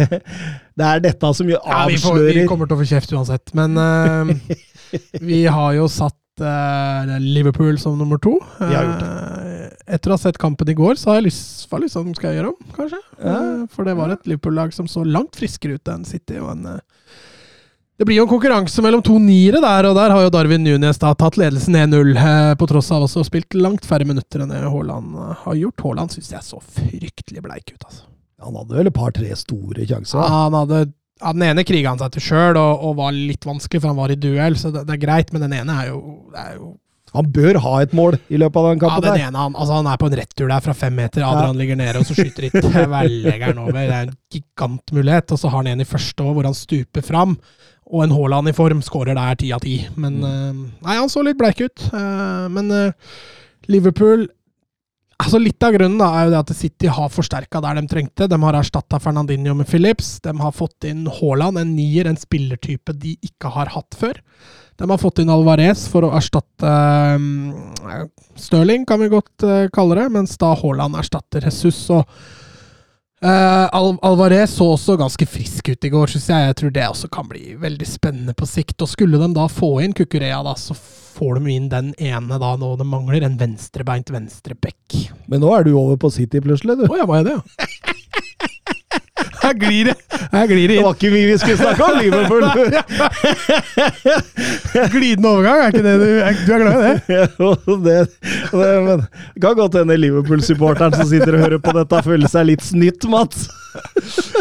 Det 0.77 0.85
er 0.85 1.01
dette 1.01 1.29
som 1.33 1.47
avslører 1.47 1.63
ja, 1.63 1.83
vi, 1.89 1.99
får, 2.03 2.19
vi, 2.27 2.45
kommer 2.49 2.67
til 2.69 2.75
å 2.75 2.81
få 2.81 2.87
kjeft 2.89 3.13
uansett, 3.15 3.53
men 3.57 3.79
eh, 3.81 4.57
vi 5.23 5.39
har 5.49 5.71
jo 5.77 5.87
satt 5.89 6.43
eh, 6.43 7.15
Liverpool 7.23 7.79
som 7.81 7.95
nummer 7.97 8.19
to. 8.21 8.35
Uh, 8.59 9.71
etter 9.87 10.11
å 10.11 10.17
ha 10.17 10.21
sett 10.21 10.37
kampen 10.41 10.69
i 10.69 10.77
går, 10.77 10.99
så 10.99 11.13
har 11.13 11.21
jeg 11.21 11.29
lyst, 11.31 11.65
hva 11.71 11.79
liksom 11.81 12.11
skal 12.17 12.29
jeg 12.29 12.41
gjøre 12.41 12.53
om, 12.53 12.75
kanskje. 12.75 13.01
Ja. 13.23 13.39
for 13.73 13.87
det 13.87 13.95
var 13.97 14.13
et 14.13 14.29
Liverpool-lag 14.29 14.75
som 14.75 14.91
så 14.91 15.01
langt 15.07 15.39
friskere 15.39 15.79
ut 15.79 15.93
enn 15.95 16.05
City. 16.05 16.37
og 16.43 16.51
en 16.53 16.77
det 17.97 18.05
blir 18.05 18.19
jo 18.19 18.27
en 18.27 18.29
konkurranse 18.29 18.83
mellom 18.85 19.01
to 19.01 19.15
niere 19.17 19.57
der, 19.63 19.87
og 19.89 19.95
der 19.97 20.13
har 20.13 20.25
jo 20.27 20.33
Darwin 20.33 20.61
Nunes 20.61 20.99
da 21.01 21.15
tatt 21.17 21.39
ledelsen 21.41 21.75
1-0, 21.79 22.11
eh, 22.13 22.51
på 22.59 22.67
tross 22.69 22.91
av 22.93 23.07
også 23.07 23.23
spilt 23.25 23.57
langt 23.57 23.87
færre 23.89 24.05
minutter 24.05 24.43
enn 24.43 24.53
Haaland 24.53 25.17
eh, 25.17 25.31
har 25.45 25.57
gjort. 25.57 25.81
Haaland 25.85 26.13
syns 26.13 26.29
jeg 26.35 26.45
så 26.45 26.61
fryktelig 26.61 27.41
bleik 27.41 27.73
ut, 27.73 27.81
altså. 27.81 28.05
Han 28.45 28.53
hadde 28.59 28.77
vel 28.77 28.91
et 28.91 28.93
par-tre 28.93 29.33
store 29.33 29.87
sjanser? 29.89 30.21
Ja, 30.21 30.43
han 30.45 30.53
hadde 30.53 30.83
ja, 30.85 31.31
Den 31.33 31.47
ene 31.47 31.63
kriga 31.65 31.89
han 31.89 31.97
seg 31.97 32.13
til 32.13 32.27
sjøl 32.27 32.59
og, 32.61 32.83
og, 32.85 32.99
var 32.99 33.15
litt 33.17 33.47
vanskelig, 33.49 33.81
for 33.81 33.89
han 33.89 33.97
var 33.97 34.13
i 34.13 34.19
duell, 34.21 34.59
så 34.61 34.69
det, 34.69 34.85
det 34.85 34.93
er 34.93 35.01
greit, 35.01 35.33
men 35.33 35.47
den 35.47 35.55
ene 35.57 35.79
er 35.81 35.89
jo, 35.89 36.01
er 36.37 36.59
jo 36.59 36.75
han 37.15 37.29
bør 37.33 37.57
ha 37.63 37.73
et 37.81 37.93
mål 37.95 38.17
i 38.27 38.37
løpet 38.37 38.59
av 38.59 38.65
den 38.67 38.81
kampen. 38.81 39.05
Ja, 39.05 39.13
den 39.13 39.29
ene, 39.29 39.39
han, 39.39 39.55
altså 39.55 39.77
han 39.79 39.87
er 39.89 39.99
på 40.01 40.09
en 40.09 40.17
retur 40.19 40.51
der 40.51 40.63
fra 40.65 40.73
fem 40.77 40.97
meter. 40.99 41.23
Adrian 41.23 41.55
ja. 41.55 41.59
ligger 41.61 41.79
nede, 41.79 42.01
og 42.01 42.05
så 42.05 42.17
skyter 42.17 42.45
de 42.45 42.61
tverrleggeren 42.67 43.61
over. 43.63 43.77
Det 43.77 43.85
er 43.87 44.09
en 44.09 44.17
gigantmulighet. 44.33 45.33
Og 45.33 45.39
så 45.39 45.49
har 45.49 45.63
han 45.63 45.71
en 45.71 45.85
i 45.85 45.87
første 45.87 46.25
år 46.25 46.35
hvor 46.35 46.49
han 46.49 46.57
stuper 46.57 47.05
fram. 47.07 47.37
Og 47.87 48.03
en 48.03 48.15
Haaland 48.15 48.51
i 48.51 48.55
form 48.55 48.81
skårer 48.83 49.15
der 49.15 49.37
ti 49.39 49.51
av 49.55 49.63
ti. 49.63 49.77
Men 49.99 50.17
uh, 50.23 50.55
Nei, 50.83 50.97
han 50.97 51.11
så 51.11 51.23
litt 51.23 51.39
bleik 51.39 51.61
ut. 51.63 51.85
Uh, 51.93 52.47
men 52.51 52.73
uh, 52.73 53.13
Liverpool 53.71 54.27
Altså 55.17 55.39
Litt 55.41 55.63
av 55.65 55.73
grunnen 55.73 55.97
da 55.97 56.11
er 56.13 56.27
jo 56.27 56.33
det 56.35 56.39
at 56.43 56.51
City 56.53 56.89
har 56.93 57.07
forsterka 57.09 57.57
der 57.63 57.79
de 57.79 57.89
trengte. 57.89 58.27
De 58.29 58.37
har 58.37 58.53
erstatta 58.59 58.99
Fernandinho 59.01 59.55
med 59.57 59.65
Phillips. 59.65 60.19
De 60.21 60.29
har 60.37 60.53
fått 60.53 60.85
inn 60.85 61.07
Haaland, 61.09 61.57
en 61.57 61.71
nier, 61.73 62.05
en 62.05 62.19
spillertype 62.21 62.93
de 63.01 63.15
ikke 63.25 63.49
har 63.55 63.71
hatt 63.73 63.97
før. 63.97 64.19
De 64.77 64.85
har 64.85 65.01
fått 65.01 65.23
inn 65.23 65.33
Alvarez 65.33 65.87
for 65.89 66.05
å 66.05 66.11
erstatte 66.19 66.69
um, 67.17 67.73
Stirling, 68.37 68.85
kan 68.85 69.01
vi 69.01 69.09
godt 69.09 69.47
kalle 69.73 69.97
det, 69.97 70.05
mens 70.13 70.37
da 70.37 70.51
Haaland 70.61 71.01
erstatter 71.01 71.49
Jesus. 71.49 71.81
og 71.89 72.05
Uh, 73.25 73.65
Al 73.73 73.95
Alvarez 74.05 74.51
så 74.53 74.67
også 74.75 74.93
ganske 74.99 75.25
frisk 75.25 75.71
ut 75.73 75.85
i 75.87 75.89
går, 75.89 76.11
syns 76.13 76.27
jeg. 76.29 76.49
Jeg 76.51 76.57
tror 76.59 76.73
det 76.75 76.85
også 76.85 77.09
kan 77.09 77.29
bli 77.29 77.55
veldig 77.57 77.87
spennende 77.89 78.35
på 78.37 78.45
sikt. 78.49 78.77
Og 78.85 78.91
skulle 78.91 79.17
de 79.17 79.31
da 79.33 79.47
få 79.49 79.77
inn 79.81 79.95
Kukurea, 79.97 80.43
da, 80.45 80.53
så 80.59 80.77
får 80.77 81.39
de 81.39 81.55
inn 81.55 81.69
den 81.71 81.93
ene 81.97 82.37
da 82.37 82.53
nå 82.61 82.75
det 82.77 82.85
mangler, 82.85 83.25
en 83.25 83.39
venstrebeint 83.39 84.13
venstreback. 84.13 84.99
Men 85.25 85.41
nå 85.41 85.53
er 85.55 85.65
du 85.65 85.73
over 85.73 85.97
på 86.01 86.13
City 86.13 86.43
plutselig, 86.45 86.77
du. 86.77 86.85
Å 86.85 86.93
oh, 86.93 86.99
ja, 87.01 87.09
var 87.09 87.23
jeg 87.23 87.31
det, 87.31 87.39
ja? 87.39 87.95
Jeg 89.47 89.59
glir, 89.61 89.89
jeg 90.33 90.47
glir 90.49 90.71
inn. 90.73 90.79
Det 90.81 90.85
var 90.85 90.95
ikke 90.97 91.11
vi 91.13 91.21
vi 91.29 91.35
skulle 91.39 91.57
snakke 91.59 91.85
om, 91.85 91.99
Liverpool! 92.01 92.43
Glidende 94.93 95.29
overgang, 95.29 95.61
er 95.61 95.71
ikke 95.71 95.83
det 95.85 95.93
du, 96.01 96.07
du 96.17 96.51
er 96.55 96.63
glad 96.63 96.75
i 96.75 96.81
det? 96.87 96.95
det, 97.85 97.97
det 98.51 98.71
men 98.87 99.05
kan 99.43 99.55
godt 99.59 99.77
hende 99.79 99.97
Liverpool-supporteren 100.01 100.97
som 100.97 101.07
sitter 101.07 101.37
og 101.37 101.45
hører 101.45 101.63
på 101.63 101.75
dette, 101.77 102.01
føler 102.09 102.31
seg 102.31 102.49
litt 102.51 102.65
snytt, 102.65 103.07
Mats. 103.11 103.47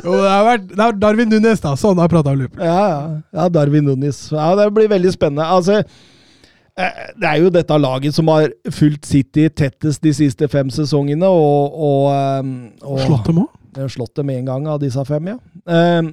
jo, 0.03 0.17
det 0.17 0.33
har 0.33 0.45
vært 0.47 0.67
det 0.73 0.83
er 0.89 0.99
Darwin 1.05 1.31
Nunes, 1.31 1.63
da. 1.63 1.77
Sånn 1.79 2.03
har 2.03 2.11
prata 2.11 2.33
om 2.33 2.41
Liverpool. 2.41 2.67
Ja, 2.67 3.23
ja, 3.37 3.49
Darwin 3.53 3.87
Nunes. 3.87 4.25
Ja, 4.33 4.51
det 4.59 4.71
blir 4.75 4.91
veldig 4.91 5.13
spennende. 5.15 5.47
Altså 5.47 5.83
eh, 5.83 7.05
det 7.15 7.29
er 7.31 7.45
jo 7.45 7.53
dette 7.55 7.79
laget 7.79 8.17
som 8.17 8.33
har 8.33 8.51
fulgt 8.75 9.07
City 9.07 9.47
tettest 9.53 10.03
de 10.03 10.15
siste 10.17 10.51
fem 10.51 10.73
sesongene, 10.75 11.31
og, 11.31 11.79
og, 11.91 12.11
eh, 12.17 12.43
og 12.83 13.05
Slått 13.07 13.31
dem 13.31 13.45
òg? 13.45 13.53
Slått 13.93 14.14
dem 14.18 14.33
en 14.35 14.49
gang 14.49 14.68
av 14.70 14.81
disse 14.83 15.03
fem, 15.09 15.35
ja. 15.35 15.37
Eh, 15.66 16.12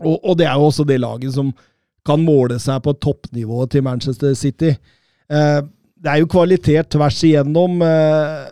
og, 0.00 0.16
og, 0.16 0.34
det 0.40 0.48
er 0.48 0.56
jo 0.56 0.70
også 0.70 0.86
det 0.88 0.98
laget 1.02 1.34
som 1.34 1.52
kan 2.06 2.22
måle 2.24 2.58
seg 2.62 2.80
på 2.82 2.94
toppnivået 3.02 3.74
til 3.74 3.84
Manchester 3.86 4.34
City. 4.38 4.72
Eh, 5.30 5.60
det 6.02 6.10
er 6.10 6.22
jo 6.22 6.30
kvalitet 6.30 6.90
tvers 6.90 7.20
igjennom. 7.26 7.82
Eh, 7.86 8.46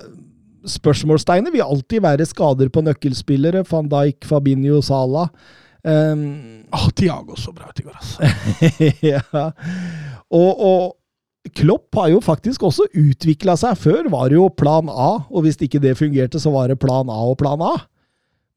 spørsmålstegnet 0.70 1.54
vil 1.54 1.64
alltid 1.64 2.04
være 2.04 2.28
skader 2.28 2.70
på 2.70 2.84
nøkkelspillere. 2.86 3.64
Van 3.70 3.88
Dijk, 3.90 4.28
Fabinho, 4.28 4.82
Salah. 4.84 5.32
Um, 5.80 6.66
oh, 6.76 6.90
Tiago 6.92 7.38
så 7.40 7.54
bra 7.56 7.70
ut 7.70 7.80
i 7.80 7.86
går, 7.86 7.94
altså. 7.96 8.30
ja. 9.12 9.22
Og, 10.28 10.50
og, 10.60 10.96
Klopp 11.56 11.96
har 11.96 12.10
jo 12.12 12.18
faktisk 12.20 12.66
også 12.68 12.84
utvikla 13.00 13.54
seg. 13.56 13.78
Før 13.80 14.10
var 14.12 14.28
det 14.28 14.36
jo 14.36 14.50
plan 14.52 14.90
A, 14.92 15.24
og 15.32 15.46
hvis 15.46 15.56
ikke 15.64 15.80
det 15.80 15.96
fungerte, 15.96 16.36
så 16.38 16.52
var 16.52 16.68
det 16.68 16.76
plan 16.82 17.08
A 17.08 17.16
og 17.30 17.38
plan 17.40 17.62
A. 17.64 17.78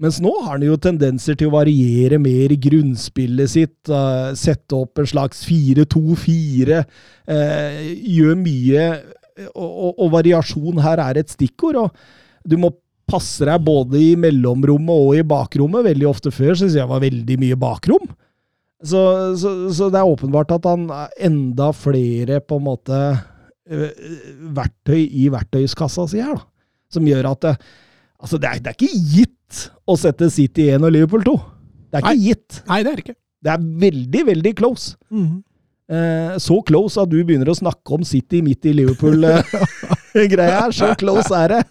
Mens 0.01 0.17
nå 0.23 0.31
har 0.41 0.55
han 0.55 0.63
jo 0.65 0.77
tendenser 0.81 1.37
til 1.37 1.51
å 1.51 1.55
variere 1.55 2.17
mer 2.21 2.51
i 2.51 2.59
grunnspillet 2.59 3.51
sitt. 3.51 3.91
Sette 4.39 4.77
opp 4.77 4.99
en 4.99 5.09
slags 5.09 5.43
4-2-4. 5.47 6.79
Uh, 7.29 7.83
gjør 8.01 8.39
mye. 8.39 8.87
Og, 9.53 9.69
og, 9.69 9.91
og, 9.93 10.07
variasjon 10.13 10.81
her 10.83 11.01
er 11.03 11.21
et 11.21 11.31
stikkord. 11.33 11.79
og 11.85 12.47
Du 12.47 12.57
må 12.61 12.73
passe 13.09 13.45
deg 13.45 13.63
både 13.65 13.99
i 14.01 14.11
mellomrommet 14.19 15.07
og 15.07 15.19
i 15.19 15.25
bakrommet. 15.27 15.85
Veldig 15.91 16.09
ofte 16.09 16.33
før 16.33 16.57
syns 16.57 16.77
jeg 16.79 16.89
var 16.89 17.03
veldig 17.03 17.39
mye 17.45 17.59
bakrom. 17.59 18.09
Så, 18.83 18.99
så, 19.39 19.53
så, 19.71 19.87
det 19.93 20.01
er 20.01 20.09
åpenbart 20.09 20.51
at 20.57 20.65
han 20.67 20.89
er 20.91 21.13
enda 21.29 21.69
flere 21.77 22.41
på 22.43 22.59
en 22.59 22.65
måte 22.65 23.03
verktøy 23.63 25.05
i 25.07 25.29
verktøyskassa 25.31 26.03
si 26.11 26.19
her, 26.19 26.35
da. 26.35 26.43
Som 26.93 27.07
gjør 27.07 27.31
at 27.31 27.45
det, 27.45 27.53
altså 28.23 28.39
det, 28.41 28.49
er, 28.49 28.61
det 28.63 28.71
er 28.71 28.77
ikke 28.79 29.01
gitt 29.17 29.63
å 29.85 29.97
sette 29.99 30.29
City 30.33 30.69
1 30.73 30.85
og 30.87 30.93
Liverpool 30.95 31.25
2. 31.27 31.35
Det 31.91 31.99
er 31.99 32.05
ikke 32.07 32.27
gitt. 32.29 32.61
Nei, 32.69 32.77
det 32.83 32.91
er 32.91 32.95
det 32.95 33.03
ikke. 33.05 33.17
Det 33.43 33.51
er 33.53 33.65
veldig, 33.87 34.21
veldig 34.31 34.53
close. 34.61 34.95
Mhm. 35.13 35.41
Eh, 35.93 36.37
så 36.39 36.55
close 36.65 37.01
at 37.01 37.09
du 37.11 37.17
begynner 37.27 37.49
å 37.51 37.57
snakke 37.59 37.91
om 37.97 38.05
City 38.07 38.39
midt 38.41 38.63
i 38.65 38.71
Liverpool-greia 38.79 40.61
her. 40.61 40.71
Så 40.73 40.93
close 40.97 41.27
er 41.35 41.57
det. 41.57 41.61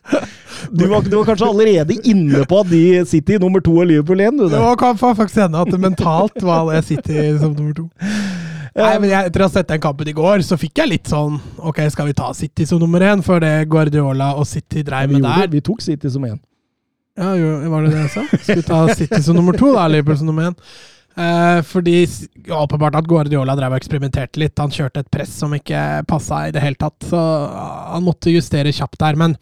Du 0.70 0.84
var, 0.90 1.02
du 1.02 1.16
var 1.16 1.24
kanskje 1.30 1.48
allerede 1.48 1.96
inne 2.06 2.44
på 2.46 2.60
at 2.60 2.68
de 2.70 2.82
City 3.08 3.38
nummer 3.40 3.64
to 3.64 3.72
og 3.80 3.88
Liverpool 3.88 4.20
1? 4.20 4.36
du. 4.38 4.44
Det 4.52 4.60
var- 4.60 4.94
faktisk 5.00 5.40
hende 5.40 5.58
at 5.64 5.72
det 5.72 5.80
mentalt 5.80 6.38
var 6.44 6.70
City 6.82 7.38
som 7.40 7.56
nummer 7.56 7.72
to. 7.74 7.88
Nei, 8.74 8.92
men 9.02 9.10
jeg, 9.10 9.28
Etter 9.28 9.42
å 9.42 9.48
ha 9.48 9.52
sett 9.52 9.68
den 9.68 9.80
kampen 9.84 10.08
i 10.08 10.14
går, 10.16 10.40
så 10.46 10.56
fikk 10.56 10.78
jeg 10.80 10.88
litt 10.88 11.10
sånn 11.10 11.34
Ok, 11.60 11.82
skal 11.92 12.06
vi 12.08 12.14
ta 12.16 12.30
City 12.32 12.64
som 12.64 12.78
nummer 12.80 13.00
én? 13.04 13.20
For 13.26 13.42
det 13.42 13.68
Guardiola 13.68 14.30
og 14.40 14.46
City 14.48 14.82
dreiv 14.86 15.12
med 15.12 15.22
der. 15.26 15.46
vi 15.52 15.60
tok 15.60 15.82
City 15.84 16.08
som 16.10 16.24
én. 16.24 16.38
Ja, 17.18 17.34
jo, 17.36 17.50
var 17.68 17.84
det 17.84 17.90
det 17.92 18.06
jeg 18.06 18.14
sa? 18.14 18.22
Skulle 18.40 18.64
ta 18.64 18.80
City 18.96 19.20
som 19.20 19.36
nummer 19.36 19.52
to, 19.60 19.74
da. 19.76 19.84
Liverpool 19.92 20.16
som 20.16 20.30
nummer 20.30 20.48
én. 20.48 20.56
Eh, 21.12 21.58
fordi 21.68 22.06
åpenbart 22.48 22.94
at 22.96 23.04
Guardiola 23.10 23.52
drev 23.58 23.74
og 23.74 23.82
eksperimenterte 23.82 24.40
litt. 24.40 24.56
Han 24.56 24.72
kjørte 24.72 25.02
et 25.04 25.10
press 25.12 25.34
som 25.42 25.52
ikke 25.52 25.82
passa 26.08 26.46
i 26.48 26.54
det 26.56 26.62
hele 26.64 26.80
tatt. 26.80 26.96
Så 27.04 27.20
han 27.92 28.06
måtte 28.06 28.32
justere 28.32 28.72
kjapt 28.72 28.96
der. 29.04 29.18
Men 29.20 29.36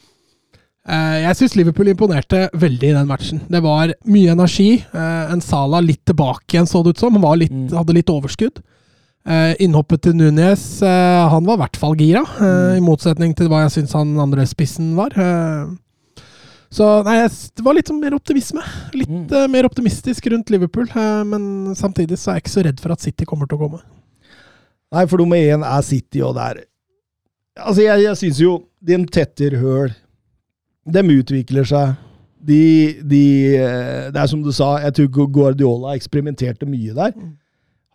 eh, 0.89 1.21
jeg 1.29 1.39
syns 1.39 1.55
Liverpool 1.61 1.93
imponerte 1.93 2.49
veldig 2.59 2.91
i 2.91 2.97
den 2.99 3.07
matchen. 3.07 3.45
Det 3.47 3.63
var 3.63 3.95
mye 4.11 4.35
energi. 4.35 4.73
Eh, 4.91 5.31
en 5.37 5.41
Sala 5.45 5.79
litt 5.85 6.03
tilbake 6.11 6.57
igjen, 6.59 6.67
så 6.67 6.83
det 6.83 6.97
ut 6.97 7.05
som. 7.07 7.15
Han 7.15 7.23
var 7.29 7.39
litt, 7.39 7.55
Mm. 7.55 7.71
hadde 7.79 7.95
litt 8.01 8.11
overskudd. 8.11 8.59
Eh, 9.29 9.53
innhoppet 9.61 10.01
til 10.07 10.15
Núñez, 10.17 10.63
eh, 10.83 11.29
han 11.29 11.45
var 11.45 11.59
i 11.59 11.61
hvert 11.61 11.77
fall 11.77 11.95
gira, 12.01 12.23
eh, 12.41 12.79
i 12.79 12.81
motsetning 12.81 13.35
til 13.37 13.51
hva 13.53 13.67
jeg 13.67 13.75
syns 13.77 13.93
han 13.93 14.15
andre 14.19 14.47
spissen 14.49 14.95
var. 14.97 15.13
Så 16.71 16.87
nei, 17.05 17.17
det 17.27 17.65
var 17.67 17.75
litt 17.75 17.91
mer 17.93 18.15
optimisme. 18.15 18.63
Litt 18.95 19.09
Mm. 19.11 19.51
mer 19.51 19.65
optimistisk 19.69 20.31
rundt 20.31 20.51
Liverpool. 20.51 20.87
men 21.27 21.75
samtidig 21.75 22.17
så 22.17 22.31
er 22.31 22.35
jeg 22.39 22.43
ikke 22.45 22.55
så 22.57 22.65
redd 22.65 22.81
for 22.81 22.93
at 22.93 23.01
City 23.01 23.25
kommer 23.25 23.47
til 23.47 23.59
å 23.59 23.69
komme. 23.69 23.81
Nei, 24.93 25.05
for 25.07 25.19
nummer 25.19 25.37
én 25.37 25.63
er 25.65 25.83
City, 25.83 26.21
og 26.23 26.35
der 26.35 26.65
Altså, 27.59 27.83
jeg, 27.83 28.05
jeg 28.05 28.17
syns 28.17 28.39
jo 28.41 28.65
de 28.83 29.05
tetter 29.07 29.51
høl. 29.59 29.91
De 30.91 31.03
utvikler 31.03 31.67
seg. 31.67 31.97
De, 32.43 32.95
de 33.03 33.59
Det 34.13 34.17
er 34.17 34.27
som 34.27 34.43
du 34.43 34.51
sa, 34.51 34.79
jeg 34.79 34.95
tror 35.11 35.27
Guardiola 35.31 35.95
eksperimenterte 35.95 36.65
mye 36.65 36.95
der. 36.95 37.13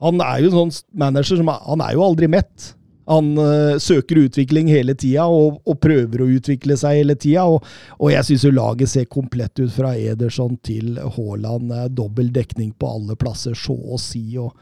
Han 0.03 0.19
er 0.23 0.41
jo 0.41 0.49
en 0.49 0.57
sånn 0.57 0.73
manager 0.97 1.39
som 1.39 1.51
Han 1.53 1.83
er 1.85 1.95
jo 1.95 2.03
aldri 2.03 2.27
mett. 2.31 2.73
Han 3.07 3.35
eh, 3.37 3.77
søker 3.79 4.23
utvikling 4.23 4.67
hele 4.73 4.95
tida 4.97 5.27
og, 5.29 5.59
og 5.69 5.77
prøver 5.79 6.23
å 6.23 6.29
utvikle 6.35 6.77
seg 6.79 7.03
hele 7.03 7.15
tida. 7.15 7.45
Og, 7.47 7.65
og 7.99 8.11
jeg 8.11 8.27
syns 8.27 8.47
laget 8.55 8.91
ser 8.91 9.09
komplett 9.11 9.61
ut 9.61 9.73
fra 9.73 9.93
Ederson 9.95 10.57
til 10.65 10.97
Haaland. 10.97 11.73
Dobbel 11.95 12.33
dekning 12.33 12.73
på 12.77 12.95
alle 12.97 13.17
plasser, 13.19 13.53
så 13.57 13.77
å 13.77 14.01
si. 14.01 14.25
og 14.41 14.55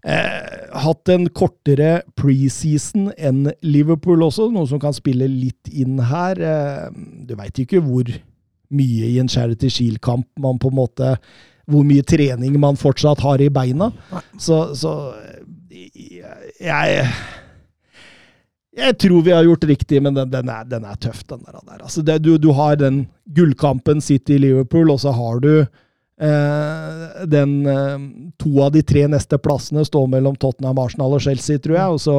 Eh, 0.00 0.76
hatt 0.80 1.10
en 1.12 1.26
kortere 1.36 1.98
preseason 2.16 3.10
enn 3.20 3.50
Liverpool 3.60 4.22
også, 4.24 4.46
noe 4.48 4.64
som 4.68 4.80
kan 4.80 4.96
spille 4.96 5.28
litt 5.28 5.68
inn 5.68 5.98
her. 6.08 6.40
Eh, 6.40 6.86
du 7.28 7.34
veit 7.36 7.60
ikke 7.60 7.82
hvor 7.84 8.08
mye 8.70 9.10
i 9.10 9.18
en 9.20 9.28
Charity 9.28 9.68
Shield-kamp 9.68 10.28
man 10.40 10.60
på 10.62 10.70
en 10.70 10.78
måte 10.78 11.14
Hvor 11.70 11.84
mye 11.86 12.04
trening 12.06 12.56
man 12.60 12.78
fortsatt 12.80 13.22
har 13.24 13.42
i 13.42 13.50
beina. 13.52 13.90
Så, 14.38 14.62
så 14.78 14.94
jeg 16.60 17.04
jeg 18.80 18.96
tror 19.02 19.24
vi 19.26 19.32
har 19.34 19.44
gjort 19.44 19.64
riktig, 19.66 19.98
men 20.02 20.14
den, 20.14 20.30
den, 20.30 20.48
er, 20.48 20.64
den 20.68 20.84
er 20.86 20.98
tøff, 21.02 21.24
den 21.28 21.42
der. 21.42 21.80
Altså 21.82 22.04
det, 22.06 22.20
du, 22.22 22.36
du 22.38 22.52
har 22.54 22.78
den 22.78 23.02
gullkampen 23.34 24.00
City-Liverpool, 24.00 24.92
og 24.94 25.00
så 25.02 25.12
har 25.16 25.42
du 25.42 25.52
eh, 25.58 27.26
den 27.26 27.56
eh, 27.66 28.06
To 28.40 28.62
av 28.64 28.72
de 28.76 28.84
tre 28.86 29.04
neste 29.10 29.40
plassene 29.42 29.84
står 29.84 30.06
mellom 30.14 30.38
Tottenham, 30.38 30.78
Arsenal 30.80 31.18
og 31.18 31.24
Chelsea, 31.26 31.58
tror 31.58 31.76
jeg. 31.76 31.98
og 31.98 32.00
så 32.00 32.16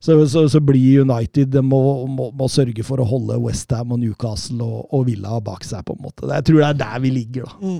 så, 0.00 0.14
så, 0.28 0.46
så 0.48 0.60
blir 0.64 1.02
United 1.02 1.50
de 1.52 1.60
må, 1.60 2.06
må, 2.08 2.30
må 2.32 2.46
sørge 2.48 2.80
for 2.86 3.02
å 3.02 3.04
holde 3.04 3.36
Westham 3.42 3.92
og 3.92 4.00
Newcastle 4.00 4.64
og, 4.64 4.86
og 4.96 5.02
Villa 5.10 5.36
bak 5.44 5.66
seg, 5.66 5.82
på 5.84 5.92
en 5.92 6.06
måte. 6.06 6.24
Jeg 6.30 6.46
tror 6.48 6.62
det 6.62 6.68
er 6.70 6.78
der 6.80 7.02
vi 7.04 7.10
ligger, 7.18 7.50
da. 7.50 7.74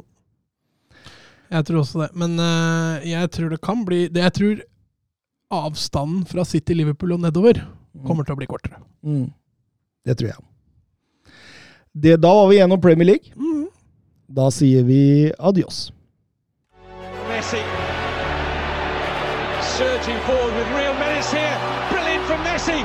Jeg 1.51 1.67
tror 1.67 1.83
også 1.83 2.05
det. 2.05 2.11
Men 2.19 2.39
uh, 2.39 3.03
jeg 3.07 3.31
tror 3.35 3.51
det 3.51 3.61
kan 3.65 3.83
bli 3.87 4.05
det 4.13 4.23
Jeg 4.23 4.35
tror 4.39 4.61
avstanden 5.51 6.23
fra 6.31 6.45
City, 6.47 6.77
Liverpool 6.79 7.17
og 7.17 7.25
nedover 7.25 7.59
kommer 8.07 8.23
til 8.23 8.37
å 8.37 8.39
bli 8.39 8.47
kortere. 8.47 8.79
Mm. 9.03 9.33
Det 10.07 10.15
tror 10.21 10.31
jeg. 10.31 10.45
Det, 11.91 12.17
da 12.23 12.31
var 12.39 12.47
vi 12.53 12.61
gjennom 12.61 12.81
Premier 12.81 13.09
League. 13.09 13.35
Mm. 13.35 13.67
Da 14.31 14.47
sier 14.55 14.87
vi 14.87 15.33
adios. 15.39 15.91
Messi. 17.27 17.65
Surging 19.75 20.21
forward 20.29 20.55
with 20.55 20.71
real 20.79 20.95
menace 21.03 21.33
here. 21.35 21.59
Brilliant 21.91 22.25
from 22.31 22.41
Messi. 22.47 22.79